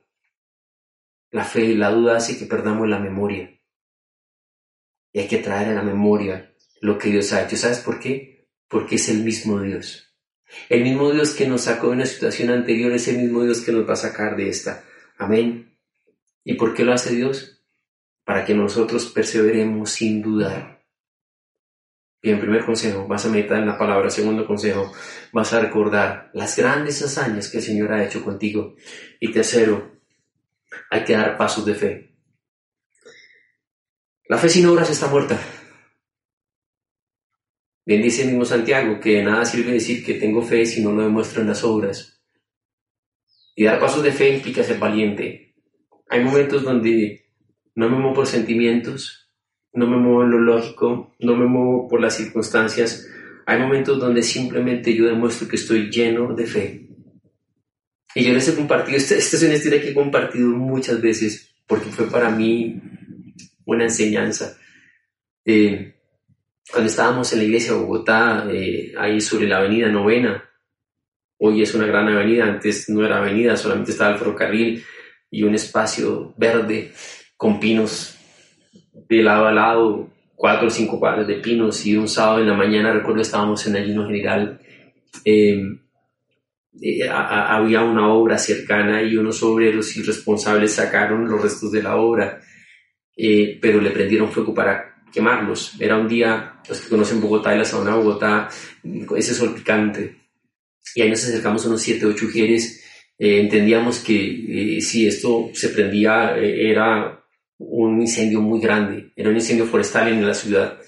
la 1.31 1.43
fe, 1.43 1.73
la 1.73 1.89
duda 1.89 2.17
hace 2.17 2.37
que 2.37 2.45
perdamos 2.45 2.87
la 2.87 2.99
memoria. 2.99 3.56
Y 5.11 5.19
hay 5.19 5.27
que 5.27 5.37
traer 5.37 5.69
a 5.69 5.73
la 5.73 5.83
memoria 5.83 6.53
lo 6.81 6.97
que 6.97 7.09
Dios 7.09 7.33
ha 7.33 7.43
hecho. 7.43 7.57
¿Sabes 7.57 7.79
por 7.79 7.99
qué? 7.99 8.47
Porque 8.67 8.95
es 8.95 9.09
el 9.09 9.23
mismo 9.23 9.61
Dios. 9.61 10.15
El 10.69 10.83
mismo 10.83 11.11
Dios 11.11 11.33
que 11.33 11.47
nos 11.47 11.61
sacó 11.61 11.87
de 11.87 11.93
una 11.93 12.05
situación 12.05 12.49
anterior 12.49 12.91
es 12.91 13.07
el 13.07 13.17
mismo 13.17 13.43
Dios 13.43 13.61
que 13.61 13.71
nos 13.71 13.87
va 13.87 13.93
a 13.93 13.97
sacar 13.97 14.35
de 14.35 14.49
esta. 14.49 14.83
Amén. 15.17 15.77
¿Y 16.43 16.53
por 16.53 16.73
qué 16.73 16.83
lo 16.83 16.93
hace 16.93 17.15
Dios? 17.15 17.63
Para 18.23 18.45
que 18.45 18.53
nosotros 18.53 19.07
perseveremos 19.07 19.91
sin 19.91 20.21
dudar. 20.21 20.77
Bien, 22.21 22.39
primer 22.39 22.65
consejo, 22.65 23.07
vas 23.07 23.25
a 23.25 23.29
meditar 23.29 23.59
en 23.59 23.67
la 23.67 23.77
palabra. 23.77 24.09
Segundo 24.09 24.45
consejo, 24.45 24.91
vas 25.31 25.53
a 25.53 25.59
recordar 25.59 26.29
las 26.33 26.57
grandes 26.57 27.01
hazañas 27.01 27.49
que 27.49 27.57
el 27.57 27.63
Señor 27.63 27.93
ha 27.93 28.03
hecho 28.03 28.23
contigo. 28.23 28.75
Y 29.19 29.31
tercero, 29.31 29.91
hay 30.89 31.03
que 31.03 31.13
dar 31.13 31.37
pasos 31.37 31.65
de 31.65 31.75
fe. 31.75 32.16
La 34.30 34.38
fe 34.38 34.49
sin 34.49 34.65
obras 34.65 34.89
está 34.89 35.07
muerta. 35.07 35.39
Bien 37.86 38.01
dice 38.01 38.23
el 38.23 38.30
mismo 38.30 38.43
Santiago 38.43 38.99
que 38.99 39.23
nada 39.23 39.45
sirve 39.45 39.71
decir 39.71 40.03
que 40.05 40.15
tengo 40.15 40.41
fe 40.41 40.65
si 40.65 40.84
no 40.84 40.91
lo 40.91 41.03
demuestro 41.03 41.41
en 41.41 41.47
las 41.47 41.63
obras. 41.63 42.21
Y 43.55 43.63
dar 43.63 43.80
pasos 43.80 44.03
de 44.03 44.11
fe 44.11 44.36
implica 44.36 44.63
ser 44.63 44.80
valiente. 44.80 45.55
Hay 46.09 46.21
momentos 46.21 46.63
donde 46.63 47.30
no 47.75 47.89
me 47.89 47.97
muevo 47.97 48.15
por 48.15 48.28
sentimientos, 48.28 49.32
no 49.71 49.88
me 49.88 49.95
muevo 49.95 50.23
en 50.23 50.32
lo 50.32 50.39
lógico, 50.39 51.15
no 51.19 51.38
me 51.38 51.45
muevo 51.45 51.88
por 51.88 52.01
las 52.01 52.17
circunstancias. 52.17 53.07
Hay 53.45 53.61
momentos 53.61 53.97
donde 53.97 54.23
simplemente 54.23 54.93
yo 54.93 55.05
demuestro 55.05 55.47
que 55.47 55.55
estoy 55.55 55.89
lleno 55.89 56.36
de 56.36 56.45
fe. 56.45 56.89
Y 58.13 58.25
yo 58.25 58.34
les 58.34 58.47
he 58.49 58.55
compartido, 58.55 58.97
esta, 58.97 59.15
es 59.15 59.41
una 59.41 59.53
historia 59.53 59.80
que 59.80 59.91
he 59.91 59.93
compartido 59.93 60.49
muchas 60.49 61.01
veces 61.01 61.55
porque 61.65 61.89
fue 61.89 62.09
para 62.09 62.30
mí 62.30 62.82
una 63.68 63.84
enseñanza. 63.84 64.57
Eh, 65.45 65.93
cuando 66.72 66.89
estábamos 66.89 67.32
en 67.32 67.39
la 67.39 67.45
iglesia 67.45 67.74
de 67.74 67.80
Bogotá, 67.80 68.47
eh, 68.49 68.93
ahí 68.97 69.22
sobre 69.22 69.47
la 69.47 69.57
avenida 69.57 69.89
Novena, 69.89 70.43
hoy 71.38 71.61
es 71.61 71.74
una 71.76 71.86
gran 71.86 72.07
avenida, 72.07 72.45
antes 72.45 72.89
no 72.89 73.05
era 73.05 73.18
avenida, 73.18 73.55
solamente 73.55 73.91
estaba 73.91 74.13
el 74.13 74.18
ferrocarril 74.18 74.84
y 75.30 75.43
un 75.43 75.53
espacio 75.53 76.34
verde 76.38 76.93
con 77.36 77.59
pinos 77.59 78.18
de 78.93 79.22
lado 79.22 79.47
a 79.47 79.51
lado, 79.51 80.09
cuatro 80.36 80.68
o 80.68 80.72
cinco 80.72 80.99
cuadras 80.99 81.28
de 81.28 81.36
pinos 81.36 81.86
y 81.86 81.95
un 81.95 82.07
sábado 82.07 82.41
en 82.41 82.47
la 82.47 82.55
mañana, 82.55 82.93
recuerdo, 82.93 83.22
estábamos 83.22 83.65
en 83.68 83.76
ayuno 83.76 84.07
general, 84.07 84.59
em, 85.24 85.80
eh, 86.82 87.09
había 87.09 87.82
una 87.82 88.07
obra 88.13 88.38
cercana 88.38 89.01
y 89.01 89.18
unos 89.18 89.41
obreros 89.43 89.95
irresponsables 89.97 90.76
sacaron 90.76 91.28
los 91.28 91.41
restos 91.41 91.72
de 91.72 91.84
la 91.84 91.97
obra, 91.97 92.41
eh, 93.18 93.57
pero 93.61 93.82
le 93.82 93.91
prendieron 93.91 94.32
fuego 94.32 94.53
para 94.53 95.03
quemarlos. 95.11 95.74
Era 95.80 95.97
un 95.97 96.07
día, 96.07 96.61
los 96.68 96.80
que 96.80 96.89
conocen 96.89 97.22
Bogotá 97.22 97.55
y 97.55 97.57
la 97.57 97.65
zona 97.65 97.91
de 97.91 97.97
Bogotá, 97.97 98.49
ese 99.15 99.34
sol 99.34 99.55
picante. 99.55 100.15
Y 100.95 101.01
ahí 101.01 101.09
nos 101.09 101.24
acercamos 101.24 101.65
unos 101.65 101.82
siete, 101.82 102.05
ocho 102.05 102.26
mujeres. 102.26 102.84
Eh, 103.18 103.41
entendíamos 103.41 103.99
que 103.99 104.80
si 104.82 105.07
esto 105.07 105.49
se 105.53 105.70
prendía 105.70 106.38
era 106.38 107.18
un 107.59 108.01
incendio 108.01 108.41
muy 108.41 108.59
grande, 108.59 109.11
era 109.15 109.30
un 109.30 109.36
incendio 109.36 109.65
forestal 109.65 110.09
en 110.09 110.26
la 110.26 110.34
ciudad. 110.34 110.80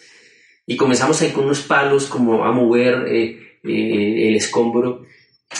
Y 0.66 0.78
comenzamos 0.78 1.20
ahí 1.22 1.32
con 1.32 1.46
unos 1.46 1.62
palos 1.62 2.06
como 2.06 2.46
a 2.46 2.52
mover 2.52 3.08
eh, 3.08 3.60
eh, 3.64 4.30
el 4.30 4.36
escombro 4.36 5.04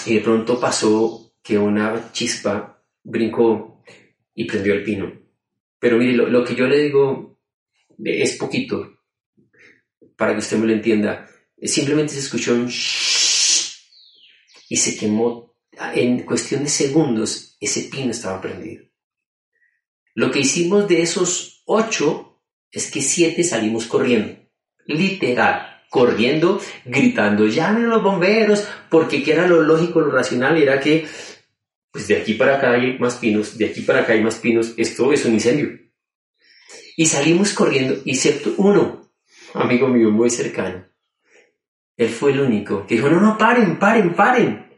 y 0.06 0.16
de 0.16 0.20
pronto 0.22 0.60
pasó 0.60 1.34
que 1.42 1.58
una 1.58 2.12
chispa 2.12 2.80
brincó 3.04 3.82
y 4.36 4.46
prendió 4.46 4.74
el 4.74 4.84
pino. 4.84 5.12
Pero 5.80 5.98
mire, 5.98 6.14
lo, 6.14 6.44
que 6.44 6.56
yo 6.56 6.68
le 6.68 6.78
digo 6.78 7.40
es 8.04 8.38
poquito, 8.38 9.00
para 10.16 10.34
que 10.34 10.40
usted 10.40 10.58
me 10.58 10.68
lo 10.68 10.74
entienda. 10.74 11.30
Simplemente 11.62 12.14
se 12.14 12.20
escuchó 12.20 12.54
un 12.54 12.70
y 14.70 14.78
se 14.78 14.98
quemó. 14.98 15.50
En 15.94 16.24
cuestión 16.24 16.64
de 16.64 16.70
segundos, 16.70 17.56
ese 17.62 17.84
pino 17.84 18.12
estaba 18.12 18.42
prendido. 18.42 18.84
Lo 20.14 20.30
que 20.30 20.40
hicimos 20.40 20.90
de 20.90 21.02
esos 21.02 21.64
ocho 21.66 22.42
es 22.72 22.92
que 22.92 23.02
siete 23.02 23.44
salimos 23.44 23.86
corriendo, 23.86 24.38
literal, 24.86 25.84
corriendo, 25.90 26.62
gritando, 26.84 27.48
llamen 27.48 27.90
los 27.90 28.04
bomberos, 28.04 28.68
porque 28.90 29.24
que 29.24 29.32
era 29.32 29.48
lo 29.48 29.62
lógico, 29.62 30.02
lo 30.02 30.12
racional, 30.12 30.58
era 30.62 30.80
que, 30.80 31.08
pues 31.92 32.08
de 32.08 32.18
aquí 32.18 32.34
para 32.34 32.58
acá 32.58 32.74
hay 32.74 32.98
más 33.00 33.16
pinos, 33.16 33.58
de 33.58 33.66
aquí 33.66 33.82
para 33.82 34.02
acá 34.02 34.14
hay 34.14 34.22
más 34.22 34.36
pinos, 34.36 34.74
esto 34.78 35.12
es 35.12 35.26
un 35.26 35.34
incendio. 35.34 35.70
Y 36.96 37.06
salimos 37.06 37.54
corriendo, 37.54 38.02
excepto 38.06 38.54
uno, 38.58 39.12
amigo 39.54 39.88
mío 39.88 40.12
muy 40.12 40.30
cercano. 40.30 40.88
Él 41.98 42.10
fue 42.10 42.32
el 42.32 42.42
único 42.42 42.86
que 42.86 42.96
dijo, 42.96 43.10
no, 43.10 43.20
no, 43.20 43.38
paren, 43.38 43.78
paren, 43.78 44.14
paren. 44.14 44.70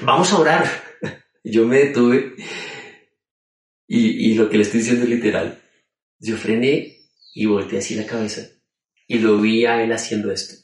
Vamos 0.00 0.32
a 0.32 0.38
orar. 0.38 0.66
Yo 1.44 1.66
me 1.66 1.78
detuve 1.78 2.34
y, 3.86 4.30
y 4.30 4.34
lo 4.34 4.48
que 4.48 4.56
le 4.56 4.62
estoy 4.64 4.80
diciendo 4.80 5.04
es 5.04 5.10
literal. 5.10 5.62
Yo 6.18 6.36
frené 6.36 6.96
y 7.34 7.46
volteé 7.46 7.78
así 7.78 7.94
la 7.94 8.06
cabeza 8.06 8.48
y 9.06 9.18
lo 9.18 9.38
vi 9.38 9.66
a 9.66 9.82
él 9.82 9.92
haciendo 9.92 10.32
esto. 10.32 10.54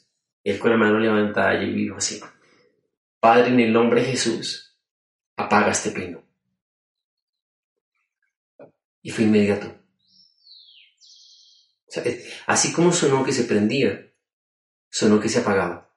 Él 0.43 0.59
con 0.59 0.71
la 0.71 0.77
mano 0.77 0.99
levantada 0.99 1.63
y 1.63 1.73
dijo 1.73 1.95
así, 1.95 2.19
Padre, 3.19 3.49
en 3.49 3.59
el 3.61 3.71
nombre 3.71 4.01
de 4.01 4.07
Jesús, 4.07 4.72
apaga 5.35 5.71
este 5.71 5.91
pino. 5.91 6.23
Y 9.01 9.11
fue 9.11 9.25
inmediato. 9.25 9.79
así 12.47 12.73
como 12.73 12.91
sonó 12.91 13.23
que 13.23 13.31
se 13.31 13.43
prendía, 13.43 14.11
sonó 14.89 15.19
que 15.19 15.29
se 15.29 15.39
apagaba. 15.39 15.93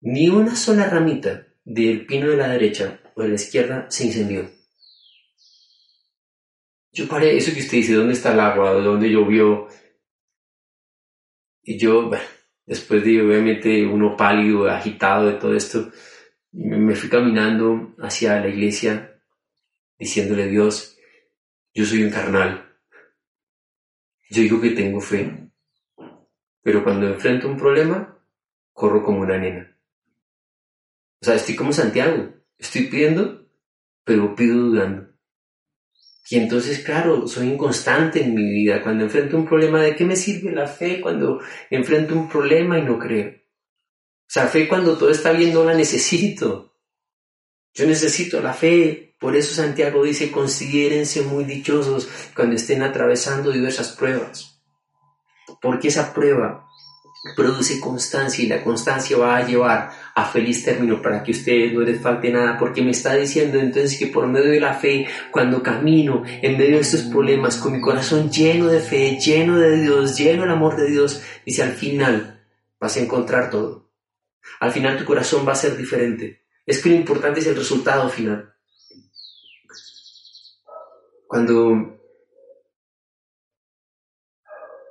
Ni 0.00 0.28
una 0.28 0.56
sola 0.56 0.88
ramita 0.88 1.46
del 1.64 2.06
pino 2.06 2.28
de 2.28 2.36
la 2.36 2.48
derecha 2.48 3.00
o 3.14 3.22
de 3.22 3.28
la 3.28 3.34
izquierda 3.34 3.90
se 3.90 4.06
incendió. 4.06 4.50
Yo 6.92 7.08
paré, 7.08 7.36
eso 7.36 7.52
que 7.54 7.60
usted 7.60 7.78
dice, 7.78 7.94
¿dónde 7.94 8.12
está 8.12 8.32
el 8.32 8.40
agua? 8.40 8.72
¿Dónde 8.72 9.08
llovió? 9.08 9.68
Y 11.62 11.78
yo, 11.78 12.08
bueno, 12.08 12.24
después 12.72 13.04
de 13.04 13.20
obviamente 13.20 13.86
uno 13.86 14.16
pálido, 14.16 14.66
agitado 14.66 15.26
de 15.26 15.34
todo 15.34 15.54
esto, 15.54 15.92
me 16.52 16.94
fui 16.94 17.10
caminando 17.10 17.94
hacia 17.98 18.40
la 18.40 18.48
iglesia 18.48 19.20
diciéndole 19.98 20.48
Dios, 20.48 20.96
yo 21.74 21.84
soy 21.84 22.02
un 22.02 22.10
carnal, 22.10 22.74
yo 24.30 24.40
digo 24.40 24.58
que 24.58 24.70
tengo 24.70 25.02
fe, 25.02 25.50
pero 26.62 26.82
cuando 26.82 27.08
enfrento 27.08 27.46
un 27.46 27.58
problema, 27.58 28.18
corro 28.72 29.04
como 29.04 29.20
una 29.20 29.36
nena. 29.36 29.78
O 31.20 31.24
sea, 31.26 31.34
estoy 31.34 31.54
como 31.54 31.74
Santiago, 31.74 32.32
estoy 32.56 32.86
pidiendo, 32.86 33.50
pero 34.02 34.34
pido 34.34 34.56
dudando. 34.56 35.11
Y 36.32 36.38
entonces, 36.38 36.78
claro, 36.78 37.28
soy 37.28 37.48
inconstante 37.48 38.22
en 38.22 38.34
mi 38.34 38.50
vida. 38.50 38.80
Cuando 38.82 39.04
enfrento 39.04 39.36
un 39.36 39.46
problema, 39.46 39.82
¿de 39.82 39.94
qué 39.94 40.06
me 40.06 40.16
sirve 40.16 40.50
la 40.50 40.66
fe 40.66 40.98
cuando 40.98 41.42
enfrento 41.68 42.14
un 42.14 42.26
problema 42.26 42.78
y 42.78 42.82
no 42.84 42.98
creo? 42.98 43.32
O 43.32 44.28
sea, 44.28 44.46
fe 44.46 44.66
cuando 44.66 44.96
todo 44.96 45.10
está 45.10 45.32
bien 45.32 45.52
no 45.52 45.62
la 45.62 45.74
necesito. 45.74 46.74
Yo 47.74 47.86
necesito 47.86 48.40
la 48.40 48.54
fe. 48.54 49.14
Por 49.20 49.36
eso 49.36 49.54
Santiago 49.54 50.02
dice, 50.04 50.30
considérense 50.30 51.20
muy 51.20 51.44
dichosos 51.44 52.08
cuando 52.34 52.56
estén 52.56 52.82
atravesando 52.82 53.50
diversas 53.50 53.92
pruebas. 53.92 54.58
Porque 55.60 55.88
esa 55.88 56.14
prueba 56.14 56.66
produce 57.36 57.78
constancia 57.78 58.44
y 58.44 58.48
la 58.48 58.64
constancia 58.64 59.16
va 59.16 59.36
a 59.36 59.46
llevar 59.46 59.90
a 60.14 60.24
feliz 60.24 60.64
término 60.64 61.00
para 61.00 61.22
que 61.22 61.30
ustedes 61.30 61.72
no 61.72 61.80
les 61.80 62.00
falte 62.00 62.32
nada, 62.32 62.58
porque 62.58 62.82
me 62.82 62.90
está 62.90 63.14
diciendo 63.14 63.60
entonces 63.60 63.96
que 63.96 64.08
por 64.08 64.26
medio 64.26 64.50
de 64.50 64.60
la 64.60 64.74
fe, 64.74 65.06
cuando 65.30 65.62
camino 65.62 66.24
en 66.26 66.58
medio 66.58 66.76
de 66.76 66.80
estos 66.80 67.02
problemas, 67.02 67.58
con 67.58 67.72
mi 67.72 67.80
corazón 67.80 68.30
lleno 68.30 68.66
de 68.66 68.80
fe, 68.80 69.18
lleno 69.20 69.56
de 69.56 69.80
Dios, 69.80 70.18
lleno 70.18 70.42
del 70.42 70.50
amor 70.50 70.76
de 70.76 70.90
Dios, 70.90 71.22
dice 71.46 71.62
al 71.62 71.72
final 71.72 72.44
vas 72.80 72.96
a 72.96 73.00
encontrar 73.00 73.50
todo. 73.50 73.92
Al 74.58 74.72
final 74.72 74.98
tu 74.98 75.04
corazón 75.04 75.46
va 75.46 75.52
a 75.52 75.56
ser 75.56 75.76
diferente. 75.76 76.42
Es 76.66 76.82
que 76.82 76.88
lo 76.88 76.96
importante 76.96 77.38
es 77.38 77.46
el 77.46 77.56
resultado 77.56 78.08
final. 78.08 78.52
Cuando 81.28 81.98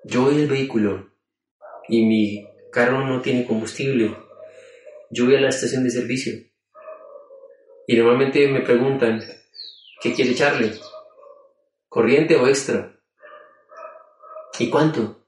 yo 0.05 0.23
voy 0.23 0.35
el 0.35 0.47
vehículo 0.47 1.10
y 1.91 2.05
mi 2.05 2.47
carro 2.71 3.05
no 3.05 3.21
tiene 3.21 3.45
combustible, 3.45 4.15
yo 5.09 5.25
voy 5.25 5.35
a 5.35 5.41
la 5.41 5.49
estación 5.49 5.83
de 5.83 5.91
servicio 5.91 6.33
y 7.85 7.97
normalmente 7.97 8.47
me 8.47 8.61
preguntan, 8.61 9.21
¿qué 10.01 10.13
quiere 10.13 10.31
echarle? 10.31 10.71
¿Corriente 11.89 12.37
o 12.37 12.47
extra? 12.47 12.97
¿Y 14.57 14.69
cuánto? 14.69 15.27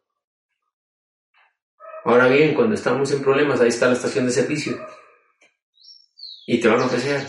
Ahora 2.06 2.28
bien, 2.30 2.56
cuando 2.56 2.76
estamos 2.76 3.12
en 3.12 3.22
problemas, 3.22 3.60
ahí 3.60 3.68
está 3.68 3.88
la 3.88 3.94
estación 3.94 4.26
de 4.26 4.32
servicio. 4.32 4.78
Y 6.48 6.62
te 6.62 6.70
van 6.70 6.80
a 6.80 6.86
ofrecer. 6.86 7.28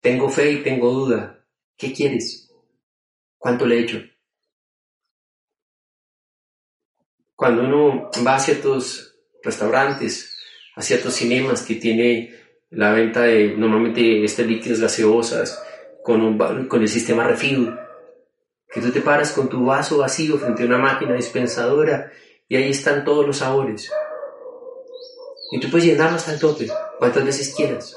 Tengo 0.00 0.28
fe 0.28 0.50
y 0.50 0.62
tengo 0.64 0.90
duda. 0.90 1.46
¿Qué 1.76 1.92
quieres? 1.92 2.52
¿Cuánto 3.38 3.64
le 3.64 3.78
he 3.78 3.82
Cuando 7.46 7.62
uno 7.62 8.10
va 8.26 8.34
a 8.34 8.40
ciertos 8.40 9.20
restaurantes, 9.40 10.36
a 10.74 10.82
ciertos 10.82 11.14
cinemas 11.14 11.62
que 11.62 11.76
tiene 11.76 12.34
la 12.70 12.90
venta 12.90 13.22
de 13.22 13.54
normalmente 13.56 14.24
este 14.24 14.44
líquidos 14.44 14.80
gaseosas 14.80 15.62
con 16.02 16.82
el 16.82 16.88
sistema 16.88 17.22
refill, 17.22 17.72
que 18.68 18.80
tú 18.80 18.90
te 18.90 19.00
paras 19.00 19.30
con 19.30 19.48
tu 19.48 19.64
vaso 19.64 19.98
vacío 19.98 20.38
frente 20.38 20.64
a 20.64 20.66
una 20.66 20.78
máquina 20.78 21.14
dispensadora 21.14 22.10
y 22.48 22.56
ahí 22.56 22.70
están 22.70 23.04
todos 23.04 23.24
los 23.24 23.36
sabores. 23.36 23.92
Y 25.52 25.60
tú 25.60 25.70
puedes 25.70 25.86
llenarlo 25.86 26.16
hasta 26.16 26.32
el 26.32 26.40
tope, 26.40 26.66
cuantas 26.98 27.24
veces 27.24 27.54
quieras. 27.54 27.96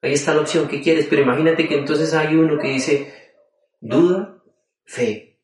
Ahí 0.00 0.14
está 0.14 0.32
la 0.32 0.40
opción 0.40 0.68
que 0.68 0.80
quieres, 0.80 1.06
pero 1.10 1.20
imagínate 1.20 1.68
que 1.68 1.76
entonces 1.76 2.14
hay 2.14 2.34
uno 2.34 2.58
que 2.58 2.68
dice 2.68 3.12
duda, 3.78 4.42
fe. 4.86 5.38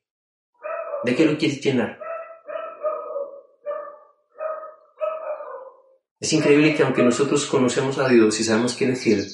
¿De 1.05 1.15
qué 1.15 1.27
lo 1.27 1.37
quieres 1.37 1.61
llenar? 1.61 2.06
Es 6.19 6.33
increíble 6.33 6.75
que 6.75 6.83
aunque 6.83 7.03
nosotros 7.03 7.45
conocemos 7.47 7.99
a 7.99 8.09
Dios 8.09 8.41
y 8.41 8.45
sabemos 8.45 8.75
que 8.75 8.91
es 8.91 9.01
fiel 9.01 9.27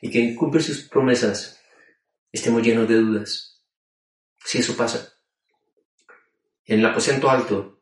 y 0.00 0.10
que 0.10 0.34
cumple 0.36 0.60
sus 0.60 0.88
promesas, 0.88 1.60
estemos 2.30 2.62
llenos 2.62 2.88
de 2.88 2.96
dudas. 2.96 3.60
Si 4.44 4.58
eso 4.58 4.76
pasa. 4.76 5.12
En 6.64 6.80
el 6.80 6.86
aposento 6.86 7.28
alto, 7.28 7.80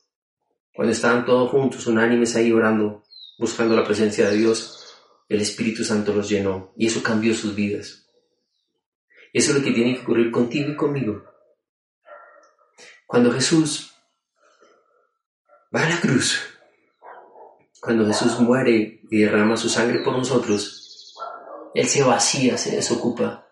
cuando 0.72 0.92
estaban 0.92 1.26
todos 1.26 1.50
juntos, 1.50 1.86
unánimes 1.86 2.36
ahí 2.36 2.50
orando, 2.50 3.04
buscando 3.38 3.76
la 3.76 3.84
presencia 3.84 4.30
de 4.30 4.36
Dios, 4.36 4.96
el 5.28 5.42
Espíritu 5.42 5.84
Santo 5.84 6.14
los 6.14 6.28
llenó 6.28 6.72
y 6.76 6.86
eso 6.86 7.02
cambió 7.02 7.34
sus 7.34 7.54
vidas. 7.54 8.06
Eso 9.32 9.52
es 9.52 9.58
lo 9.58 9.64
que 9.64 9.72
tiene 9.72 9.94
que 9.94 10.02
ocurrir 10.02 10.30
contigo 10.30 10.72
y 10.72 10.76
conmigo. 10.76 11.22
Cuando 13.06 13.30
Jesús 13.32 13.92
va 15.74 15.84
a 15.84 15.88
la 15.90 16.00
cruz, 16.00 16.40
cuando 17.80 18.06
Jesús 18.06 18.40
muere 18.40 19.00
y 19.10 19.18
derrama 19.18 19.56
su 19.56 19.68
sangre 19.68 20.00
por 20.00 20.16
nosotros, 20.16 21.14
Él 21.74 21.86
se 21.86 22.02
vacía, 22.02 22.58
se 22.58 22.76
desocupa 22.76 23.46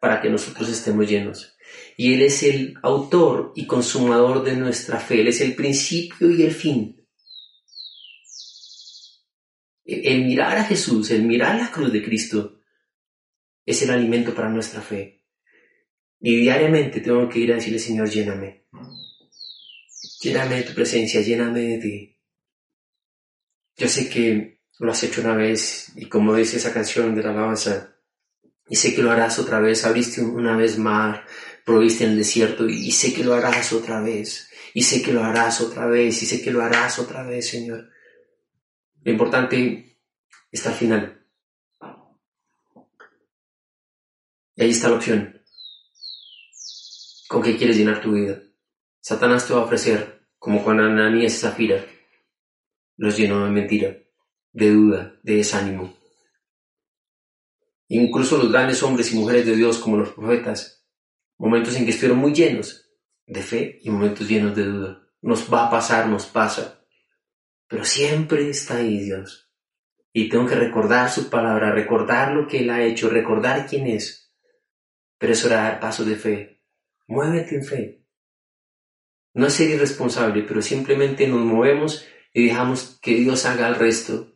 para 0.00 0.20
que 0.20 0.28
nosotros 0.28 0.68
estemos 0.68 1.08
llenos. 1.08 1.56
Y 1.96 2.14
Él 2.14 2.22
es 2.22 2.42
el 2.42 2.74
autor 2.82 3.52
y 3.54 3.66
consumador 3.66 4.44
de 4.44 4.56
nuestra 4.56 4.98
fe, 4.98 5.20
Él 5.20 5.28
es 5.28 5.40
el 5.40 5.54
principio 5.54 6.30
y 6.30 6.42
el 6.42 6.52
fin. 6.52 7.06
El 9.84 10.24
mirar 10.24 10.58
a 10.58 10.64
Jesús, 10.64 11.10
el 11.10 11.22
mirar 11.22 11.58
la 11.58 11.70
cruz 11.70 11.92
de 11.92 12.02
Cristo, 12.02 12.60
es 13.64 13.82
el 13.82 13.90
alimento 13.90 14.34
para 14.34 14.48
nuestra 14.48 14.82
fe. 14.82 15.24
Y 16.20 16.36
diariamente 16.36 17.00
tengo 17.00 17.28
que 17.28 17.38
ir 17.38 17.52
a 17.52 17.56
decirle, 17.56 17.78
Señor, 17.78 18.10
lléname. 18.10 18.66
Lléname 20.20 20.56
de 20.56 20.62
tu 20.64 20.74
presencia, 20.74 21.20
lléname 21.20 21.60
de 21.60 21.78
ti. 21.78 22.17
Yo 23.78 23.88
sé 23.88 24.10
que 24.10 24.60
lo 24.80 24.90
has 24.90 25.02
hecho 25.04 25.20
una 25.20 25.34
vez 25.34 25.92
y 25.94 26.06
como 26.06 26.34
dice 26.34 26.56
esa 26.56 26.74
canción 26.74 27.14
de 27.14 27.22
la 27.22 27.30
alabanza, 27.30 27.94
y 28.68 28.76
sé 28.76 28.94
que 28.94 29.02
lo 29.02 29.12
harás 29.12 29.38
otra 29.38 29.60
vez, 29.60 29.84
abriste 29.84 30.20
una 30.20 30.56
vez 30.56 30.78
mar, 30.78 31.24
proviste 31.64 32.04
en 32.04 32.10
el 32.10 32.18
desierto 32.18 32.68
y 32.68 32.90
sé 32.90 33.14
que 33.14 33.22
lo 33.22 33.34
harás 33.34 33.72
otra 33.72 34.00
vez, 34.00 34.50
y 34.74 34.82
sé 34.82 35.00
que 35.00 35.12
lo 35.12 35.22
harás 35.22 35.60
otra 35.60 35.86
vez, 35.86 36.22
y 36.22 36.26
sé 36.26 36.42
que 36.42 36.50
lo 36.50 36.60
harás 36.60 36.98
otra 36.98 37.22
vez, 37.22 37.48
Señor. 37.48 37.88
Lo 39.02 39.12
importante 39.12 39.96
está 40.50 40.70
al 40.70 40.74
final. 40.74 41.26
Y 44.56 44.62
ahí 44.62 44.70
está 44.70 44.88
la 44.88 44.96
opción. 44.96 45.40
¿Con 47.28 47.42
qué 47.42 47.56
quieres 47.56 47.76
llenar 47.76 48.00
tu 48.00 48.12
vida? 48.12 48.42
Satanás 49.00 49.46
te 49.46 49.54
va 49.54 49.60
a 49.60 49.64
ofrecer, 49.64 50.26
como 50.38 50.64
con 50.64 50.80
Ananías 50.80 51.34
y 51.34 51.38
Zafira, 51.38 51.84
los 52.98 53.16
llenó 53.16 53.44
de 53.44 53.50
mentira, 53.50 53.96
de 54.52 54.70
duda, 54.70 55.18
de 55.22 55.36
desánimo. 55.36 55.96
Incluso 57.86 58.36
los 58.36 58.52
grandes 58.52 58.82
hombres 58.82 59.12
y 59.12 59.16
mujeres 59.16 59.46
de 59.46 59.56
Dios 59.56 59.78
como 59.78 59.96
los 59.96 60.10
profetas, 60.10 60.84
momentos 61.38 61.74
en 61.76 61.84
que 61.84 61.92
estuvieron 61.92 62.18
muy 62.18 62.34
llenos 62.34 62.90
de 63.24 63.42
fe 63.42 63.78
y 63.82 63.88
momentos 63.88 64.28
llenos 64.28 64.54
de 64.54 64.64
duda. 64.64 65.02
Nos 65.22 65.52
va 65.52 65.66
a 65.66 65.70
pasar, 65.70 66.08
nos 66.08 66.26
pasa, 66.26 66.84
pero 67.68 67.84
siempre 67.84 68.50
está 68.50 68.76
ahí 68.76 68.98
Dios. 68.98 69.50
Y 70.12 70.28
tengo 70.28 70.46
que 70.46 70.56
recordar 70.56 71.08
su 71.08 71.30
palabra, 71.30 71.70
recordar 71.70 72.32
lo 72.34 72.48
que 72.48 72.58
Él 72.58 72.70
ha 72.70 72.82
hecho, 72.82 73.08
recordar 73.08 73.66
quién 73.66 73.86
es. 73.86 74.34
Pero 75.18 75.32
eso 75.32 75.46
era 75.46 75.62
dar 75.62 75.80
pasos 75.80 76.06
de 76.06 76.16
fe. 76.16 76.62
Muévete 77.06 77.54
en 77.54 77.64
fe. 77.64 78.04
no 79.34 79.46
es 79.46 79.52
ser 79.52 79.70
irresponsable, 79.70 80.42
pero 80.42 80.60
simplemente 80.60 81.28
nos 81.28 81.44
movemos 81.44 82.04
y 82.32 82.46
dejamos 82.46 82.98
que 83.02 83.14
Dios 83.14 83.46
haga 83.46 83.68
el 83.68 83.74
resto. 83.74 84.34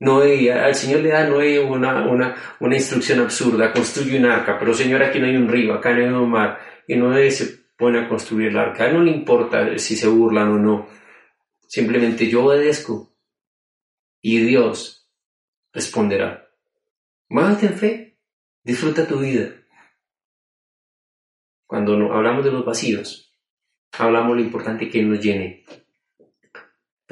Noé, 0.00 0.52
al 0.52 0.74
Señor 0.74 1.00
le 1.00 1.10
da 1.10 1.24
a 1.24 1.28
Noé 1.28 1.60
una, 1.60 2.06
una, 2.06 2.34
una 2.58 2.76
instrucción 2.76 3.20
absurda, 3.20 3.72
construye 3.72 4.18
un 4.18 4.26
arca, 4.26 4.58
pero 4.58 4.74
Señor, 4.74 5.02
aquí 5.02 5.20
no 5.20 5.26
hay 5.26 5.36
un 5.36 5.48
río, 5.48 5.74
acá 5.74 5.92
no 5.92 5.98
hay 5.98 6.08
un 6.08 6.30
mar, 6.30 6.58
y 6.88 6.96
Noé 6.96 7.30
se 7.30 7.62
pone 7.76 8.00
a 8.00 8.08
construir 8.08 8.48
el 8.48 8.58
arca. 8.58 8.90
No 8.92 9.02
le 9.02 9.12
importa 9.12 9.78
si 9.78 9.96
se 9.96 10.08
burlan 10.08 10.48
o 10.48 10.58
no, 10.58 10.88
simplemente 11.68 12.28
yo 12.28 12.46
obedezco 12.46 13.16
y 14.20 14.38
Dios 14.38 15.08
responderá. 15.72 16.48
Muévete 17.28 17.66
en 17.66 17.74
fe, 17.74 18.18
disfruta 18.62 19.06
tu 19.06 19.18
vida. 19.20 19.54
Cuando 21.66 21.94
hablamos 22.12 22.44
de 22.44 22.52
los 22.52 22.64
vacíos, 22.64 23.32
hablamos 23.98 24.36
lo 24.36 24.42
importante 24.42 24.90
que 24.90 25.02
nos 25.02 25.20
llene, 25.20 25.64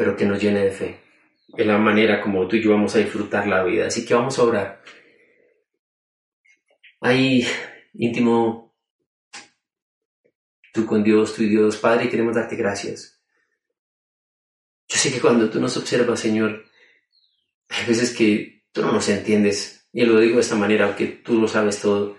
pero 0.01 0.17
que 0.17 0.25
nos 0.25 0.41
llene 0.41 0.65
de 0.65 0.71
fe. 0.71 0.99
Es 1.55 1.67
la 1.67 1.77
manera 1.77 2.23
como 2.23 2.49
tú 2.49 2.57
y 2.57 2.63
yo 2.63 2.71
vamos 2.71 2.97
a 2.97 3.01
disfrutar 3.01 3.47
la 3.47 3.63
vida. 3.63 3.87
Así 3.87 4.07
que 4.07 4.15
vamos 4.15 4.39
a 4.39 4.45
orar. 4.45 4.83
Ahí, 7.03 7.47
íntimo, 7.93 8.75
tú 10.73 10.87
con 10.87 11.05
Dios, 11.05 11.35
tú 11.35 11.43
y 11.43 11.51
Dios, 11.51 11.77
Padre, 11.77 12.09
queremos 12.09 12.35
darte 12.35 12.57
gracias. 12.57 13.21
Yo 14.89 14.97
sé 14.97 15.13
que 15.13 15.21
cuando 15.21 15.51
tú 15.51 15.61
nos 15.61 15.77
observas, 15.77 16.19
Señor, 16.19 16.65
hay 17.69 17.87
veces 17.87 18.17
que 18.17 18.65
tú 18.73 18.81
no 18.81 18.93
nos 18.93 19.07
entiendes. 19.11 19.87
Y 19.93 20.07
lo 20.07 20.19
digo 20.19 20.37
de 20.37 20.41
esta 20.41 20.57
manera, 20.57 20.87
aunque 20.87 21.09
tú 21.09 21.39
lo 21.39 21.47
sabes 21.47 21.79
todo. 21.79 22.17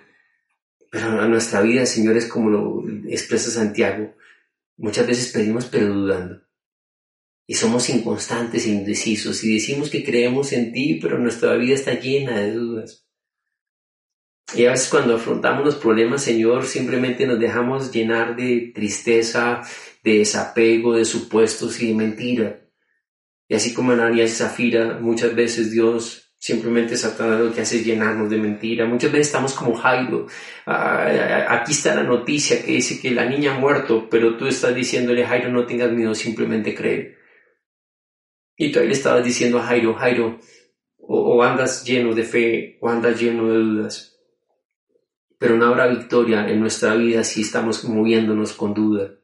Pero 0.91 1.19
a 1.19 1.27
nuestra 1.27 1.61
vida, 1.61 1.88
Señor, 1.88 2.15
es 2.15 2.27
como 2.27 2.51
lo 2.51 2.84
expresa 3.09 3.49
Santiago. 3.49 4.13
Muchas 4.77 5.07
veces 5.07 5.32
pedimos 5.32 5.65
pero 5.65 5.88
dudando. 5.88 6.51
Y 7.48 7.56
somos 7.56 7.89
inconstantes 7.89 8.66
indecisos 8.68 9.44
y 9.44 9.56
decimos 9.56 9.89
que 9.89 10.04
creemos 10.04 10.54
en 10.54 10.72
ti, 10.72 11.00
pero 11.02 11.18
nuestra 11.18 11.56
vida 11.56 11.76
está 11.76 12.00
llena 12.00 12.39
de 12.39 12.54
dudas. 12.54 13.06
Y 14.54 14.66
a 14.66 14.72
veces 14.72 14.89
cuando 14.89 15.16
afrontamos 15.16 15.64
los 15.66 15.76
problemas, 15.76 16.24
Señor, 16.24 16.66
simplemente 16.66 17.26
nos 17.26 17.39
dejamos 17.39 17.92
llenar 17.92 18.36
de 18.36 18.72
tristeza, 18.76 19.62
de 20.04 20.20
desapego, 20.20 20.96
de 20.96 21.06
supuestos 21.06 21.82
y 21.82 21.88
de 21.88 21.94
mentira. 21.94 22.62
Y 23.48 23.56
así 23.56 23.74
como 23.74 23.94
Ananías 23.94 24.32
y 24.32 24.36
Zafira, 24.36 25.00
muchas 25.00 25.36
veces 25.36 25.72
Dios 25.72 26.34
simplemente 26.42 26.98
Satanás 26.98 27.39
lo 27.39 27.54
que 27.54 27.62
hace 27.62 27.78
es 27.78 27.86
llenarnos 27.86 28.30
de 28.30 28.38
mentira. 28.38 28.86
Muchas 28.86 29.12
veces 29.12 29.28
estamos 29.28 29.54
como 29.54 29.76
Jairo. 29.76 30.26
Ah, 30.66 31.46
aquí 31.50 31.72
está 31.72 31.96
la 31.96 32.04
noticia 32.04 32.66
que 32.66 32.74
dice 32.74 33.00
que 33.00 33.12
la 33.12 33.26
niña 33.26 33.56
ha 33.56 33.60
muerto, 33.60 34.10
pero 34.10 34.36
tú 34.38 34.48
estás 34.48 34.74
diciéndole, 34.74 35.26
Jairo, 35.26 35.50
no 35.52 35.66
tengas 35.66 35.92
miedo, 35.92 36.16
simplemente 36.16 36.74
cree. 36.74 37.20
Y 38.62 38.72
tú 38.72 38.80
ahí 38.80 38.86
le 38.86 38.93
estabas 38.93 39.26
diciendo 39.26 39.57
a 39.57 39.64
Jairo, 39.64 39.95
Jairo, 39.95 40.39
o, 40.99 41.41
andas 41.41 41.84
lleno 41.84 42.14
de 42.14 42.24
fe, 42.24 42.78
o 42.80 42.89
andas 42.89 43.20
lleno 43.20 43.51
de 43.51 43.57
dudas. 43.57 44.20
Pero 45.39 45.57
no 45.57 45.66
habrá 45.66 45.88
victoria 45.88 46.47
en 46.47 46.59
nuestra 46.59 46.93
vida 46.93 47.24
si 47.24 47.41
estamos 47.41 47.84
moviéndonos 47.86 48.53
con 48.53 48.76
duda. 48.76 49.16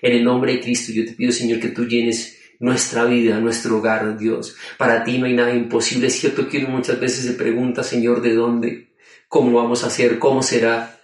En 0.00 0.12
el 0.14 0.24
nombre 0.24 0.54
de 0.54 0.62
Cristo 0.62 0.94
yo 0.94 1.04
te 1.04 1.12
pido, 1.12 1.30
Señor, 1.30 1.60
que 1.60 1.68
tú 1.68 1.84
llenes 1.84 2.38
nuestra 2.58 3.04
vida, 3.04 3.38
nuestro 3.38 3.76
hogar, 3.76 4.16
Dios. 4.16 4.56
Para 4.78 5.04
ti 5.04 5.18
no 5.18 5.26
hay 5.26 5.34
nada 5.34 5.54
imposible. 5.54 6.06
Es 6.06 6.18
cierto 6.18 6.48
que 6.48 6.64
uno 6.64 6.70
muchas 6.70 6.98
veces 6.98 7.26
se 7.26 7.34
pregunta, 7.34 7.82
Señor, 7.82 8.22
¿de 8.22 8.34
dónde? 8.34 8.94
¿Cómo 9.28 9.58
vamos 9.58 9.84
a 9.84 9.88
hacer? 9.88 10.18
¿Cómo 10.18 10.42
será? 10.42 10.95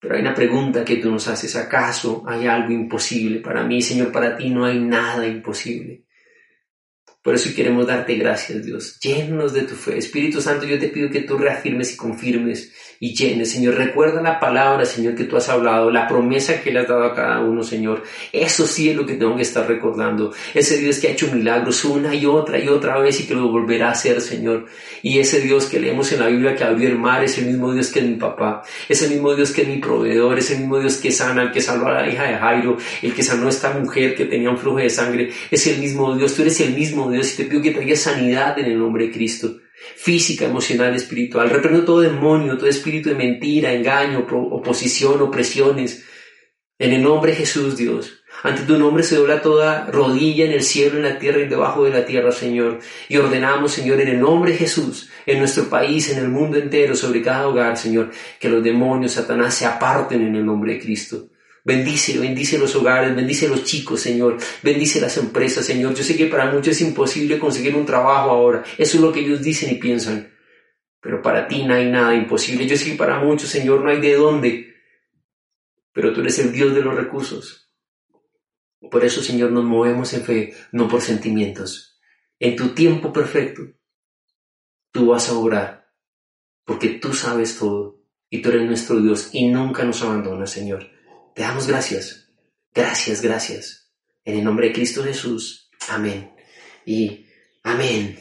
Pero 0.00 0.14
hay 0.14 0.22
una 0.22 0.34
pregunta 0.34 0.84
que 0.84 0.96
tú 0.96 1.10
nos 1.10 1.28
haces, 1.28 1.54
¿acaso 1.56 2.24
hay 2.26 2.46
algo 2.46 2.72
imposible 2.72 3.40
para 3.40 3.62
mí? 3.62 3.82
Señor, 3.82 4.10
para 4.10 4.36
ti 4.36 4.48
no 4.48 4.64
hay 4.64 4.78
nada 4.80 5.26
imposible. 5.26 6.04
Por 7.22 7.34
eso 7.34 7.54
queremos 7.54 7.86
darte 7.86 8.14
gracias, 8.14 8.64
Dios. 8.64 8.98
Llénanos 8.98 9.52
de 9.52 9.62
tu 9.62 9.74
fe. 9.74 9.98
Espíritu 9.98 10.40
Santo, 10.40 10.64
yo 10.64 10.78
te 10.78 10.88
pido 10.88 11.10
que 11.10 11.20
tú 11.20 11.36
reafirmes 11.36 11.92
y 11.92 11.96
confirmes 11.96 12.72
y 13.02 13.14
llenes, 13.14 13.50
Señor. 13.50 13.76
Recuerda 13.76 14.20
la 14.20 14.38
palabra, 14.38 14.84
Señor, 14.84 15.14
que 15.14 15.24
tú 15.24 15.38
has 15.38 15.48
hablado, 15.48 15.90
la 15.90 16.06
promesa 16.06 16.60
que 16.60 16.70
le 16.70 16.80
has 16.80 16.88
dado 16.88 17.04
a 17.04 17.14
cada 17.14 17.40
uno, 17.40 17.64
Señor. 17.64 18.02
Eso 18.30 18.66
sí 18.66 18.90
es 18.90 18.96
lo 18.96 19.06
que 19.06 19.14
tengo 19.14 19.34
que 19.36 19.42
estar 19.42 19.66
recordando. 19.66 20.34
Ese 20.52 20.76
Dios 20.76 20.98
que 20.98 21.08
ha 21.08 21.12
hecho 21.12 21.32
milagros 21.32 21.82
una 21.86 22.14
y 22.14 22.26
otra 22.26 22.58
y 22.58 22.68
otra 22.68 22.98
vez 22.98 23.18
y 23.20 23.26
que 23.26 23.34
lo 23.34 23.48
volverá 23.48 23.88
a 23.88 23.92
hacer, 23.92 24.20
Señor. 24.20 24.66
Y 25.02 25.18
ese 25.18 25.40
Dios 25.40 25.64
que 25.64 25.80
leemos 25.80 26.12
en 26.12 26.20
la 26.20 26.26
Biblia 26.26 26.54
que 26.54 26.62
abrió 26.62 26.90
el 26.90 26.98
mar, 26.98 27.24
es 27.24 27.38
el 27.38 27.46
mismo 27.46 27.72
Dios 27.72 27.88
que 27.88 28.00
es 28.00 28.06
mi 28.06 28.16
papá, 28.16 28.62
es 28.86 29.02
el 29.02 29.10
mismo 29.10 29.34
Dios 29.34 29.52
que 29.52 29.62
es 29.62 29.68
mi 29.68 29.78
proveedor, 29.78 30.38
es 30.38 30.50
el 30.50 30.58
mismo 30.58 30.78
Dios 30.78 30.98
que 30.98 31.10
sana, 31.10 31.44
el 31.44 31.52
que 31.52 31.62
salvó 31.62 31.86
a 31.86 32.02
la 32.02 32.08
hija 32.08 32.24
de 32.24 32.36
Jairo, 32.36 32.76
el 33.00 33.14
que 33.14 33.22
sanó 33.22 33.46
a 33.46 33.48
esta 33.48 33.72
mujer 33.72 34.14
que 34.14 34.26
tenía 34.26 34.50
un 34.50 34.58
flujo 34.58 34.76
de 34.76 34.90
sangre, 34.90 35.30
es 35.50 35.66
el 35.66 35.78
mismo 35.78 36.14
Dios, 36.14 36.34
tú 36.34 36.42
eres 36.42 36.60
el 36.60 36.74
mismo 36.74 37.10
Dios 37.10 37.32
y 37.32 37.36
te 37.38 37.44
pido 37.44 37.62
que 37.62 37.70
traigas 37.70 38.00
sanidad 38.00 38.58
en 38.58 38.66
el 38.66 38.78
nombre 38.78 39.06
de 39.06 39.12
Cristo, 39.12 39.56
física, 39.96 40.46
emocional, 40.46 40.94
espiritual. 40.94 41.50
Reprendo 41.50 41.84
todo 41.84 42.00
demonio, 42.00 42.56
todo 42.56 42.68
espíritu 42.68 43.10
de 43.10 43.14
mentira, 43.14 43.72
engaño, 43.72 44.26
oposición, 44.30 45.20
opresiones. 45.22 46.04
En 46.78 46.92
el 46.92 47.02
nombre 47.02 47.32
de 47.32 47.38
Jesús, 47.38 47.76
Dios. 47.76 48.20
Ante 48.42 48.62
tu 48.62 48.78
nombre 48.78 49.02
se 49.02 49.16
dobla 49.16 49.42
toda 49.42 49.86
rodilla 49.90 50.46
en 50.46 50.52
el 50.52 50.62
cielo, 50.62 50.96
en 50.96 51.02
la 51.02 51.18
tierra 51.18 51.40
y 51.40 51.48
debajo 51.48 51.84
de 51.84 51.90
la 51.90 52.06
tierra, 52.06 52.32
Señor. 52.32 52.78
Y 53.08 53.18
ordenamos, 53.18 53.72
Señor, 53.72 54.00
en 54.00 54.08
el 54.08 54.20
nombre 54.20 54.52
de 54.52 54.58
Jesús, 54.58 55.10
en 55.26 55.40
nuestro 55.40 55.68
país, 55.68 56.10
en 56.10 56.18
el 56.20 56.28
mundo 56.28 56.56
entero, 56.56 56.94
sobre 56.96 57.20
cada 57.20 57.48
hogar, 57.48 57.76
Señor, 57.76 58.10
que 58.38 58.48
los 58.48 58.62
demonios, 58.62 59.12
Satanás, 59.12 59.54
se 59.54 59.66
aparten 59.66 60.22
en 60.22 60.36
el 60.36 60.46
nombre 60.46 60.74
de 60.74 60.80
Cristo. 60.80 61.28
Bendice, 61.64 62.18
bendice 62.18 62.58
los 62.58 62.74
hogares, 62.74 63.14
bendice 63.14 63.48
los 63.48 63.64
chicos, 63.64 64.00
Señor. 64.00 64.38
Bendice 64.62 65.00
las 65.00 65.16
empresas, 65.18 65.66
Señor. 65.66 65.94
Yo 65.94 66.02
sé 66.02 66.16
que 66.16 66.26
para 66.26 66.50
muchos 66.50 66.68
es 66.68 66.80
imposible 66.80 67.38
conseguir 67.38 67.76
un 67.76 67.84
trabajo 67.84 68.30
ahora. 68.30 68.64
Eso 68.78 68.96
es 68.96 69.02
lo 69.02 69.12
que 69.12 69.20
ellos 69.20 69.42
dicen 69.42 69.70
y 69.70 69.78
piensan. 69.78 70.32
Pero 71.00 71.22
para 71.22 71.48
ti 71.48 71.64
no 71.64 71.74
hay 71.74 71.90
nada 71.90 72.14
imposible. 72.14 72.66
Yo 72.66 72.76
sé 72.76 72.90
que 72.90 72.96
para 72.96 73.18
muchos, 73.20 73.48
Señor, 73.48 73.82
no 73.82 73.90
hay 73.90 74.00
de 74.00 74.14
dónde. 74.14 74.74
Pero 75.92 76.12
tú 76.12 76.20
eres 76.20 76.38
el 76.38 76.52
Dios 76.52 76.74
de 76.74 76.82
los 76.82 76.94
recursos. 76.94 77.70
Por 78.90 79.04
eso, 79.04 79.22
Señor, 79.22 79.52
nos 79.52 79.64
movemos 79.64 80.12
en 80.14 80.22
fe, 80.22 80.54
no 80.72 80.88
por 80.88 81.02
sentimientos. 81.02 82.00
En 82.38 82.56
tu 82.56 82.68
tiempo 82.68 83.12
perfecto, 83.12 83.62
tú 84.90 85.08
vas 85.08 85.28
a 85.28 85.38
orar. 85.38 85.92
Porque 86.64 86.88
tú 86.88 87.12
sabes 87.12 87.58
todo. 87.58 88.00
Y 88.30 88.40
tú 88.40 88.50
eres 88.50 88.66
nuestro 88.66 89.00
Dios 89.00 89.30
y 89.32 89.48
nunca 89.48 89.84
nos 89.84 90.02
abandonas, 90.02 90.50
Señor. 90.50 90.88
Te 91.34 91.42
damos 91.42 91.66
gracias. 91.66 92.28
Gracias, 92.74 93.22
gracias. 93.22 93.90
En 94.24 94.38
el 94.38 94.44
nombre 94.44 94.68
de 94.68 94.72
Cristo 94.72 95.02
Jesús. 95.04 95.70
Amén. 95.88 96.30
Y 96.84 97.26
amén. 97.62 98.18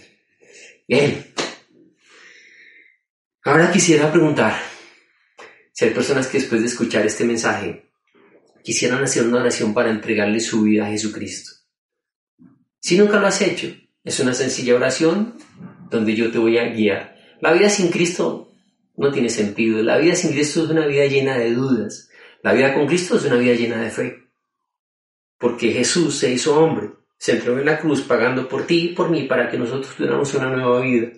Bien. 0.87 1.33
Ahora 3.43 3.71
quisiera 3.71 4.11
preguntar 4.11 4.59
si 5.71 5.85
hay 5.85 5.91
personas 5.91 6.27
que 6.27 6.39
después 6.39 6.61
de 6.61 6.67
escuchar 6.67 7.05
este 7.05 7.23
mensaje 7.23 7.89
quisieran 8.63 9.03
hacer 9.03 9.25
una 9.25 9.39
oración 9.39 9.73
para 9.73 9.89
entregarle 9.89 10.39
su 10.39 10.63
vida 10.63 10.85
a 10.85 10.89
Jesucristo. 10.89 11.51
Si 12.79 12.97
nunca 12.97 13.19
lo 13.19 13.27
has 13.27 13.41
hecho, 13.41 13.73
es 14.03 14.19
una 14.19 14.33
sencilla 14.33 14.75
oración 14.75 15.37
donde 15.89 16.15
yo 16.15 16.31
te 16.31 16.37
voy 16.37 16.57
a 16.57 16.69
guiar. 16.69 17.15
La 17.41 17.53
vida 17.53 17.69
sin 17.69 17.89
Cristo 17.89 18.51
no 18.97 19.11
tiene 19.11 19.29
sentido. 19.29 19.81
La 19.81 19.97
vida 19.97 20.15
sin 20.15 20.31
Cristo 20.31 20.63
es 20.63 20.69
una 20.69 20.85
vida 20.85 21.05
llena 21.05 21.37
de 21.37 21.53
dudas. 21.53 22.08
La 22.41 22.53
vida 22.53 22.73
con 22.73 22.87
Cristo 22.87 23.17
es 23.17 23.25
una 23.25 23.35
vida 23.35 23.53
llena 23.53 23.81
de 23.81 23.91
fe. 23.91 24.29
Porque 25.37 25.71
Jesús 25.71 26.17
se 26.17 26.31
hizo 26.31 26.59
hombre, 26.59 26.91
se 27.17 27.33
entregó 27.33 27.59
en 27.59 27.65
la 27.65 27.79
cruz 27.79 28.01
pagando 28.01 28.47
por 28.47 28.65
ti 28.65 28.89
y 28.91 28.95
por 28.95 29.09
mí 29.09 29.23
para 29.23 29.49
que 29.49 29.57
nosotros 29.57 29.95
tuviéramos 29.95 30.33
una 30.33 30.49
nueva 30.49 30.81
vida. 30.81 31.11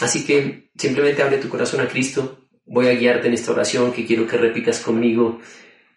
Así 0.00 0.24
que 0.24 0.70
simplemente 0.76 1.22
abre 1.22 1.38
tu 1.38 1.48
corazón 1.48 1.80
a 1.80 1.88
Cristo. 1.88 2.48
Voy 2.64 2.88
a 2.88 2.94
guiarte 2.94 3.28
en 3.28 3.34
esta 3.34 3.52
oración 3.52 3.92
que 3.92 4.06
quiero 4.06 4.26
que 4.26 4.36
repitas 4.36 4.80
conmigo. 4.80 5.40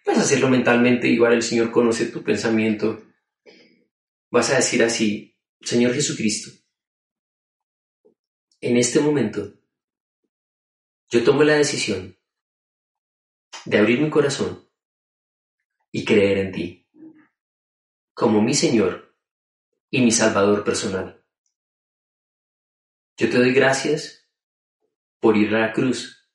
Vas 0.04 0.18
a 0.18 0.22
hacerlo 0.22 0.48
mentalmente, 0.48 1.08
igual 1.08 1.34
el 1.34 1.42
Señor 1.42 1.70
conoce 1.70 2.06
tu 2.06 2.22
pensamiento. 2.22 3.02
Vas 4.30 4.50
a 4.50 4.56
decir 4.56 4.82
así, 4.82 5.36
Señor 5.60 5.94
Jesucristo, 5.94 6.50
en 8.60 8.76
este 8.76 9.00
momento 9.00 9.54
yo 11.10 11.22
tomo 11.22 11.44
la 11.44 11.56
decisión 11.56 12.16
de 13.64 13.78
abrir 13.78 14.00
mi 14.00 14.10
corazón 14.10 14.68
y 15.90 16.04
creer 16.04 16.38
en 16.38 16.52
ti, 16.52 16.88
como 18.14 18.42
mi 18.42 18.54
Señor 18.54 19.16
y 19.90 20.00
mi 20.00 20.10
Salvador 20.10 20.64
personal. 20.64 21.24
Yo 23.16 23.30
te 23.30 23.38
doy 23.38 23.52
gracias 23.52 24.28
por 25.20 25.36
ir 25.36 25.54
a 25.54 25.60
la 25.60 25.72
cruz 25.72 26.28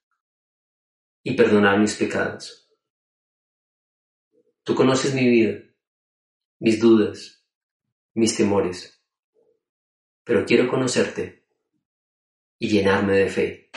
y 1.24 1.36
perdonar 1.36 1.80
mis 1.80 1.96
pecados. 1.96 2.72
Tú 4.64 4.76
conoces 4.76 5.14
mi 5.14 5.28
vida, 5.28 5.60
mis 6.60 6.80
dudas, 6.80 7.44
mis 8.14 8.36
temores, 8.36 9.04
pero 10.24 10.46
quiero 10.46 10.70
conocerte 10.70 11.46
y 12.60 12.70
llenarme 12.70 13.18
de 13.18 13.30
fe. 13.30 13.72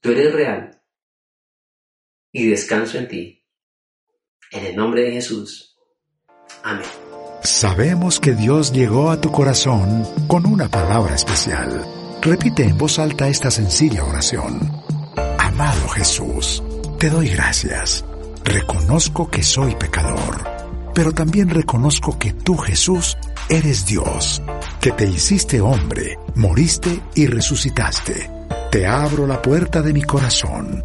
Tú 0.00 0.10
eres 0.12 0.32
real 0.32 0.79
y 2.32 2.46
descanso 2.46 2.98
en 2.98 3.08
ti. 3.08 3.46
En 4.52 4.66
el 4.66 4.76
nombre 4.76 5.02
de 5.02 5.12
Jesús. 5.12 5.76
Amén. 6.62 6.86
Sabemos 7.42 8.20
que 8.20 8.34
Dios 8.34 8.72
llegó 8.72 9.10
a 9.10 9.20
tu 9.20 9.30
corazón 9.32 10.06
con 10.28 10.46
una 10.46 10.68
palabra 10.68 11.14
especial. 11.14 11.84
Repite 12.20 12.64
en 12.64 12.76
voz 12.76 12.98
alta 12.98 13.28
esta 13.28 13.50
sencilla 13.50 14.04
oración. 14.04 14.60
Amado 15.38 15.88
Jesús, 15.88 16.62
te 16.98 17.08
doy 17.08 17.28
gracias. 17.28 18.04
Reconozco 18.44 19.30
que 19.30 19.42
soy 19.42 19.74
pecador, 19.76 20.44
pero 20.94 21.12
también 21.12 21.48
reconozco 21.48 22.18
que 22.18 22.32
tú, 22.32 22.56
Jesús, 22.56 23.16
eres 23.48 23.86
Dios, 23.86 24.42
que 24.80 24.92
te 24.92 25.06
hiciste 25.06 25.60
hombre, 25.60 26.18
moriste 26.34 27.00
y 27.14 27.26
resucitaste. 27.26 28.30
Te 28.70 28.86
abro 28.86 29.26
la 29.26 29.40
puerta 29.40 29.80
de 29.80 29.92
mi 29.92 30.02
corazón. 30.02 30.84